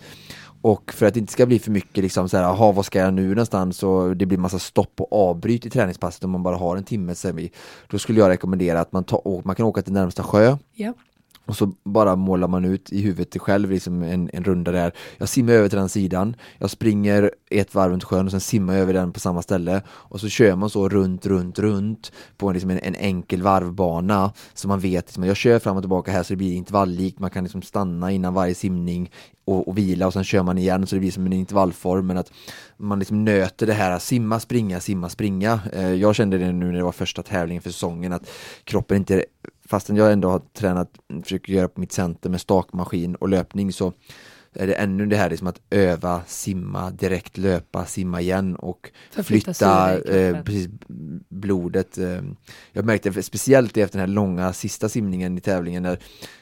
och 0.64 0.92
för 0.92 1.06
att 1.06 1.14
det 1.14 1.20
inte 1.20 1.32
ska 1.32 1.46
bli 1.46 1.58
för 1.58 1.70
mycket 1.70 2.02
liksom 2.04 2.28
så 2.28 2.36
här, 2.36 2.44
aha, 2.44 2.72
vad 2.72 2.86
ska 2.86 2.98
jag 2.98 3.14
nu 3.14 3.28
någonstans 3.28 3.82
och 3.82 4.16
det 4.16 4.26
blir 4.26 4.38
massa 4.38 4.58
stopp 4.58 5.00
och 5.00 5.12
avbryt 5.12 5.66
i 5.66 5.70
träningspasset 5.70 6.24
om 6.24 6.30
man 6.30 6.42
bara 6.42 6.56
har 6.56 6.76
en 6.76 6.84
timme 6.84 7.14
sen 7.14 7.48
Då 7.90 7.98
skulle 7.98 8.20
jag 8.20 8.28
rekommendera 8.28 8.80
att 8.80 8.92
man, 8.92 9.04
ta, 9.04 9.42
man 9.44 9.56
kan 9.56 9.66
åka 9.66 9.82
till 9.82 9.92
närmsta 9.92 10.22
sjö. 10.22 10.56
Yeah. 10.74 10.94
Och 11.46 11.56
så 11.56 11.72
bara 11.84 12.16
målar 12.16 12.48
man 12.48 12.64
ut 12.64 12.92
i 12.92 13.00
huvudet 13.00 13.42
själv 13.42 13.70
liksom 13.70 14.02
en, 14.02 14.30
en 14.32 14.44
runda 14.44 14.72
där. 14.72 14.92
Jag 15.18 15.28
simmar 15.28 15.52
över 15.52 15.68
till 15.68 15.78
den 15.78 15.88
sidan, 15.88 16.36
jag 16.58 16.70
springer 16.70 17.30
ett 17.50 17.74
varv 17.74 17.92
runt 17.92 18.04
sjön 18.04 18.26
och 18.26 18.30
sen 18.30 18.40
simmar 18.40 18.72
jag 18.72 18.82
över 18.82 18.92
den 18.92 19.12
på 19.12 19.20
samma 19.20 19.42
ställe. 19.42 19.82
Och 19.88 20.20
så 20.20 20.28
kör 20.28 20.56
man 20.56 20.70
så 20.70 20.88
runt, 20.88 21.26
runt, 21.26 21.58
runt 21.58 22.12
på 22.36 22.48
en, 22.48 22.54
liksom 22.54 22.70
en, 22.70 22.78
en 22.78 22.94
enkel 22.94 23.42
varvbana. 23.42 24.32
Så 24.54 24.68
man 24.68 24.80
vet, 24.80 25.06
liksom, 25.06 25.24
jag 25.24 25.36
kör 25.36 25.58
fram 25.58 25.76
och 25.76 25.82
tillbaka 25.82 26.12
här 26.12 26.22
så 26.22 26.32
det 26.32 26.36
blir 26.36 26.54
intervallikt. 26.54 27.18
Man 27.18 27.30
kan 27.30 27.44
liksom 27.44 27.62
stanna 27.62 28.12
innan 28.12 28.34
varje 28.34 28.54
simning 28.54 29.10
och, 29.44 29.68
och, 29.68 29.78
vila 29.78 30.06
och 30.06 30.12
sen 30.12 30.24
kör 30.24 30.42
man 30.42 30.58
igen 30.58 30.86
så 30.86 30.96
det 30.96 31.00
blir 31.00 31.10
som 31.10 31.26
en 31.26 31.32
intervallform. 31.32 32.06
Men 32.06 32.18
att 32.18 32.32
man 32.76 32.98
liksom 32.98 33.24
nöter 33.24 33.66
det 33.66 33.72
här 33.72 33.98
simma, 33.98 34.40
springa, 34.40 34.80
simma, 34.80 35.08
springa. 35.08 35.60
Eh, 35.72 35.92
jag 35.92 36.14
kände 36.14 36.38
det 36.38 36.52
nu 36.52 36.66
när 36.66 36.78
det 36.78 36.84
var 36.84 36.92
första 36.92 37.22
tävlingen 37.22 37.62
för 37.62 37.70
säsongen 37.70 38.12
att 38.12 38.30
kroppen 38.64 38.96
inte 38.96 39.24
fastän 39.68 39.96
jag 39.96 40.12
ändå 40.12 40.28
har 40.28 40.42
tränat, 40.52 40.90
försöker 41.22 41.52
göra 41.52 41.68
på 41.68 41.80
mitt 41.80 41.92
center 41.92 42.30
med 42.30 42.40
stakmaskin 42.40 43.14
och 43.14 43.28
löpning 43.28 43.72
så 43.72 43.92
är 44.54 44.66
det 44.66 44.74
ännu 44.74 45.06
det 45.06 45.16
här 45.16 45.30
liksom 45.30 45.46
att 45.46 45.60
öva, 45.70 46.22
simma, 46.26 46.90
direkt 46.90 47.38
löpa, 47.38 47.84
simma 47.86 48.20
igen 48.20 48.56
och 48.56 48.90
flytta 49.10 49.98
eh, 49.98 50.42
precis, 50.42 50.68
blodet. 51.28 51.98
Eh. 51.98 52.22
Jag 52.72 52.84
märkte 52.84 53.22
speciellt 53.22 53.76
efter 53.76 53.98
den 53.98 54.08
här 54.08 54.14
långa 54.14 54.52
sista 54.52 54.88
simningen 54.88 55.38
i 55.38 55.40
tävlingen 55.40 55.82
när 55.82 55.98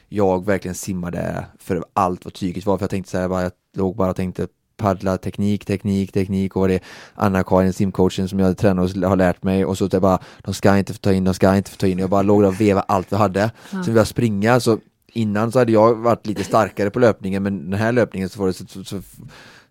jag 0.09 0.45
verkligen 0.45 0.75
simmade 0.75 1.45
för 1.59 1.83
allt 1.93 2.25
vad 2.25 2.33
tyget 2.33 2.65
var. 2.65 2.77
För 2.77 2.83
jag 2.83 2.89
tänkte 2.89 3.11
så 3.11 3.17
här, 3.17 3.27
bara, 3.27 3.43
jag 3.43 3.51
låg 3.75 3.95
bara 3.95 4.09
och 4.09 4.15
tänkte 4.15 4.47
paddla, 4.83 5.17
teknik, 5.17 5.65
teknik, 5.65 6.11
teknik 6.11 6.55
och 6.55 6.61
vad 6.61 6.69
det 6.69 6.75
är 6.75 6.81
Anna-Karin, 7.15 7.73
simcoachen 7.73 8.27
som 8.27 8.39
jag 8.39 8.57
tränar 8.57 8.83
och 8.83 9.09
har 9.09 9.15
lärt 9.15 9.43
mig 9.43 9.65
och 9.65 9.77
så 9.77 9.87
det 9.87 9.99
bara, 9.99 10.19
de 10.43 10.53
ska 10.53 10.77
inte 10.77 10.93
få 10.93 10.99
ta 10.99 11.13
in, 11.13 11.23
de 11.23 11.33
ska 11.33 11.55
inte 11.55 11.71
få 11.71 11.77
ta 11.77 11.87
in. 11.87 11.99
Jag 11.99 12.09
bara 12.09 12.21
låg 12.21 12.41
där 12.41 12.47
och 12.47 12.61
vevade 12.61 12.85
allt 12.87 13.11
jag 13.11 13.17
hade. 13.17 13.51
Ja. 13.71 13.83
Så 13.83 13.91
när 13.91 13.97
jag 13.97 14.07
springa 14.07 14.59
så 14.59 14.77
innan 15.13 15.51
så 15.51 15.59
hade 15.59 15.71
jag 15.71 15.95
varit 15.95 16.27
lite 16.27 16.43
starkare 16.43 16.89
på 16.89 16.99
löpningen 16.99 17.43
men 17.43 17.69
den 17.69 17.79
här 17.79 17.91
löpningen 17.91 18.29
så, 18.29 18.39
var 18.39 18.47
det 18.47 18.53
så, 18.53 18.65
så, 18.67 18.83
så 18.83 19.01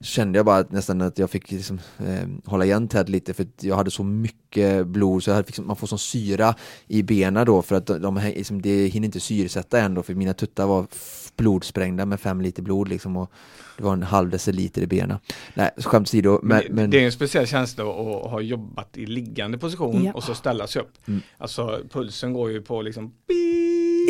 kände 0.00 0.38
jag 0.38 0.46
bara 0.46 0.56
att 0.56 0.72
nästan 0.72 1.00
att 1.00 1.18
jag 1.18 1.30
fick 1.30 1.50
liksom, 1.50 1.80
eh, 1.98 2.28
hålla 2.44 2.64
igen 2.64 2.88
Ted 2.88 3.08
lite 3.08 3.34
för 3.34 3.46
jag 3.60 3.76
hade 3.76 3.90
så 3.90 4.02
mycket 4.02 4.86
blod 4.86 5.22
så 5.22 5.30
jag 5.30 5.34
hade, 5.34 5.46
liksom, 5.46 5.66
man 5.66 5.76
får 5.76 5.86
sån 5.86 5.98
syra 5.98 6.54
i 6.86 7.02
benen 7.02 7.46
då 7.46 7.62
för 7.62 7.76
att 7.76 7.86
de, 7.86 8.02
de 8.02 8.20
liksom, 8.36 8.62
det 8.62 8.86
hinner 8.86 9.06
inte 9.06 9.20
syresätta 9.20 9.80
ändå 9.80 10.02
för 10.02 10.14
mina 10.14 10.34
tuttar 10.34 10.66
var 10.66 10.86
blodsprängda 11.36 12.06
med 12.06 12.20
fem 12.20 12.40
liter 12.40 12.62
blod 12.62 12.88
liksom 12.88 13.16
och 13.16 13.30
det 13.82 13.86
var 13.86 13.92
en 13.92 14.02
halv 14.02 14.30
deciliter 14.30 14.82
i 14.82 14.86
benen. 14.86 15.18
Nej, 15.54 15.70
skämt 15.76 16.08
åsido. 16.08 16.40
Men, 16.42 16.62
men, 16.70 16.90
det 16.90 17.00
är 17.00 17.04
en 17.04 17.12
speciell 17.12 17.46
känsla 17.46 17.84
att 17.84 18.30
ha 18.30 18.40
jobbat 18.40 18.96
i 18.96 19.06
liggande 19.06 19.58
position 19.58 20.04
ja. 20.04 20.12
och 20.12 20.24
så 20.24 20.34
ställa 20.34 20.66
sig 20.66 20.82
upp. 20.82 21.08
Mm. 21.08 21.20
Alltså 21.38 21.80
pulsen 21.90 22.32
går 22.32 22.50
ju 22.50 22.62
på 22.62 22.82
liksom 22.82 23.12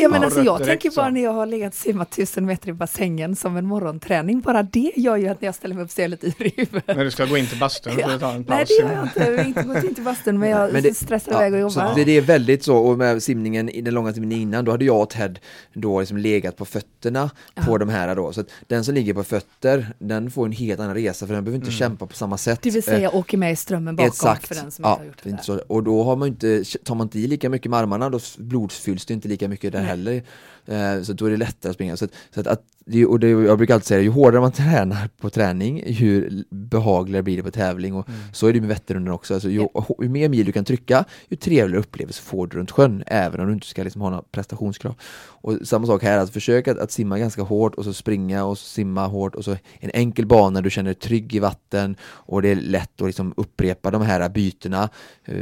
Ja, 0.03 0.09
men 0.09 0.21
Ja. 0.21 0.25
alltså, 0.25 0.43
jag 0.43 0.59
Direkt 0.59 0.81
tänker 0.81 0.95
bara 0.95 1.05
så. 1.07 1.11
när 1.13 1.23
jag 1.23 1.33
har 1.33 1.45
legat 1.45 1.75
simmat 1.75 2.11
tusen 2.11 2.45
meter 2.45 2.69
i 2.69 2.73
bassängen 2.73 3.35
som 3.35 3.57
en 3.57 3.65
morgonträning. 3.65 4.41
Bara 4.41 4.63
det 4.63 4.91
gör 4.95 5.17
ju 5.17 5.27
att 5.27 5.41
när 5.41 5.47
jag 5.47 5.55
ställer 5.55 5.75
mig 5.75 5.83
upp 5.83 5.91
så 5.91 6.01
är 6.01 6.03
jag 6.03 6.09
lite 6.11 6.27
yr 6.27 6.33
i 6.47 6.53
huvudet. 6.57 6.87
När 6.97 7.03
du 7.03 7.11
ska 7.11 7.25
gå 7.25 7.37
in 7.37 7.47
till 7.47 7.59
bastun 7.59 7.95
du 7.95 8.01
ta 8.19 8.31
en 8.31 8.35
Nej, 8.49 8.57
paus. 8.59 8.69
det 8.69 8.83
gör 8.83 8.93
jag 8.93 9.03
inte. 9.03 9.19
Jag 9.31 9.37
har 9.37 9.45
inte 9.45 9.63
gått 9.63 9.83
in 9.83 9.95
till 9.95 10.03
bastun, 10.03 10.39
men 10.39 10.49
jag 10.49 10.73
Men 10.73 10.83
det- 10.83 10.93
stressar 10.97 11.31
Ja, 11.31 11.47
iväg 11.47 11.65
och 11.65 11.71
så 11.71 11.79
jobbar. 11.79 11.95
det, 11.95 12.03
det 12.03 12.17
är 12.17 12.21
väldigt 12.21 12.63
så, 12.63 12.77
och 12.77 12.97
med 12.97 13.23
simningen, 13.23 13.69
i 13.69 13.81
den 13.81 13.93
långa 13.93 14.13
simningen 14.13 14.39
innan, 14.41 14.65
då 14.65 14.71
hade 14.71 14.85
jag 14.85 15.01
och 15.01 15.09
Ted 15.09 15.39
då 15.73 15.99
liksom 15.99 16.17
legat 16.17 16.57
på 16.57 16.65
fötterna 16.65 17.29
på 17.55 17.71
Ja. 17.73 17.77
de 17.77 17.89
här 17.89 18.15
då. 18.15 18.33
Så 18.33 18.41
att 18.41 18.47
den 18.67 18.83
som 18.83 18.95
ligger 18.95 19.13
på 19.13 19.23
fötter, 19.23 19.87
den 19.99 20.31
får 20.31 20.45
en 20.45 20.51
helt 20.51 20.79
annan 20.79 20.95
resa 20.95 21.27
för 21.27 21.33
den 21.33 21.43
behöver 21.43 21.59
inte 21.65 21.71
kämpa 21.71 22.05
på 22.07 22.13
samma 22.15 22.37
sätt. 22.37 22.59
Det 22.61 22.69
vill 22.69 22.79
Eh, 22.79 22.83
säga 22.83 23.09
åker 23.15 23.37
med 23.37 23.51
i 23.53 23.55
strömmen 23.55 23.95
bakom 23.95 24.07
Exakt, 24.07 24.47
för 24.47 24.55
den 24.55 24.71
som 24.71 24.83
ja, 24.85 24.91
inte 24.91 25.01
har 25.01 25.05
gjort 25.07 25.19
det. 25.23 25.29
inte 25.29 25.41
där. 25.41 25.57
så, 25.57 25.63
och 25.67 25.83
då 25.83 26.03
har 26.03 26.15
man 26.15 26.27
inte, 26.27 26.63
tar 26.83 26.95
man 26.95 27.05
inte 27.07 27.19
i 27.19 27.27
lika 27.27 27.49
mycket 27.49 27.69
med 27.71 27.79
armarna, 27.79 28.09
då 28.09 28.19
blodfylls 28.37 29.05
det 29.05 29.13
inte 29.13 29.27
lika 29.27 29.47
mycket 29.47 29.71
där 29.71 29.79
Nej 29.81 29.89
heller. 29.93 30.23
Eh, 30.65 31.01
så 31.01 31.13
då 31.13 31.25
är 31.25 31.31
det 31.31 31.37
lättare 31.37 31.69
att 31.69 31.75
springa. 31.75 31.97
Så 31.97 32.05
att, 32.05 32.11
så 32.33 32.39
att, 32.39 32.47
att 32.47 32.61
och 33.07 33.19
det, 33.19 33.29
jag 33.29 33.57
brukar 33.57 33.73
alltid 33.73 33.87
säga 33.87 34.01
ju 34.01 34.09
hårdare 34.09 34.41
man 34.41 34.51
tränar 34.61 35.09
på 35.17 35.29
träning, 35.29 35.83
ju 35.87 36.43
behagligare 36.49 37.23
blir 37.23 37.37
det 37.37 37.43
på 37.43 37.51
tävling. 37.51 37.95
Och 37.95 38.07
Så 38.33 38.47
är 38.47 38.53
det 38.53 38.59
med 38.59 38.69
Vätternrundan 38.69 39.13
också. 39.13 39.33
Alltså, 39.33 39.49
ju, 39.49 39.67
ju 40.01 40.09
mer 40.09 40.29
mil 40.29 40.45
du 40.45 40.51
kan 40.51 40.65
trycka, 40.65 41.05
ju 41.29 41.37
trevligare 41.37 41.79
upplevelse 41.79 42.21
får 42.21 42.47
du 42.47 42.57
runt 42.57 42.71
sjön, 42.71 43.03
även 43.07 43.39
om 43.39 43.47
du 43.47 43.53
inte 43.53 43.67
ska 43.67 43.83
liksom 43.83 44.01
ha 44.01 44.09
några 44.09 44.23
prestationskrav. 44.31 44.95
Och 45.43 45.57
samma 45.63 45.87
sak 45.87 46.03
här, 46.03 46.17
att 46.17 46.33
försöka 46.33 46.71
att, 46.71 46.77
att 46.77 46.91
simma 46.91 47.19
ganska 47.19 47.41
hårt 47.41 47.75
och 47.75 47.83
så 47.83 47.93
springa 47.93 48.45
och 48.45 48.57
så 48.57 48.65
simma 48.65 49.07
hårt 49.07 49.35
och 49.35 49.45
så 49.45 49.51
en 49.79 49.91
enkel 49.93 50.25
bana, 50.25 50.61
du 50.61 50.69
känner 50.69 50.89
dig 50.89 50.99
trygg 50.99 51.35
i 51.35 51.39
vatten 51.39 51.95
och 52.03 52.41
det 52.41 52.49
är 52.49 52.55
lätt 52.55 53.01
att 53.01 53.07
liksom 53.07 53.33
upprepa 53.37 53.91
de 53.91 54.01
här 54.01 54.29
bytena 54.29 54.89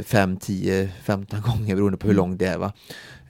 5, 0.04 0.36
10, 0.36 0.92
15 1.02 1.40
gånger 1.40 1.74
beroende 1.74 1.98
på 1.98 2.06
hur 2.06 2.14
långt 2.14 2.38
det 2.38 2.46
är. 2.46 2.58
Va? 2.58 2.72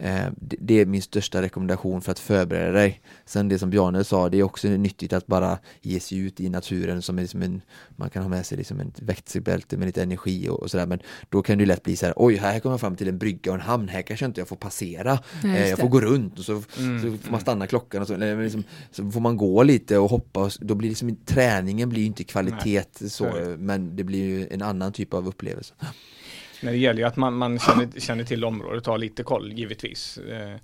Eh, 0.02 0.26
det 0.38 0.80
är 0.80 0.86
min 0.86 1.02
största 1.02 1.42
rekommendation 1.42 1.81
för 1.82 2.12
att 2.12 2.18
förbereda 2.18 2.72
dig. 2.72 3.00
Sen 3.24 3.48
det 3.48 3.58
som 3.58 3.70
Bjarne 3.70 4.04
sa, 4.04 4.28
det 4.28 4.38
är 4.38 4.42
också 4.42 4.68
nyttigt 4.68 5.12
att 5.12 5.26
bara 5.26 5.58
ge 5.80 6.00
sig 6.00 6.18
ut 6.18 6.40
i 6.40 6.48
naturen 6.48 7.02
som 7.02 7.18
är 7.18 7.22
liksom 7.22 7.42
en, 7.42 7.62
man 7.96 8.10
kan 8.10 8.22
ha 8.22 8.28
med 8.28 8.46
sig 8.46 8.58
liksom 8.58 8.80
ett 8.80 9.00
växelbälte 9.02 9.76
med 9.76 9.86
lite 9.86 10.02
energi 10.02 10.48
och, 10.48 10.62
och 10.62 10.70
sådär 10.70 10.86
men 10.86 10.98
då 11.30 11.42
kan 11.42 11.58
det 11.58 11.62
ju 11.62 11.66
lätt 11.66 11.82
bli 11.82 11.96
så 11.96 12.06
här, 12.06 12.14
oj 12.16 12.36
här 12.36 12.60
kommer 12.60 12.72
jag 12.72 12.80
fram 12.80 12.96
till 12.96 13.08
en 13.08 13.18
brygga 13.18 13.50
och 13.50 13.54
en 13.54 13.60
hamn, 13.60 13.88
här 13.88 14.02
kanske 14.02 14.26
inte 14.26 14.40
jag 14.40 14.48
får 14.48 14.56
passera, 14.56 15.18
Nej, 15.44 15.62
eh, 15.62 15.68
jag 15.68 15.78
får 15.78 15.88
gå 15.88 16.00
runt 16.00 16.38
och 16.38 16.44
så, 16.44 16.62
Mm. 16.78 17.02
så 17.02 17.18
får 17.24 17.30
man 17.30 17.40
stanna 17.40 17.66
klockan 17.66 18.02
och 18.02 18.08
så, 18.08 18.14
eller 18.14 18.42
liksom, 18.42 18.64
så 18.90 19.10
får 19.10 19.20
man 19.20 19.36
gå 19.36 19.62
lite 19.62 19.98
och 19.98 20.10
hoppa 20.10 20.40
och 20.40 20.52
då 20.60 20.74
blir 20.74 20.88
liksom, 20.88 21.16
träningen 21.26 21.88
blir 21.88 22.06
inte 22.06 22.24
kvalitet 22.24 22.84
så, 22.94 23.08
så 23.08 23.56
men 23.58 23.96
det 23.96 24.04
blir 24.04 24.22
ju 24.24 24.48
en 24.50 24.62
annan 24.62 24.92
typ 24.92 25.14
av 25.14 25.28
upplevelse. 25.28 25.74
Men 26.62 26.72
det 26.72 26.78
gäller 26.78 27.00
ju 27.00 27.06
att 27.06 27.16
man, 27.16 27.34
man 27.34 27.58
känner, 27.58 28.00
känner 28.00 28.24
till 28.24 28.44
området 28.44 28.86
och 28.86 28.92
har 28.92 28.98
lite 28.98 29.22
koll 29.22 29.52
givetvis. 29.52 30.18
Eh, 30.18 30.56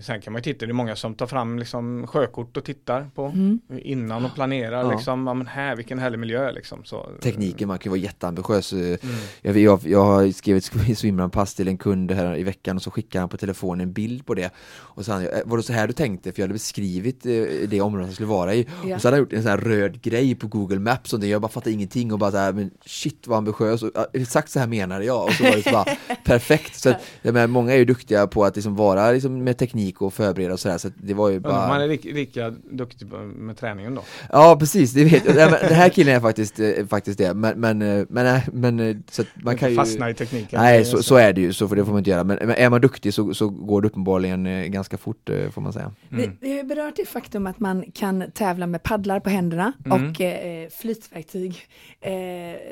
sen 0.00 0.20
kan 0.20 0.32
man 0.32 0.40
ju 0.42 0.52
titta, 0.52 0.66
det 0.66 0.72
är 0.72 0.74
många 0.74 0.96
som 0.96 1.14
tar 1.14 1.26
fram 1.26 1.58
liksom 1.58 2.06
sjökort 2.06 2.56
och 2.56 2.64
tittar 2.64 3.10
på 3.14 3.24
Mm. 3.26 3.60
innan 3.82 4.24
och 4.24 4.34
planerar 4.34 4.82
Ja. 4.84 4.90
liksom, 4.90 5.26
ja 5.26 5.34
men 5.34 5.46
här 5.46 5.76
vilken 5.76 5.98
härlig 5.98 6.18
miljö 6.18 6.52
liksom. 6.52 6.84
Så, 6.84 7.06
Tekniken, 7.22 7.68
man 7.68 7.78
kan 7.78 7.90
ju 7.92 7.98
vara 7.98 8.04
jätteambitiös. 8.04 8.72
eh, 8.72 8.78
Mm. 8.78 8.96
Jag, 9.42 9.56
jag, 9.56 9.80
jag 9.84 10.04
har 10.04 10.32
skrivit 10.32 10.70
ett 10.88 10.98
swimrunpass 10.98 11.54
till 11.54 11.68
en 11.68 11.78
kund 11.78 12.10
här 12.12 12.36
i 12.36 12.42
veckan 12.42 12.76
och 12.76 12.82
så 12.82 12.90
skickade 12.90 13.20
han 13.22 13.28
på 13.28 13.36
telefonen 13.36 13.80
en 13.80 13.92
bild 13.92 14.26
på 14.26 14.34
det. 14.34 14.50
Och 14.72 15.04
så 15.04 15.12
han, 15.12 15.22
"Eh, 15.22 15.28
var 15.44 15.56
det 15.56 15.62
så 15.62 15.72
här 15.72 15.86
du 15.86 15.92
tänkte? 15.92 16.32
För 16.32 16.40
jag 16.40 16.44
hade 16.44 16.52
beskrivit 16.54 17.26
eh, 17.26 17.32
det 17.68 17.80
området 17.80 18.06
jag 18.08 18.14
skulle 18.14 18.28
vara 18.28 18.54
i. 18.54 18.66
Ja. 18.86 18.94
Och 18.94 19.02
så 19.02 19.08
hade 19.08 19.16
han 19.16 19.22
gjort 19.22 19.32
en 19.32 19.42
sån 19.42 19.50
här 19.50 19.58
röd 19.58 20.02
grej 20.02 20.34
på 20.34 20.46
Google 20.46 20.78
Maps 20.78 21.12
och 21.12 21.20
det. 21.20 21.26
jag 21.26 21.42
bara 21.42 21.48
fattade 21.52 21.72
ingenting 21.72 22.12
och 22.12 22.18
bara 22.18 22.30
så 22.30 22.36
här, 22.36 22.52
men 22.52 22.70
shit 22.86 23.26
vad 23.26 23.38
ambitiös. 23.38 23.82
Och, 23.82 23.90
exakt 24.12 24.50
så 24.50 24.58
här 24.60 24.66
menade 24.66 25.04
jag. 25.04 25.24
Och 25.24 25.32
så 25.32 25.44
var 25.44 25.50
det 25.50 25.62
så 25.62 25.70
bara 25.70 25.84
perfekt. 26.24 26.74
Så 26.74 26.90
att, 26.90 26.96
jag 27.22 27.34
menar, 27.34 27.46
många 27.46 27.72
är 27.72 27.76
ju 27.78 27.84
duktiga 27.84 28.26
på 28.26 28.44
att 28.44 28.56
liksom 28.56 28.76
vara 28.76 29.12
liksom, 29.12 29.44
med 29.44 29.58
teknik 29.58 29.69
och 30.02 30.14
förbereda 30.14 30.52
och 30.52 30.60
sådär. 30.60 30.78
Så 30.78 30.88
det 30.96 31.14
var 31.14 31.28
ju 31.28 31.36
om 31.36 31.42
man 31.42 31.68
bara... 31.68 31.82
är 31.84 31.88
lika, 31.88 32.08
lika 32.08 32.50
duktig 32.50 33.12
med 33.36 33.56
träningen 33.56 33.94
då. 33.94 34.02
Ja 34.32 34.56
precis, 34.60 34.92
det 34.92 35.04
vet 35.04 35.24
jag. 35.24 35.34
Den 35.36 35.74
här 35.74 35.88
killen 35.88 36.16
är 36.16 36.20
faktiskt, 36.20 36.60
eh, 36.60 36.86
faktiskt 36.88 37.18
det. 37.18 37.34
Men, 37.34 37.60
men, 37.60 37.82
eh, 37.82 38.06
men, 38.08 38.24
nej, 38.24 38.46
men 38.52 38.80
eh, 38.80 38.96
så 39.10 39.22
att 39.22 39.28
man 39.34 39.56
kan 39.56 39.70
ju... 39.70 39.76
Fastna 39.76 40.10
i 40.10 40.14
tekniken. 40.14 40.60
Nej, 40.60 40.84
så, 40.84 41.02
så 41.02 41.16
är 41.16 41.32
det 41.32 41.40
ju, 41.40 41.52
så 41.52 41.68
för 41.68 41.76
det 41.76 41.84
får 41.84 41.92
man 41.92 41.98
inte 41.98 42.10
göra. 42.10 42.24
Men, 42.24 42.38
men 42.42 42.50
är 42.56 42.70
man 42.70 42.80
duktig 42.80 43.14
så, 43.14 43.34
så 43.34 43.48
går 43.48 43.82
det 43.82 43.88
uppenbarligen 43.88 44.46
eh, 44.46 44.66
ganska 44.66 44.96
fort, 44.98 45.28
eh, 45.28 45.50
får 45.50 45.62
man 45.62 45.72
säga. 45.72 45.92
Mm. 46.12 46.20
Vi, 46.22 46.30
vi 46.40 46.50
har 46.50 46.56
ju 46.56 46.64
berört 46.64 46.96
det 46.96 47.08
faktum 47.08 47.46
att 47.46 47.60
man 47.60 47.84
kan 47.94 48.24
tävla 48.34 48.66
med 48.66 48.82
paddlar 48.82 49.20
på 49.20 49.30
händerna 49.30 49.72
Mm. 49.84 50.10
och 50.10 50.20
eh, 50.20 50.68
flytverktyg 50.68 51.66
eh, 52.00 52.12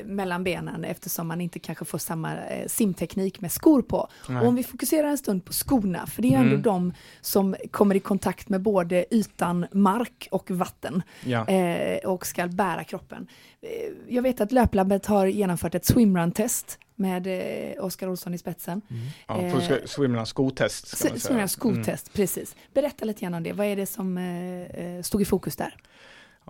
mellan 0.06 0.44
benen 0.44 0.84
eftersom 0.84 1.28
man 1.28 1.40
inte 1.40 1.58
kanske 1.58 1.84
får 1.84 1.98
samma 1.98 2.32
eh, 2.36 2.66
simteknik 2.66 3.40
med 3.40 3.52
skor 3.52 3.82
på. 3.82 4.08
Om 4.42 4.54
vi 4.54 4.62
fokuserar 4.62 5.08
en 5.08 5.18
stund 5.18 5.44
på 5.44 5.52
skorna, 5.52 6.06
för 6.06 6.22
det 6.22 6.28
är 6.28 6.30
ju 6.30 6.36
ändå 6.36 6.48
Mm. 6.48 6.62
de 6.62 6.87
som 7.20 7.56
kommer 7.70 7.94
i 7.94 8.00
kontakt 8.00 8.48
med 8.48 8.60
både 8.62 9.04
ytan, 9.14 9.66
mark 9.72 10.28
och 10.30 10.50
vatten 10.50 11.02
Ja. 11.24 11.46
eh, 11.48 11.98
och 12.08 12.26
ska 12.26 12.46
bära 12.46 12.84
kroppen. 12.84 13.26
Eh, 13.60 13.68
jag 14.14 14.22
vet 14.22 14.40
att 14.40 14.52
Löplabbet 14.52 15.06
har 15.06 15.26
genomfört 15.26 15.74
ett 15.74 15.84
swimrun-test 15.84 16.78
med 16.94 17.26
eh, 17.26 17.84
Oskar 17.84 18.08
Olsson 18.08 18.34
i 18.34 18.38
spetsen. 18.38 18.82
Ja, 19.28 19.40
eh, 19.42 19.84
swimrarna 19.84 20.26
skotest. 20.26 20.86
ska 20.88 21.08
man 21.08 21.16
S- 21.16 21.22
säga. 21.22 21.28
Swimrun 21.28 21.48
skotest, 21.48 22.12
precis. 22.12 22.56
Berätta 22.74 23.04
lite 23.04 23.20
grann 23.20 23.34
om 23.34 23.42
det. 23.42 23.52
Vad 23.52 23.66
är 23.66 23.76
det 23.76 23.86
som 23.86 24.18
eh, 24.18 24.62
eh, 24.62 25.02
stod 25.02 25.22
i 25.22 25.24
fokus 25.24 25.56
där? 25.56 25.74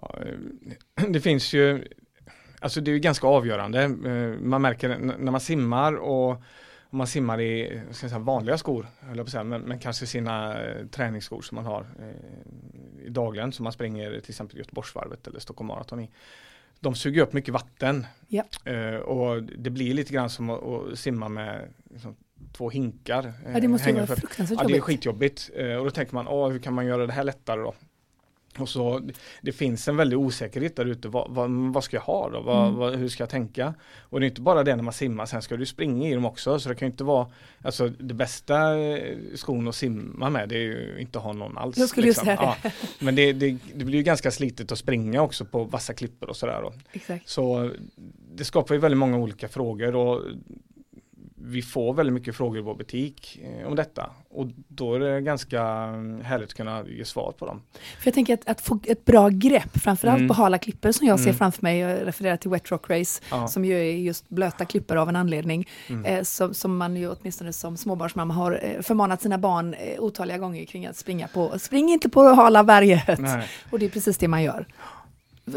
Ja, 0.00 0.14
eh, 0.96 1.04
det 1.08 1.20
finns 1.20 1.52
ju, 1.52 1.84
alltså 2.60 2.80
det 2.80 2.90
är 2.90 2.98
ganska 2.98 3.26
avgörande. 3.26 3.88
Man 4.40 4.62
märker 4.62 4.88
när 4.98 5.30
man 5.32 5.40
simmar 5.40 5.92
och 5.96 6.42
om 6.90 6.98
man 6.98 7.06
simmar 7.06 7.40
i 7.40 7.82
ska 7.90 8.08
säga, 8.08 8.18
vanliga 8.18 8.58
skor, 8.58 8.86
höll 9.00 9.16
på 9.24 9.30
säga, 9.30 9.44
men, 9.44 9.60
men 9.60 9.78
kanske 9.78 10.06
sina 10.06 10.62
eh, 10.64 10.86
träningsskor 10.86 11.42
som 11.42 11.54
man 11.56 11.64
har 11.64 11.86
eh, 12.00 13.06
i 13.06 13.08
dagligen, 13.10 13.52
som 13.52 13.64
man 13.64 13.72
springer 13.72 14.10
till 14.20 14.30
exempel 14.30 14.58
Göteborgsvarvet 14.58 15.26
eller 15.26 15.40
Stockholm 15.40 15.68
Marathon 15.68 16.00
i. 16.00 16.10
De 16.80 16.94
suger 16.94 17.22
upp 17.22 17.32
mycket 17.32 17.54
vatten 17.54 18.06
Ja. 18.28 18.44
eh, 18.64 18.94
och 18.96 19.42
det 19.42 19.70
blir 19.70 19.94
lite 19.94 20.12
grann 20.12 20.30
som 20.30 20.50
att, 20.50 20.62
att 20.62 20.98
simma 20.98 21.28
med 21.28 21.68
liksom, 21.90 22.16
två 22.52 22.70
hinkar. 22.70 23.32
eh, 23.46 23.52
Ja, 23.52 23.60
det 23.60 23.68
måste 23.68 23.88
ju 23.88 23.92
hängande 23.92 24.08
vara 24.08 24.20
fruktansvärt 24.20 24.58
Ja, 24.60 24.64
det 24.66 24.72
är 24.72 24.76
jobbigt. 24.76 24.84
skitjobbigt. 24.84 25.50
Eh, 25.54 25.72
Och 25.76 25.84
då 25.84 25.90
tänker 25.90 26.14
man, 26.14 26.28
åh, 26.28 26.48
hur 26.50 26.58
kan 26.58 26.74
man 26.74 26.86
göra 26.86 27.06
det 27.06 27.12
här 27.12 27.24
lättare 27.24 27.60
då? 27.60 27.74
Och 28.58 28.68
så, 28.68 29.00
det 29.42 29.52
finns 29.52 29.88
en 29.88 29.96
väldig 29.96 30.18
osäkerhet 30.18 30.76
där 30.76 30.84
ute. 30.84 31.08
Vad, 31.08 31.30
vad, 31.30 31.50
vad 31.50 31.84
ska 31.84 31.96
jag 31.96 32.02
ha 32.02 32.30
då? 32.30 32.40
Vad, 32.40 32.58
Mm. 32.68 32.74
vad, 32.78 32.94
hur 32.96 33.08
ska 33.08 33.22
jag 33.22 33.30
tänka? 33.30 33.74
Och 34.00 34.20
det 34.20 34.26
är 34.26 34.28
inte 34.28 34.40
bara 34.40 34.64
det 34.64 34.76
när 34.76 34.82
man 34.82 34.92
simmar, 34.92 35.26
sen 35.26 35.42
ska 35.42 35.56
du 35.56 35.66
springa 35.66 36.08
i 36.08 36.14
dem 36.14 36.24
också. 36.24 36.58
Så 36.60 36.68
det 36.68 36.74
kan 36.74 36.86
ju 36.88 36.90
inte 36.92 37.04
vara, 37.04 37.26
alltså 37.62 37.88
det 37.88 38.14
bästa 38.14 38.78
eh, 38.78 39.16
skon 39.34 39.68
att 39.68 39.74
simma 39.74 40.30
med 40.30 40.48
det 40.48 40.54
är 40.56 40.60
ju 40.60 40.96
inte 41.00 41.18
att 41.18 41.24
ha 41.24 41.32
någon 41.32 41.58
alls. 41.58 41.66
liksom. 41.76 41.82
Jag 41.82 41.88
skulle 41.88 42.06
just 42.06 42.20
säga 42.20 42.36
det. 42.36 42.42
Ja, 42.64 42.70
men 42.98 43.14
det, 43.14 43.32
det, 43.32 43.56
det 43.74 43.84
blir 43.84 43.96
ju 43.98 44.02
ganska 44.04 44.30
slitet 44.30 44.72
att 44.72 44.78
springa 44.78 45.22
också 45.22 45.44
på 45.44 45.64
vassa 45.64 45.94
klippor 45.94 46.28
och 46.28 46.36
sådär. 46.36 46.60
då. 46.62 46.72
Exakt. 46.92 47.28
Så 47.28 47.70
det 48.34 48.44
skapar 48.44 48.74
ju 48.74 48.80
väldigt 48.80 48.98
många 48.98 49.18
olika 49.18 49.48
frågor 49.48 49.96
och 49.96 50.22
vi 51.42 51.62
får 51.62 51.94
väldigt 51.94 52.12
mycket 52.14 52.36
frågor 52.36 52.58
i 52.58 52.62
vår 52.62 52.74
butik 52.74 53.40
eh, 53.42 53.66
om 53.68 53.76
detta 53.76 54.10
och 54.30 54.46
då 54.68 54.94
är 54.94 55.00
det 55.00 55.20
ganska 55.20 55.62
mm, 55.62 56.20
härligt 56.20 56.48
att 56.48 56.54
kunna 56.54 56.84
ge 56.88 57.04
svar 57.04 57.32
på 57.38 57.46
dem. 57.46 57.62
För 57.72 58.06
jag 58.06 58.14
tänker 58.14 58.34
att, 58.34 58.48
att 58.48 58.60
få 58.60 58.78
ett 58.84 59.04
bra 59.04 59.28
grepp, 59.28 59.78
framförallt 59.78 60.18
Mm. 60.18 60.28
på 60.28 60.34
hala 60.34 60.58
klippor 60.58 60.92
som 60.92 61.06
jag 61.06 61.18
ser 61.18 61.26
Mm. 61.26 61.36
framför 61.38 61.62
mig, 61.62 61.78
jag 61.78 62.06
refererar 62.06 62.36
till 62.36 62.50
Wet 62.50 62.70
Rock 62.70 62.90
Race, 62.90 63.22
Ja. 63.30 63.48
som 63.48 63.64
ju 63.64 63.74
är 63.78 63.92
just 63.92 64.28
blöta 64.28 64.64
klippor 64.64 64.96
av 64.96 65.08
en 65.08 65.16
anledning, 65.16 65.68
Mm. 65.88 66.04
eh, 66.04 66.22
som, 66.22 66.54
som 66.54 66.76
man 66.76 66.96
ju 66.96 67.10
åtminstone 67.10 67.52
som 67.52 67.76
småbarnsmamma 67.76 68.34
har 68.34 68.60
eh, 68.62 68.82
förmanat 68.82 69.22
sina 69.22 69.38
barn 69.38 69.74
eh, 69.74 70.00
otaliga 70.00 70.38
gånger 70.38 70.64
kring 70.64 70.86
att 70.86 70.96
springa 70.96 71.28
på, 71.28 71.58
spring 71.58 71.88
inte 71.88 72.08
på 72.08 72.22
hala 72.22 72.64
berget. 72.64 73.18
Nej. 73.18 73.48
Och 73.70 73.78
det 73.78 73.86
är 73.86 73.90
precis 73.90 74.18
det 74.18 74.28
man 74.28 74.42
gör. 74.42 74.66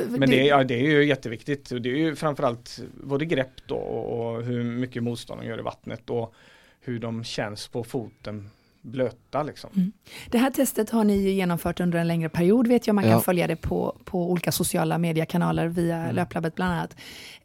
Men 0.09 0.29
det, 0.29 0.35
ja, 0.45 0.63
det 0.63 0.73
är 0.75 0.91
ju 0.91 1.05
jätteviktigt. 1.05 1.71
Och 1.71 1.81
Det 1.81 1.89
är 1.89 1.95
ju 1.95 2.15
framförallt 2.15 2.79
både 3.03 3.25
grepp 3.25 3.67
då 3.67 3.75
och, 3.75 4.43
hur 4.43 4.63
mycket 4.63 5.03
motstånd 5.03 5.41
de 5.41 5.47
gör 5.47 5.59
i 5.59 5.61
vattnet 5.61 6.09
och 6.09 6.33
hur 6.81 6.99
de 6.99 7.23
känns 7.23 7.67
på 7.67 7.83
foten 7.83 8.49
blöta 8.83 9.43
liksom. 9.43 9.91
Det 10.29 10.37
här 10.37 10.51
testet 10.51 10.89
har 10.89 11.03
ni 11.03 11.17
ju 11.21 11.31
genomfört 11.31 11.79
under 11.79 11.99
en 11.99 12.07
längre 12.07 12.29
period 12.29 12.67
vet 12.67 12.87
jag. 12.87 12.93
Man 12.93 13.03
kan 13.03 13.11
Ja. 13.13 13.19
följa 13.21 13.47
det 13.47 13.55
på, 13.55 13.97
på 14.05 14.31
olika 14.31 14.51
sociala 14.51 14.97
mediekanaler 14.97 15.67
via 15.67 15.97
Mm. 15.97 16.15
Löplabbet 16.15 16.55
bland 16.55 16.73
annat. 16.73 16.95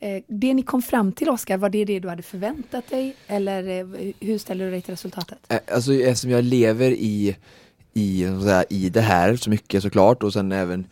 Eh, 0.00 0.22
det 0.26 0.54
ni 0.54 0.62
kom 0.62 0.82
fram 0.82 1.12
till 1.12 1.28
Oskar, 1.30 1.56
var 1.58 1.68
det 1.70 1.84
det 1.84 2.00
du 2.00 2.08
hade 2.08 2.22
förväntat 2.22 2.90
dig? 2.90 3.16
Eller 3.26 3.68
eh, 3.80 4.12
hur 4.20 4.38
ställer 4.38 4.64
du 4.64 4.70
dig 4.70 4.82
till 4.82 4.92
resultatet? 4.92 5.38
Eh, 5.48 5.58
Alltså 5.74 5.94
eftersom 5.94 6.30
jag 6.30 6.44
lever 6.44 6.90
i, 6.90 7.36
i, 7.94 8.24
så 8.26 8.34
att 8.36 8.42
säga, 8.42 8.64
i 8.70 8.88
det 8.88 9.00
här 9.00 9.36
så 9.36 9.50
mycket 9.50 9.82
såklart 9.82 10.22
och 10.22 10.32
sen 10.32 10.52
även 10.52 10.86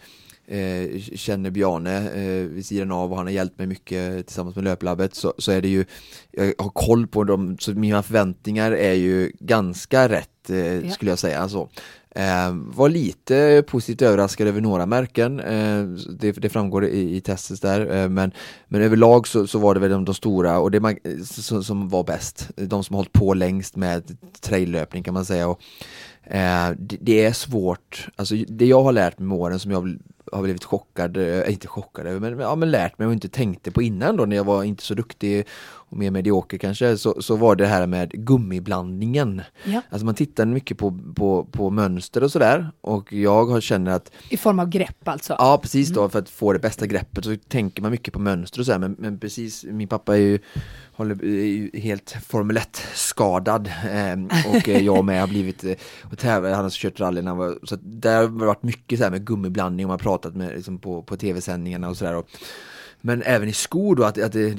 eh, 0.47 1.01
känner 1.01 1.51
Bjarne 1.51 2.11
eh, 2.11 2.47
vid 2.49 2.67
sidan 2.67 2.93
av 2.93 3.11
och 3.11 3.17
han 3.17 3.27
har 3.27 3.33
hjälpt 3.33 3.59
mig 3.59 3.67
mycket 3.67 4.27
tillsammans 4.27 4.57
med 4.57 4.65
löplabbet 4.65 5.15
så, 5.15 5.35
så 5.39 5.53
är 5.53 5.63
det 5.63 5.69
ju, 5.69 5.85
jag 6.31 6.55
har 6.59 6.71
koll 6.71 7.07
på 7.07 7.25
dem, 7.25 7.57
så 7.61 7.73
mina 7.73 8.03
förväntningar 8.03 8.73
är 8.73 8.93
ju 8.93 9.33
ganska 9.41 10.09
rätt 10.09 10.51
eh, 10.51 10.57
ja. 10.57 10.91
skulle 10.91 11.11
jag 11.11 11.19
säga. 11.19 11.49
Så. 11.49 11.69
Eh, 12.17 12.53
var 12.53 12.89
lite 12.89 13.65
positivt 13.67 14.03
överraskad 14.03 14.49
över 14.49 14.61
några 14.61 14.87
märken, 14.87 15.41
eh, 15.41 15.85
det, 16.19 16.33
det, 16.33 16.49
framgår 16.49 16.85
i, 16.85 17.17
i 17.17 17.21
testet 17.21 17.63
där, 17.63 17.97
eh, 17.97 18.09
men, 18.09 18.33
men 18.69 18.83
överlag 18.83 19.29
så, 19.29 19.47
så, 19.47 19.59
var 19.59 19.75
det 19.75 19.81
väl 19.81 19.91
de, 19.91 20.05
de 20.05 20.15
stora 20.15 20.59
och 20.59 20.71
det 20.71 20.81
man, 20.81 20.97
som, 21.25 21.65
som, 21.65 21.89
var 21.89 22.05
bäst, 22.05 22.51
de 22.57 22.85
som 22.85 22.97
hållit 22.97 23.13
på 23.13 23.35
längst 23.35 23.77
med 23.77 24.17
traillöpning 24.41 25.03
kan 25.03 25.15
man 25.15 25.25
säga. 25.25 25.49
Och, 25.49 25.61
eh, 26.23 26.71
det, 26.79 26.97
det, 27.01 27.25
är 27.25 27.33
svårt, 27.33 28.09
alltså 28.17 28.35
det 28.49 28.67
jag 28.67 28.83
har 28.83 28.93
lärt 28.93 29.19
mig 29.19 29.29
med 29.29 29.39
åren 29.39 29.59
som 29.59 29.71
jag 29.71 29.99
har 30.37 30.43
blivit 30.43 30.65
chockad, 30.65 31.17
äh, 31.17 31.53
inte 31.53 31.69
chockad 31.69 32.23
men, 32.23 32.39
ja, 32.39 32.55
men 32.55 32.71
lärt 32.71 32.99
mig 32.99 33.07
och 33.07 33.13
inte 33.13 33.29
tänkte 33.29 33.71
på 33.71 33.83
innan 33.83 34.17
då 34.17 34.25
när 34.25 34.37
jag 34.37 34.45
var 34.45 34.65
inte 34.65 34.83
så 34.83 34.95
duktig 34.95 35.47
och 35.95 36.01
mer 36.01 36.11
medioker 36.11 36.59
kanske, 36.59 36.97
så, 36.97 37.23
så 37.23 37.37
var 37.37 37.57
det 37.57 37.67
här 37.67 37.87
med 37.87 38.11
gummiblandningen. 38.11 39.43
Ja. 39.65 39.81
Alltså 39.91 40.07
man 40.07 40.15
tittar 40.15 40.47
mycket 40.47 40.79
på, 40.79 40.99
på, 41.17 41.45
på 41.45 41.71
mönster 41.71 42.23
och 42.23 42.33
sådär 42.33 42.71
och 42.81 43.13
jag 43.13 43.63
känner 43.63 43.91
att 43.91 44.11
I 44.29 44.37
form 44.37 44.59
av 44.59 44.69
grepp 44.69 45.09
alltså? 45.09 45.37
Ja 45.39 45.59
precis 45.63 45.89
då, 45.89 46.01
mm. 46.01 46.11
för 46.11 46.19
att 46.19 46.29
få 46.29 46.53
det 46.53 46.59
bästa 46.59 46.87
greppet 46.87 47.25
så 47.25 47.37
tänker 47.49 47.83
man 47.83 47.91
mycket 47.91 48.15
på 48.15 48.21
mönster 48.21 48.61
och 48.61 48.67
sådär 48.67 48.79
men, 48.79 48.97
men 48.99 49.19
precis, 49.19 49.65
min 49.65 49.89
pappa 49.89 50.17
är 50.17 50.21
ju 50.21 50.39
håller, 50.93 51.25
är 51.25 51.79
helt 51.79 52.17
Formel 52.27 52.59
1-skadad 52.59 53.67
eh, 53.67 54.51
och 54.51 54.69
jag 54.83 55.05
med 55.05 55.21
har 55.21 55.29
blivit 55.29 55.65
eh, 55.65 55.73
och 56.03 56.19
tävlat, 56.19 56.55
han 56.55 56.65
har 56.65 56.71
kört 56.71 57.01
rally 57.01 57.23
när 57.23 57.29
han 57.29 57.39
var, 57.39 57.59
så 57.63 57.77
det 57.77 58.11
har 58.11 58.27
varit 58.27 58.63
mycket 58.63 58.99
så 58.99 59.05
här 59.05 59.11
med 59.11 59.27
gummiblandning 59.27 59.87
och 59.87 59.89
man 59.89 59.99
har 59.99 60.03
pratat 60.03 60.37
med 60.37 60.55
liksom 60.55 60.79
på, 60.79 61.03
på 61.03 61.17
tv-sändningarna 61.17 61.89
och 61.89 61.97
sådär. 61.97 62.23
Men 63.07 63.23
även 63.23 63.49
i 63.49 63.53
skor 63.53 63.97
då, 63.97 64.05
att, 64.05 64.19
att, 64.19 64.33
det, 64.33 64.51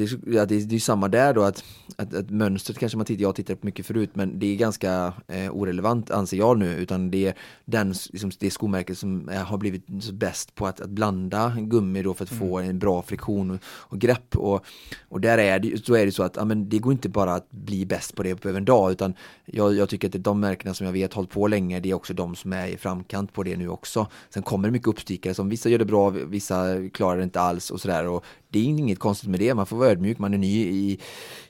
att 0.41 0.49
det, 0.49 0.69
det 0.69 0.75
är 0.75 0.79
samma 0.79 1.07
där 1.07 1.33
då 1.33 1.41
att, 1.41 1.63
att, 1.95 2.13
att 2.13 2.29
mönstret 2.29 2.77
kanske 2.77 2.97
man 2.97 3.05
tittar, 3.05 3.21
jag 3.21 3.35
tittar 3.35 3.55
på 3.55 3.65
mycket 3.65 3.85
förut 3.85 4.09
men 4.13 4.39
det 4.39 4.53
är 4.53 4.55
ganska 4.55 5.13
eh, 5.27 5.51
orelevant 5.51 6.11
anser 6.11 6.37
jag 6.37 6.57
nu 6.57 6.75
utan 6.75 7.11
det 7.11 7.27
är 7.27 7.33
den, 7.65 7.93
liksom, 8.09 8.31
det 8.39 8.51
skomärket 8.51 8.97
som 8.97 9.29
är, 9.29 9.43
har 9.43 9.57
blivit 9.57 10.11
bäst 10.11 10.55
på 10.55 10.67
att, 10.67 10.81
att 10.81 10.89
blanda 10.89 11.55
gummi 11.59 12.03
då 12.03 12.13
för 12.13 12.23
att 12.23 12.31
mm. 12.31 12.49
få 12.49 12.59
en 12.59 12.79
bra 12.79 13.01
friktion 13.01 13.51
och, 13.51 13.57
och, 13.65 13.99
grepp 13.99 14.35
och, 14.35 14.65
och 15.09 15.21
där 15.21 15.37
är 15.37 15.59
det, 15.59 15.85
så 15.85 15.95
är 15.95 16.05
det 16.05 16.11
så 16.11 16.23
att 16.23 16.35
ja, 16.35 16.45
men 16.45 16.69
det 16.69 16.79
går 16.79 16.91
inte 16.91 17.09
bara 17.09 17.33
att 17.33 17.51
bli 17.51 17.85
bäst 17.85 18.15
på 18.15 18.23
det 18.23 18.35
på 18.35 18.49
en 18.49 18.65
dag 18.65 18.91
utan 18.91 19.13
jag, 19.45 19.73
jag 19.73 19.89
tycker 19.89 20.07
att 20.07 20.23
de 20.23 20.39
märkena 20.39 20.73
som 20.73 20.85
jag 20.85 20.93
vet 20.93 21.13
hållit 21.13 21.31
på 21.31 21.47
länge 21.47 21.79
det 21.79 21.89
är 21.89 21.93
också 21.93 22.13
de 22.13 22.35
som 22.35 22.53
är 22.53 22.67
i 22.67 22.77
framkant 22.77 23.33
på 23.33 23.43
det 23.43 23.57
nu 23.57 23.69
också. 23.69 24.07
Sen 24.29 24.43
kommer 24.43 24.67
det 24.67 24.71
mycket 24.71 24.87
uppstickare 24.87 25.33
som 25.33 25.49
vissa 25.49 25.69
gör 25.69 25.79
det 25.79 25.85
bra, 25.85 26.09
vissa 26.09 26.89
klarar 26.93 27.17
det 27.17 27.23
inte 27.23 27.41
alls 27.41 27.71
och 27.71 27.81
sådär 27.81 28.07
och 28.07 28.25
det 28.49 28.59
är 28.59 28.63
inget 28.63 28.99
konstigt 28.99 29.29
med 29.29 29.39
det, 29.39 29.53
man 29.53 29.65
får 29.65 29.77
vara 29.77 29.89
ödmjuk, 29.89 30.19
man 30.19 30.33
är 30.33 30.37
ny 30.37 30.65
i, 30.65 30.99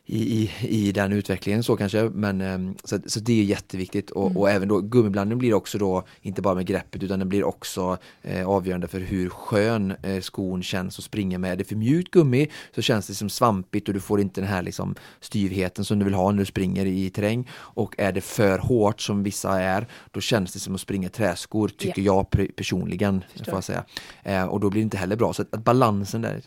i, 0.05 0.51
i 0.61 0.91
den 0.91 1.13
utvecklingen 1.13 1.63
så 1.63 1.77
kanske. 1.77 2.09
Men 2.09 2.41
ehm, 2.41 2.75
så, 2.83 2.99
så 3.05 3.19
det 3.19 3.39
är 3.39 3.43
jätteviktigt 3.43 4.11
och, 4.11 4.25
mm. 4.25 4.37
och 4.37 4.49
även 4.49 4.67
då 4.67 4.79
gummiblandningen 4.79 5.37
blir 5.37 5.53
också 5.53 5.77
då 5.77 6.03
inte 6.21 6.41
bara 6.41 6.55
med 6.55 6.65
greppet 6.65 7.03
utan 7.03 7.19
den 7.19 7.29
blir 7.29 7.43
också 7.43 7.97
eh, 8.21 8.47
avgörande 8.47 8.87
för 8.87 8.99
hur 8.99 9.29
skön 9.29 9.95
eh, 10.03 10.21
skon 10.21 10.63
känns 10.63 10.99
att 10.99 11.05
springa 11.05 11.37
med. 11.37 11.51
Är 11.51 11.55
det 11.55 11.63
för 11.63 11.75
mjukt 11.75 12.11
gummi 12.11 12.47
så 12.75 12.81
känns 12.81 13.07
det 13.07 13.13
som 13.13 13.29
svampigt 13.29 13.87
och 13.87 13.93
du 13.93 13.99
får 13.99 14.21
inte 14.21 14.41
den 14.41 14.49
här 14.49 14.61
liksom 14.61 14.95
styvheten 15.19 15.85
som 15.85 15.99
du 15.99 16.05
vill 16.05 16.13
ha 16.13 16.31
när 16.31 16.39
du 16.39 16.45
springer 16.45 16.85
i 16.85 17.09
terräng. 17.09 17.49
Och 17.53 17.95
är 17.97 18.11
det 18.11 18.21
för 18.21 18.59
hårt 18.59 19.01
som 19.01 19.23
vissa 19.23 19.61
är 19.61 19.87
då 20.11 20.21
känns 20.21 20.53
det 20.53 20.59
som 20.59 20.75
att 20.75 20.81
springa 20.81 21.09
träskor 21.09 21.67
tycker 21.67 22.01
yeah. 22.01 22.15
jag 22.15 22.55
personligen. 22.55 23.23
Får 23.45 23.53
jag 23.53 23.63
säga. 23.63 23.83
Eh, 24.23 24.45
och 24.45 24.59
då 24.59 24.69
blir 24.69 24.81
det 24.81 24.83
inte 24.83 24.97
heller 24.97 25.15
bra. 25.15 25.33
Så 25.33 25.41
att, 25.41 25.53
att 25.53 25.63
balansen 25.63 26.21
där 26.21 26.41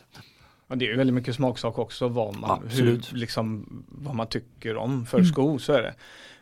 Ja, 0.69 0.75
det 0.75 0.91
är 0.91 0.97
väldigt 0.97 1.13
mycket 1.13 1.35
smaksak 1.35 1.79
också 1.79 2.07
vad 2.07 2.35
man, 2.35 2.67
hur, 2.67 3.01
liksom, 3.13 3.65
vad 3.87 4.15
man 4.15 4.27
tycker 4.27 4.77
om 4.77 5.05
för 5.05 5.17
mm. 5.17 5.27
sko, 5.27 5.59
så 5.59 5.73
är 5.73 5.81
det. 5.81 5.95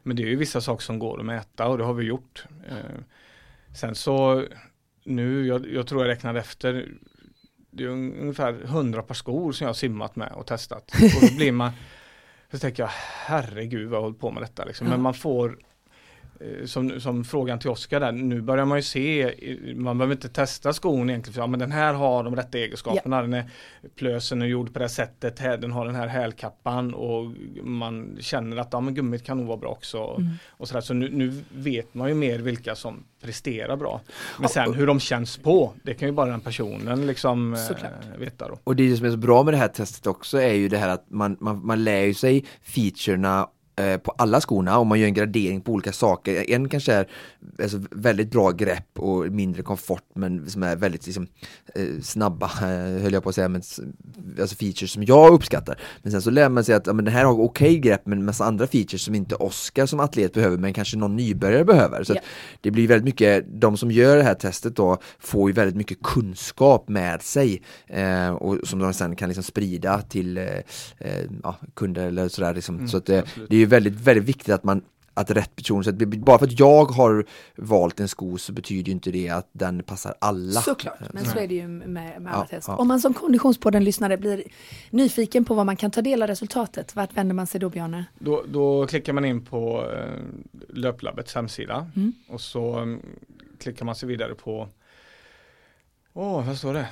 Men 0.04 0.16
det 0.16 0.24
är 0.24 0.28
ju 0.28 0.36
vissa 0.36 0.62
saker 0.62 0.84
som 0.84 1.00
går 1.00 1.20
att 1.20 1.26
mäta 1.26 1.68
och 1.68 1.78
det 1.78 1.84
har 1.84 1.94
vi 1.94 2.06
gjort. 2.06 2.46
Eh, 2.70 3.02
sen 3.76 3.96
så 3.96 4.46
nu, 5.04 5.48
jag, 5.48 5.68
jag, 5.68 5.88
tror 5.88 6.02
jag 6.02 6.10
räknade 6.10 6.40
efter, 6.40 6.88
det 7.72 7.84
är 7.84 7.88
ungefär 7.88 8.64
100 8.64 9.02
par 9.04 9.16
skor 9.16 9.52
som 9.52 9.66
jag 9.66 9.70
har 9.70 9.74
simmat 9.74 10.16
med 10.16 10.32
och 10.32 10.46
testat. 10.46 10.92
Och 11.22 11.30
då 11.30 11.36
blir 11.36 11.52
man, 11.52 11.72
så 12.52 12.60
tänker 12.60 12.84
jag, 12.84 12.90
herregud 13.26 13.90
vad 13.90 13.96
jag 13.96 14.02
har 14.02 14.04
hållit 14.04 14.20
på 14.20 14.32
med 14.32 14.44
detta 14.44 14.66
liksom. 14.66 14.88
Men 14.88 15.02
man 15.02 15.14
får 15.14 15.60
som, 16.66 17.00
som 17.00 17.24
frågan 17.24 17.60
till 17.60 17.70
Oskar 17.70 18.00
där, 18.00 18.12
nu 18.12 18.42
börjar 18.42 18.66
man 18.66 18.78
ju 18.78 18.82
se, 18.82 19.34
man 19.76 19.98
behöver 19.98 20.16
inte 20.16 20.30
testa 20.30 20.74
skon 20.74 21.10
egentligen, 21.10 21.34
för 21.34 21.42
ja, 21.42 21.48
men 21.48 21.60
den 21.60 21.72
här 21.72 21.94
har 21.94 22.24
de 22.24 22.36
rätta 22.36 22.58
egenskaperna, 22.58 23.16
ja. 23.16 23.22
den 23.22 23.34
är, 23.34 23.46
plösen 23.96 24.42
är 24.42 24.46
gjord 24.46 24.74
på 24.74 24.80
det 24.80 24.90
sättet, 24.90 25.38
den 25.38 25.72
har 25.72 25.86
den 25.86 25.96
här 25.96 26.08
hälkappan 26.08 26.94
och 26.94 27.32
man 27.64 28.18
känner 28.20 28.58
att 28.58 28.68
ja, 28.72 28.80
men 28.80 28.94
gummit 28.94 29.24
kan 29.24 29.38
nog 29.38 29.48
vara 29.48 29.58
bra 29.58 29.70
också. 29.70 30.16
Mm. 30.18 30.32
Och 30.50 30.68
så 30.68 30.74
där. 30.74 30.82
så 30.82 30.94
nu, 30.94 31.10
nu, 31.10 31.44
vet 31.50 31.94
man 31.94 32.10
ju 32.10 32.14
mer 32.14 32.40
vilka 32.40 32.76
som 32.76 33.04
presterar 33.22 33.76
bra. 33.76 34.02
Men 34.40 34.50
sen 34.50 34.74
hur 34.74 34.88
de 34.88 35.00
känns 35.00 35.38
på, 35.38 35.74
det 35.84 35.94
kan 35.94 36.08
ju 36.08 36.12
bara 36.12 36.30
den 36.30 36.42
personen 36.42 37.08
liksom 37.08 37.54
äh, 37.54 37.60
veta 38.18 38.48
då. 38.48 38.60
Och 38.64 38.76
det 38.76 38.98
som 38.98 39.06
är 39.06 39.12
så 39.12 39.18
bra 39.18 39.44
med 39.44 39.54
det 39.54 39.58
här 39.58 39.68
testet 39.68 40.08
också 40.08 40.42
är 40.42 40.54
ju 40.54 40.70
det 40.70 40.78
här 40.78 40.90
att 40.90 41.10
man, 41.10 41.38
man, 41.40 41.66
man 41.66 41.84
lär 41.84 42.14
sig 42.14 42.46
featurerna 42.62 43.40
Eh, 43.40 43.48
på 44.04 44.12
alla 44.12 44.42
skorna 44.42 44.80
och 44.80 44.88
man 44.88 45.00
gör 45.00 45.08
en 45.08 45.14
gradering 45.14 45.62
på 45.62 45.72
olika 45.72 45.92
saker. 45.92 46.52
En 46.52 46.70
kanske 46.70 46.94
är 46.94 47.08
alltså, 47.62 47.82
väldigt 47.92 48.32
bra 48.32 48.52
grepp 48.52 49.00
och 49.00 49.32
mindre 49.32 49.64
komfort 49.64 50.04
men 50.14 50.50
som 50.50 50.64
är 50.64 50.76
väldigt 50.76 51.06
liksom, 51.06 51.28
eh, 51.76 52.02
snabba, 52.02 52.46
eh, 52.46 53.02
höll 53.02 53.14
jag 53.14 53.24
på 53.24 53.30
att 53.30 53.36
säga, 53.36 53.50
men, 53.50 53.62
alltså 54.40 54.56
features 54.56 54.92
som 54.92 55.04
jag 55.04 55.34
uppskattar. 55.34 55.80
Men 56.02 56.12
sen 56.12 56.22
så 56.22 56.30
lär 56.30 56.50
man 56.50 56.64
sig 56.64 56.76
att 56.76 56.88
ja, 56.88 56.94
men 56.94 57.06
den 57.06 57.14
här 57.14 57.26
har 57.26 57.34
okej 57.34 57.68
okay 57.68 57.80
grepp 57.80 58.06
men 58.06 58.26
massa 58.26 58.46
andra 58.46 58.68
features 58.68 59.02
som 59.02 59.16
inte 59.16 59.36
Oscar 59.36 59.86
som 59.86 60.00
atlet 60.00 60.34
behöver 60.34 60.58
men 60.58 60.74
kanske 60.74 60.98
någon 60.98 61.16
nybörjare 61.16 61.66
behöver. 61.66 62.04
Så 62.04 62.14
yeah. 62.14 62.26
Det 62.62 62.72
blir 62.72 62.88
väldigt 62.88 63.06
mycket, 63.06 63.46
de 63.62 63.78
som 63.78 63.92
gör 63.92 64.18
det 64.18 64.24
här 64.24 64.34
testet 64.34 64.76
då 64.76 64.98
får 65.20 65.50
ju 65.50 65.54
väldigt 65.54 65.76
mycket 65.76 66.04
kunskap 66.04 66.90
med 66.90 67.22
sig 67.22 67.62
eh, 67.88 68.30
och 68.30 68.68
som 68.68 68.80
de 68.80 68.94
sen 68.94 69.16
kan 69.16 69.30
liksom 69.30 69.44
sprida 69.44 70.02
till 70.02 70.38
eh, 70.38 70.46
ja, 71.44 71.56
kunder 71.74 72.08
eller 72.08 72.28
sådär. 72.28 72.54
Liksom. 72.54 72.76
Mm, 72.76 72.88
så 72.88 72.98
att, 72.98 73.06
det 73.06 73.56
är 73.56 73.67
väldigt, 73.68 73.94
väldigt 73.94 74.26
viktigt 74.26 74.54
att 74.54 74.64
man 74.64 74.82
att 75.18 75.32
rätt 75.32 75.56
person, 75.56 75.84
så 75.84 75.90
att 75.90 75.96
bara 75.96 76.40
för 76.40 76.46
att 76.46 76.60
jag 76.60 76.86
har 76.86 77.26
valt 77.56 78.00
en 78.00 78.08
sko 78.08 78.38
så 78.38 78.54
betyder 78.54 78.92
inte 78.92 79.12
det 79.12 79.30
att 79.30 79.50
den 79.52 79.84
passar 79.84 80.16
alla. 80.20 80.62
Såklart, 80.62 81.14
men 81.14 81.26
så 81.26 81.40
är 81.40 81.48
det 81.48 81.56
ju 81.56 81.68
med, 81.68 81.90
med 81.90 82.34
alla 82.34 82.44
ja, 82.44 82.46
test. 82.46 82.68
Ja. 82.68 82.76
Om 82.76 82.88
man 82.88 83.02
som 83.02 83.14
Konditionspodden-lyssnare 83.14 84.18
blir 84.18 84.44
nyfiken 84.90 85.46
på 85.46 85.54
vad 85.54 85.66
man 85.66 85.76
kan 85.76 85.92
ta 85.92 86.02
del 86.02 86.22
av 86.22 86.28
resultatet, 86.28 86.96
vart 86.96 87.18
vänder 87.18 87.36
man 87.36 87.48
sig 87.48 87.60
då 87.60 87.70
Bjarne? 87.70 88.06
Då, 88.20 88.44
då 88.48 88.88
klickar 88.88 89.14
man 89.14 89.26
in 89.26 89.46
på 89.46 89.92
eh, 89.94 90.22
Löplabbets 90.70 91.36
hemsida 91.36 91.92
mm. 91.96 92.14
och 92.28 92.42
så 92.42 92.80
um, 92.80 93.02
klickar 93.60 93.86
man 93.86 93.96
sig 93.96 94.10
vidare 94.10 94.36
på 94.36 94.70
Åh, 96.14 96.40
oh, 96.40 96.48
vad 96.48 96.58
står 96.58 96.74
det? 96.74 96.88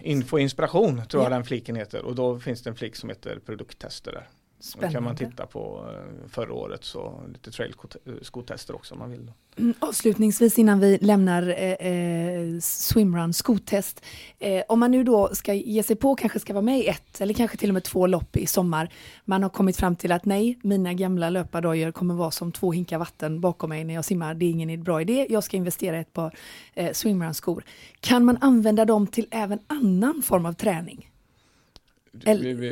Info 0.00 0.38
inspiration 0.38 1.02
tror 1.08 1.22
jag 1.22 1.32
den 1.32 1.44
fliken 1.44 1.76
heter 1.76 2.02
och 2.02 2.14
då 2.14 2.40
finns 2.40 2.62
det 2.62 2.70
en 2.70 2.76
flik 2.76 2.96
som 2.96 3.08
heter 3.08 3.38
produkttester 3.46 4.12
där. 4.12 4.28
Spännande. 4.60 4.88
Då 4.88 4.92
kan 4.94 5.04
man 5.04 5.16
titta 5.16 5.46
på 5.46 5.90
eh, 5.90 6.28
förra 6.28 6.52
året 6.52 6.84
så 6.84 7.22
lite 7.28 7.50
trailskotester 7.50 8.74
också 8.74 8.94
om 8.94 8.98
man 8.98 9.10
vill. 9.10 9.30
Mm, 9.56 9.74
avslutningsvis 9.78 10.58
innan 10.58 10.80
vi 10.80 10.98
lämnar 11.00 11.48
eh, 11.48 11.72
eh, 11.72 12.60
swimrun 12.60 13.32
skotest. 13.32 14.04
Eh, 14.38 14.62
om 14.68 14.80
man 14.80 14.90
nu 14.90 15.04
då 15.04 15.34
ska 15.34 15.54
ge 15.54 15.82
sig 15.82 15.96
på, 15.96 16.16
kanske 16.16 16.40
ska 16.40 16.52
vara 16.52 16.62
med 16.62 16.78
i 16.78 16.86
ett 16.86 17.20
eller 17.20 17.34
kanske 17.34 17.56
till 17.56 17.70
och 17.70 17.74
med 17.74 17.84
två 17.84 18.06
lopp 18.06 18.36
i 18.36 18.46
sommar. 18.46 18.92
Man 19.24 19.42
har 19.42 19.50
kommit 19.50 19.76
fram 19.76 19.96
till 19.96 20.12
att 20.12 20.24
nej, 20.24 20.58
mina 20.62 20.92
gamla 20.92 21.30
löpardojor 21.30 21.92
kommer 21.92 22.14
vara 22.14 22.30
som 22.30 22.52
två 22.52 22.72
hinkar 22.72 22.98
vatten 22.98 23.40
bakom 23.40 23.70
mig 23.70 23.84
när 23.84 23.94
jag 23.94 24.04
simmar. 24.04 24.34
Det 24.34 24.46
är 24.46 24.50
ingen 24.50 24.82
bra 24.82 25.00
idé. 25.00 25.26
Jag 25.30 25.44
ska 25.44 25.56
investera 25.56 25.96
i 25.96 26.00
ett 26.00 26.12
par 26.12 26.36
eh, 26.74 26.92
swimrun 26.92 27.34
skor. 27.34 27.64
Kan 28.00 28.24
man 28.24 28.38
använda 28.40 28.84
dem 28.84 29.06
till 29.06 29.26
även 29.30 29.58
annan 29.66 30.22
form 30.22 30.46
av 30.46 30.52
träning? 30.52 31.10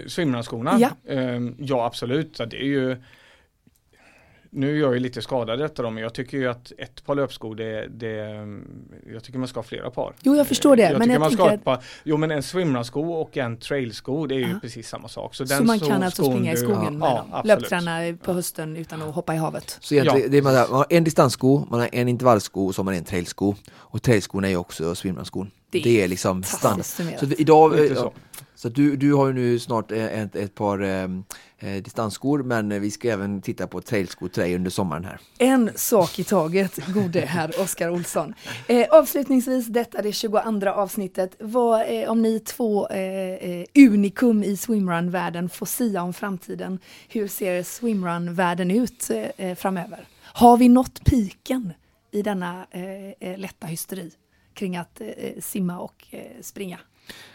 Swimrun-skorna? 0.07 0.78
Ja. 0.80 1.14
Um, 1.14 1.57
ja 1.59 1.86
absolut, 1.86 2.36
så 2.36 2.45
det 2.45 2.57
är 2.57 2.66
ju 2.66 2.97
nu 4.55 4.76
är 4.76 4.80
jag 4.80 4.95
ju 4.95 5.01
lite 5.01 5.22
skadad 5.22 5.59
detta 5.59 5.82
då, 5.82 5.90
men 5.90 6.03
jag 6.03 6.14
tycker 6.14 6.38
ju 6.38 6.49
att 6.49 6.72
ett 6.78 7.05
par 7.05 7.14
löpskor 7.14 7.55
det, 7.55 7.88
det 7.88 8.16
Jag 9.12 9.24
tycker 9.24 9.38
man 9.38 9.49
ska 9.49 9.59
ha 9.59 9.64
flera 9.64 9.90
par. 9.90 10.14
Jo 10.22 10.34
jag 10.34 10.47
förstår 10.47 10.76
det. 10.76 10.82
Jag 10.82 10.99
men 10.99 11.11
jag 11.11 11.20
man 11.20 11.30
ska 11.30 11.51
ett 11.51 11.64
par, 11.64 11.84
jo 12.05 12.16
men 12.16 12.30
en 12.30 12.43
swimrunsko 12.43 13.01
och 13.01 13.36
en 13.36 13.57
trailsko 13.57 14.26
det 14.26 14.34
är 14.34 14.38
ju 14.38 14.61
precis 14.61 14.88
samma 14.88 15.09
sak. 15.09 15.34
Så, 15.34 15.47
så 15.47 15.64
man 15.64 15.80
kan 15.80 16.03
alltså 16.03 16.24
springa 16.24 16.53
i 16.53 16.57
skogen 16.57 16.99
med 16.99 17.09
ja, 17.09 17.26
dem? 17.32 17.43
Löpträna 17.45 18.16
på 18.22 18.32
hösten 18.32 18.76
utan 18.76 19.03
att 19.03 19.14
hoppa 19.14 19.34
i 19.34 19.36
havet? 19.36 19.78
Så 19.80 19.95
egentligen, 19.95 20.22
ja. 20.22 20.28
det 20.28 20.38
är 20.38 20.43
man, 20.43 20.55
man 20.55 20.78
har 20.78 20.86
en 20.90 21.05
distanssko, 21.05 21.66
man 21.70 21.80
har 21.80 21.88
en 21.93 22.09
intervallsko 22.09 22.66
och 22.66 22.74
så 22.74 22.82
har 22.82 22.84
man 22.84 22.95
en 22.95 23.05
trailsko. 23.05 23.55
Och 23.74 24.03
trailskon 24.03 24.45
är 24.45 24.49
ju 24.49 24.57
också 24.57 24.95
swimrunskon. 24.95 25.51
Det, 25.70 25.80
det 25.80 26.03
är 26.03 26.09
liksom 26.09 26.43
standard. 26.43 26.84
Så 26.84 27.26
idag, 27.38 27.74
så 28.62 28.68
du, 28.68 28.96
du 28.96 29.12
har 29.12 29.26
ju 29.26 29.32
nu 29.32 29.58
snart 29.58 29.92
eh, 29.92 30.20
ett, 30.22 30.36
ett 30.36 30.54
par 30.54 30.78
ehm, 30.78 31.24
eh, 31.58 31.82
distansskor 31.82 32.42
men 32.42 32.80
vi 32.80 32.90
ska 32.90 33.10
även 33.10 33.42
titta 33.42 33.66
på 33.66 33.80
trailskor 33.80 34.28
till 34.28 34.42
dig 34.42 34.54
under 34.54 34.70
sommaren 34.70 35.04
här. 35.04 35.20
En 35.38 35.70
sak 35.74 36.18
i 36.18 36.24
taget, 36.24 36.86
gode 36.86 37.20
herr 37.20 37.60
Oskar 37.60 37.90
Olsson. 37.90 38.34
Eh, 38.68 38.86
avslutningsvis, 38.90 39.66
detta 39.66 40.02
det 40.02 40.12
22 40.12 40.68
avsnittet. 40.68 41.36
Vad, 41.38 41.80
eh, 41.80 42.10
om 42.10 42.22
ni 42.22 42.40
två 42.40 42.88
eh, 42.88 43.00
eh, 43.00 43.66
unikum 43.74 44.44
i 44.44 44.56
swimrun-världen 44.56 45.48
får 45.48 45.66
sia 45.66 46.02
om 46.02 46.12
framtiden, 46.12 46.78
hur 47.08 47.28
ser 47.28 47.62
swimrun-världen 47.62 48.70
ut 48.70 49.10
eh, 49.10 49.46
eh 49.48 49.54
framöver? 49.54 50.06
Har 50.22 50.56
vi 50.56 50.68
nått 50.68 51.04
piken 51.04 51.72
i 52.10 52.22
denna 52.22 52.66
lätta 53.36 53.66
hysteri 53.66 54.10
kring 54.54 54.76
att 54.76 55.00
simma 55.40 55.78
och 55.78 56.06
springa? 56.40 56.78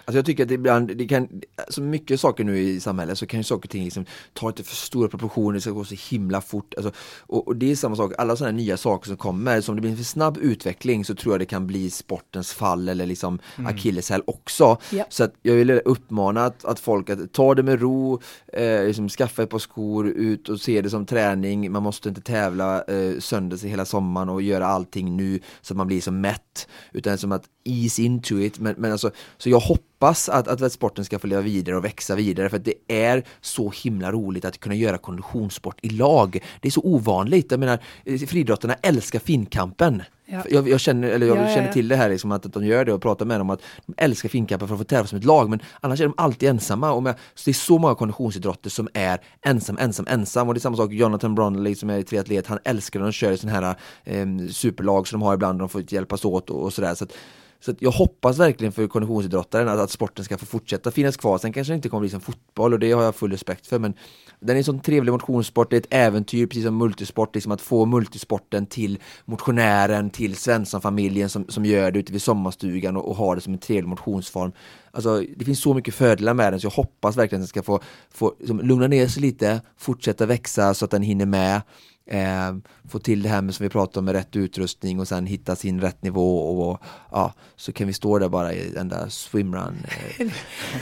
Alltså 0.08 0.18
jag 0.18 0.26
tycker 0.26 0.43
att 0.43 0.49
det 0.49 0.55
ibland, 0.55 0.97
det 0.97 1.08
kan, 1.08 1.28
så 1.70 1.82
mycket 1.82 2.20
saker 2.20 2.43
nu 2.43 2.60
i 2.60 2.80
samhället 2.80 3.18
så 3.18 3.26
kan 3.26 3.39
ju 3.39 3.43
saker 3.43 3.68
och 3.68 3.70
ting 3.70 3.84
liksom 3.84 4.05
ta 4.34 4.47
lite 4.47 4.64
för 4.64 4.76
stora 4.76 5.08
proportioner, 5.10 5.53
det 5.53 5.62
ska 5.62 5.72
gå 5.72 5.84
så 5.84 5.95
himla 6.10 6.41
fort. 6.41 6.74
Alltså, 6.78 6.91
och, 7.20 7.47
och, 7.47 7.55
det 7.55 7.72
är 7.72 7.76
samma 7.76 7.95
sak, 7.95 8.14
alla 8.18 8.36
sådana 8.36 8.58
nya 8.58 8.78
saker 8.78 9.08
som 9.08 9.18
kommer, 9.18 9.62
som 9.62 9.76
det 9.76 9.82
blir 9.82 9.91
en 9.91 9.97
för 9.97 10.03
snabb 10.03 10.38
utveckling 10.38 11.05
så 11.05 11.16
tror 11.16 11.34
jag 11.34 11.41
det 11.41 11.45
kan 11.45 11.68
bli 11.68 11.89
sportens 11.89 12.53
fall 12.53 12.89
eller 12.89 13.05
liksom 13.05 13.39
mm. 13.55 13.68
akilleshäl 13.68 14.22
också. 14.28 14.78
Yep. 14.91 15.08
Så 15.10 15.24
att 15.24 15.34
jag 15.41 15.55
vill 15.55 15.72
uppmana 15.72 16.45
att, 16.45 16.66
att 16.66 16.80
folk 16.80 17.10
att 17.10 17.34
ta 17.34 17.55
det 17.55 17.64
med 17.64 17.82
ro, 17.82 18.22
eh, 18.53 18.84
liksom 18.84 19.10
skaffa 19.10 19.43
ett 19.43 19.49
par 19.49 19.60
skor, 19.60 20.08
ut 20.08 20.49
och 20.49 20.62
se 20.62 20.82
det 20.82 20.89
som 20.89 21.05
träning. 21.05 21.72
Man 21.72 21.84
måste 21.84 22.10
inte 22.10 22.22
tävla 22.22 22.84
eh, 22.84 23.20
sönder 23.20 23.58
sig 23.58 23.70
hela 23.70 23.86
sommaren 23.86 24.30
och 24.30 24.41
göra 24.41 24.68
allting 24.68 25.18
nu 25.18 25.39
så 25.62 25.74
att 25.74 25.78
man 25.78 25.88
blir 25.88 26.01
så 26.01 26.12
mätt. 26.12 26.68
Utan 26.93 27.18
som 27.18 27.32
att 27.32 27.43
ease 27.68 28.01
into 28.01 28.39
it. 28.39 28.60
Men, 28.60 28.76
men 28.78 28.91
alltså, 28.91 29.12
så 29.38 29.49
jag 29.49 29.60
hoppas 29.60 29.88
att, 30.00 30.48
att 30.48 30.72
sporten 30.72 31.06
ska 31.06 31.20
få 31.20 31.28
leva 31.28 31.41
vidare 31.41 31.76
och 31.76 31.86
växa 31.86 32.16
vidare 32.16 32.50
för 32.50 32.58
att 32.58 32.66
det 32.66 32.74
är 32.88 33.24
så 33.41 33.74
himla 33.84 34.12
roligt 34.12 34.45
att 34.45 34.60
kunna 34.60 34.76
göra 34.76 34.98
konditionssport 34.98 35.78
i 35.82 35.89
lag. 35.89 36.43
Det 36.62 36.68
är 36.68 36.72
så 36.72 36.82
ovanligt. 36.82 37.52
Jag 37.52 37.60
menar, 37.60 37.80
friidrottarna 38.28 38.74
älskar 38.74 39.20
finkampen. 39.20 40.04
Ja. 40.30 40.43
Jag, 40.50 40.70
jag, 40.70 40.80
känner, 40.80 41.10
eller 41.10 41.28
jag 41.28 41.38
ja, 41.38 41.48
känner 41.48 41.74
till 41.74 41.88
det 41.88 41.95
här 41.95 42.10
liksom, 42.10 42.32
att, 42.32 42.45
att 42.45 42.54
de 42.54 42.66
gör 42.66 42.86
det 42.86 42.93
och 42.93 43.02
pratar 43.02 43.26
med 43.26 43.39
dem 43.39 43.50
att 43.50 43.62
de 43.86 43.93
älskar 43.98 44.30
finkampen 44.30 44.68
för 44.68 44.76
att 44.76 44.80
få 44.80 44.86
tävla 44.86 45.08
som 45.08 45.18
ett 45.18 45.26
lag 45.26 45.50
men 45.50 45.60
annars 45.82 46.02
är 46.02 46.04
de 46.04 46.14
alltid 46.18 46.50
ensamma. 46.50 46.91
Och 46.91 47.04
med, 47.04 47.16
så 47.36 47.41
det 47.45 47.52
är 47.52 47.54
så 47.54 47.78
många 47.78 47.95
konditionsidrotter 47.95 48.70
som 48.70 48.89
är 48.93 49.20
ensam, 49.41 49.78
ensam, 49.78 50.08
ensam 50.10 50.48
och 50.48 50.54
det 50.54 50.58
är 50.58 50.62
samma 50.62 50.78
sak 50.78 50.91
Jonathan 50.91 51.36
Bromley 51.36 51.76
som 51.76 51.89
är 51.89 52.02
triatlet, 52.02 52.48
han 52.48 52.60
älskar 52.64 53.00
när 53.00 53.08
de 53.08 53.12
kör 53.12 53.32
i 53.32 53.38
sådana 53.38 53.60
här 53.60 53.76
eh, 54.04 54.48
superlag 54.52 55.08
som 55.08 55.20
de 55.20 55.26
har 55.26 55.34
ibland, 55.34 55.60
de 55.60 55.70
får 55.70 55.93
hjälpas 55.93 56.26
åt 56.26 56.50
och, 56.50 56.64
och 56.64 56.74
sådär. 56.74 56.95
Så 56.95 57.06
så 57.60 57.76
jag 57.80 57.91
hoppas 57.91 58.39
verkligen 58.39 58.72
för 58.72 58.88
konditionsidrottaren 58.88 59.68
att, 59.68 59.80
att, 59.80 59.91
sporten 59.91 60.26
ska 60.26 60.38
få 60.38 60.45
fortsätta 60.45 60.91
finnas 60.91 61.18
kvar. 61.18 61.38
Sen 61.38 61.53
kanske 61.53 61.74
det 61.74 61.76
inte 61.76 61.89
kommer 61.89 62.01
bli 62.01 62.10
som 62.10 62.22
fotboll 62.22 62.74
och 62.74 62.80
det 62.80 62.91
har 62.91 63.03
jag 63.03 63.16
full 63.16 63.32
respekt 63.32 63.68
för. 63.68 63.80
Men 63.80 63.93
den 64.39 64.55
är 64.55 64.58
en 64.58 64.64
sån 64.64 64.80
trevlig 64.80 65.12
motionssport, 65.12 65.70
det 65.70 65.76
är 65.76 65.80
ett 65.80 65.88
äventyr 65.89 66.47
precis 66.47 66.66
som 66.66 66.78
multisport. 66.78 67.36
Liksom 67.36 67.51
att 67.51 67.62
få 67.62 67.86
multisporten 67.86 68.66
till 68.66 68.99
motionären, 69.26 70.10
till 70.10 70.36
Svenssonfamiljen 70.36 71.30
som, 71.30 71.45
som 71.47 71.66
gör 71.66 71.91
det 71.91 71.99
ute 71.99 72.12
vid 72.14 72.22
sommarstugan 72.22 72.97
och, 72.97 73.10
och 73.10 73.16
har 73.16 73.36
det 73.36 73.41
som 73.41 73.53
en 73.53 73.60
trevlig 73.60 73.89
motionsform. 73.89 74.51
Alltså, 74.91 75.24
det 75.38 75.45
finns 75.45 75.62
så 75.62 75.74
mycket 75.74 75.93
fördelar 75.93 76.34
med 76.34 76.53
den 76.53 76.60
så 76.60 76.66
jag 76.66 76.72
hoppas 76.72 77.18
verkligen 77.18 77.39
att 77.39 77.43
den 77.43 77.47
ska 77.47 77.64
få, 77.64 77.80
få 78.12 78.34
liksom, 78.39 78.60
lugna 78.60 78.88
ner 78.88 79.08
sig 79.08 79.22
lite, 79.22 79.62
fortsätta 79.78 80.26
växa 80.26 80.74
så 80.74 80.86
att 80.86 80.91
den 80.91 81.01
hinner 81.01 81.26
med 81.26 81.62
eh, 82.08 82.55
få 82.89 82.99
till 82.99 83.24
det 83.24 83.30
här 83.30 83.41
med 83.41 83.55
som 83.55 83.64
vi 83.64 83.70
pratade 83.70 83.99
om 83.99 84.05
med 84.05 84.16
rätt 84.16 84.36
utrustning 84.36 84.99
och 84.99 85.08
sen 85.08 85.26
hitta 85.26 85.55
sin 85.55 85.82
rätt 85.82 86.03
nivå 86.03 86.38
och, 86.38 86.70
och 86.70 86.82
ja, 87.12 87.34
så 87.55 87.72
kan 87.74 87.88
vi 87.88 87.93
stå 87.93 88.20
där 88.20 88.30
bara 88.30 88.53
i 88.53 88.70
den 88.70 88.89
där 88.89 89.10
swimrun. 89.10 89.86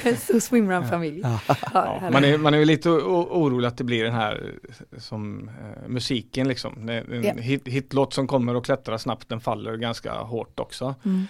Eh. 0.06 0.40
swimrun-familj. 0.40 1.22
Ja. 1.24 1.40
Ja, 1.74 2.10
man, 2.12 2.24
är, 2.24 2.38
man 2.38 2.54
är 2.54 2.66
lite 2.66 2.90
orolig 2.90 3.68
att 3.68 3.78
det 3.78 3.84
blir 3.84 4.04
den 4.04 4.14
här 4.14 4.54
som 4.98 5.50
eh, 5.50 5.88
musiken 5.88 6.48
liksom. 6.48 6.90
En 6.90 7.38
hit, 7.40 7.68
hitlåt 7.68 8.14
som 8.14 8.28
kommer 8.28 8.56
och 8.56 8.66
klättrar 8.66 8.98
snabbt, 8.98 9.30
den 9.30 9.42
faller 9.42 9.78
ganska 9.78 10.14
hårt 10.14 10.60
också. 10.60 10.96
Mm. 11.06 11.28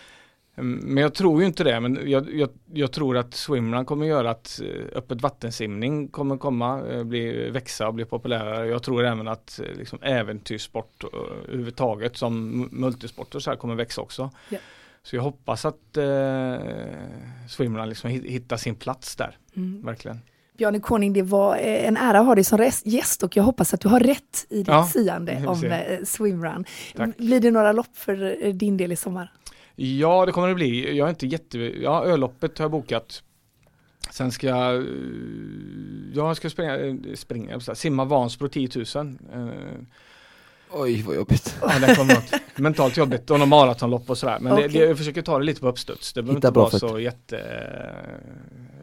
Mm, 0.58 0.80
men 0.94 1.04
jag 1.04 1.14
tror 1.14 1.42
ju 1.42 1.48
inte 1.48 1.64
det, 1.64 1.80
men 1.80 2.10
jag, 2.10 2.34
jag, 2.34 2.50
jag 2.74 2.92
tror 2.92 3.18
att 3.18 3.34
swimrun 3.34 3.86
kommer 3.86 4.06
göra 4.06 4.30
att 4.30 4.62
eh, 4.64 4.98
öppet 4.98 5.22
vattensimning 5.22 6.08
kommer 6.08 6.38
komma, 6.38 6.88
eh, 6.88 7.04
bli, 7.04 7.50
växa 7.50 7.88
och 7.88 7.94
bli 7.94 8.06
populärare. 8.06 8.68
Jag 8.68 8.84
tror 8.84 9.06
även 9.06 9.28
att 9.28 9.60
eh, 9.60 9.78
liksom, 9.78 10.00
äventyrssport 10.02 11.04
överhuvudtaget 11.48 12.18
som 12.18 12.62
multisporter 12.72 13.40
så 13.40 13.50
här 13.50 13.58
kommer 13.58 13.76
växa 13.76 14.02
också. 14.02 14.30
Yeah. 14.50 14.64
Så 15.04 15.16
jag 15.16 15.24
hoppas 15.24 15.66
att 15.66 15.98
eh, 15.98 16.56
swimrun 17.50 17.90
liksom 17.90 18.10
hittar 18.10 18.58
sin 18.58 18.76
plats 18.76 19.16
där, 19.16 19.38
mm. 19.56 19.86
verkligen. 19.86 20.20
Bjarne 20.58 20.80
Koning, 20.80 21.14
det 21.14 21.22
var 21.22 21.56
en 21.56 21.98
ära 21.98 22.20
att 22.20 22.26
ha 22.26 22.36
dig 22.36 22.44
som 22.44 22.72
gäst 22.84 23.24
och 23.24 23.38
jag 23.38 23.44
hoppas 23.44 23.74
att 23.74 23.82
du 23.82 23.88
har 23.88 24.00
rätt 24.00 24.46
i 24.50 24.58
ditt 24.58 24.68
ja, 24.68 24.88
siande 24.94 25.48
om 25.48 25.86
swimrun. 26.06 26.66
Tack. 26.96 27.18
Blir 27.18 27.40
det 27.40 27.52
några 27.52 27.72
lopp 27.72 27.98
för 27.98 28.52
din 28.54 28.78
del 28.78 28.92
i 28.92 28.96
sommar? 28.96 29.32
Ja, 29.76 30.26
det 30.26 30.32
kommer 30.32 30.48
det 30.48 30.56
bli. 30.56 30.98
Jag 30.98 31.06
är 31.06 31.10
inte 31.10 31.28
jätte... 31.28 31.60
Ja, 31.60 32.06
Öloppet 32.06 32.58
har 32.58 32.64
jag 32.64 32.72
bokat. 32.72 33.24
Sen 34.12 34.32
ska 34.32 34.48
jag... 34.48 34.76
Eh, 34.76 34.84
jag 36.14 36.38
ska 36.38 36.50
springa, 36.50 36.78
eh, 36.78 36.96
springa 37.16 37.60
simma 37.60 38.06
Vansbro 38.06 38.48
10 38.48 38.70
000. 38.96 39.18
Eh, 39.34 39.50
Oj 40.72 41.02
vad 41.02 41.16
jobbigt. 41.16 41.58
Ja, 41.62 41.80
det 41.80 41.96
kommer 41.96 42.14
något 42.14 42.34
mentalt 42.56 42.98
jobbigt 42.98 43.30
och 43.30 43.40
någon 43.40 43.50
maratonlopp 43.50 44.10
och 44.10 44.18
sådär. 44.18 44.40
Men 44.40 44.54
okay. 44.54 44.68
det, 44.68 44.80
det, 44.80 44.86
jag 44.86 44.98
försöker 44.98 45.22
ta 45.22 45.40
det 45.40 45.46
lite 45.46 45.62
på 45.62 45.68
uppstuds. 45.68 46.14
Det 46.14 46.24
behöver 46.24 46.38
inte 46.38 46.52
vara 46.52 46.70
så 46.70 47.00
jätte 47.00 47.40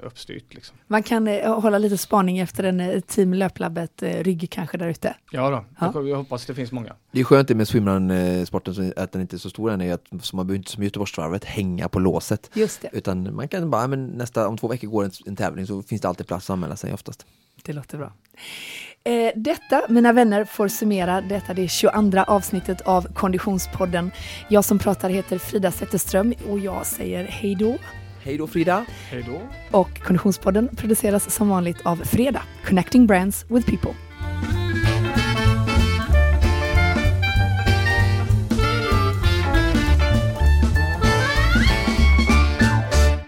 uppstyrt. 0.03 0.55
Liksom. 0.55 0.77
Man 0.87 1.03
kan 1.03 1.29
uh, 1.29 1.61
hålla 1.61 1.79
lite 1.79 1.99
spaning 1.99 2.39
efter 2.39 2.65
en 2.65 2.81
uh, 2.81 3.01
Team 3.01 3.35
Löplabbet 3.35 4.03
uh, 4.03 4.09
rygg 4.09 4.51
kanske 4.51 4.79
där 4.79 4.89
ute. 4.89 5.15
Ja 5.31 5.51
då, 5.51 5.65
ja. 5.81 5.91
Jag, 5.95 6.09
jag, 6.09 6.17
hoppas 6.17 6.47
det 6.47 6.55
finns 6.55 6.73
många. 6.73 6.93
Det 7.11 7.21
är 7.21 7.25
skönt 7.25 7.49
det 7.49 7.55
med 7.55 7.69
swimrun-sporten 7.69 8.93
att 8.97 9.13
den 9.13 9.23
inte 9.23 9.37
är 9.37 9.39
så 9.39 9.51
stor 9.51 9.71
än 9.71 9.81
är 9.81 9.95
att 9.95 10.05
så 10.23 10.37
man 10.37 10.47
behöver 10.47 10.59
inte 10.59 10.71
som 10.71 10.83
Göteborgsvarvet 10.83 11.45
hänga 11.45 11.89
på 11.89 11.99
låset. 11.99 12.51
Just 12.55 12.83
det. 12.83 12.89
Utan 12.93 13.35
man 13.35 13.49
kan 13.49 13.71
bara, 13.71 13.87
men 13.87 14.07
nästa, 14.07 14.49
om 14.49 14.59
två 14.59 14.69
veckor 14.69 14.89
går 14.89 15.05
en, 15.05 15.11
en 15.27 15.37
tävling 15.37 15.67
så 15.67 15.83
finns 15.83 16.03
det 16.03 16.09
alltid 16.09 16.27
plats 16.27 16.51
att 16.51 16.55
anmäla 16.55 16.77
sig 16.77 16.95
oftast. 16.95 17.27
Det 17.63 17.73
låter 17.73 17.99
bra. 17.99 18.13
Eh, 19.05 19.33
detta, 19.37 19.83
mina 19.89 20.13
vänner, 20.13 20.45
får 20.45 20.69
summera 20.69 21.21
detta 21.21 21.55
det 21.55 21.69
22 21.69 22.19
avsnittet 22.27 22.81
av 22.81 23.13
Konditionspodden. 23.15 24.11
Jag 24.49 24.65
som 24.65 24.79
pratar 24.79 25.11
heter 25.11 25.39
Frida 25.39 25.71
Zetterström 25.71 26.35
och 26.49 26.59
jag 26.59 26.87
säger 26.87 27.25
hej 27.25 27.55
då. 27.55 27.77
Hej 28.25 28.39
då 28.39 28.47
Frida. 28.47 28.85
Hej 29.11 29.25
då. 29.29 29.41
Och 29.79 30.01
Konditionspodden 30.01 30.69
produceras 30.77 31.35
som 31.35 31.49
vanligt 31.49 31.87
av 31.87 31.97
Freda, 31.97 32.43
Connecting 32.65 33.07
Brands 33.07 33.45
with 33.49 33.71
People. 33.71 33.95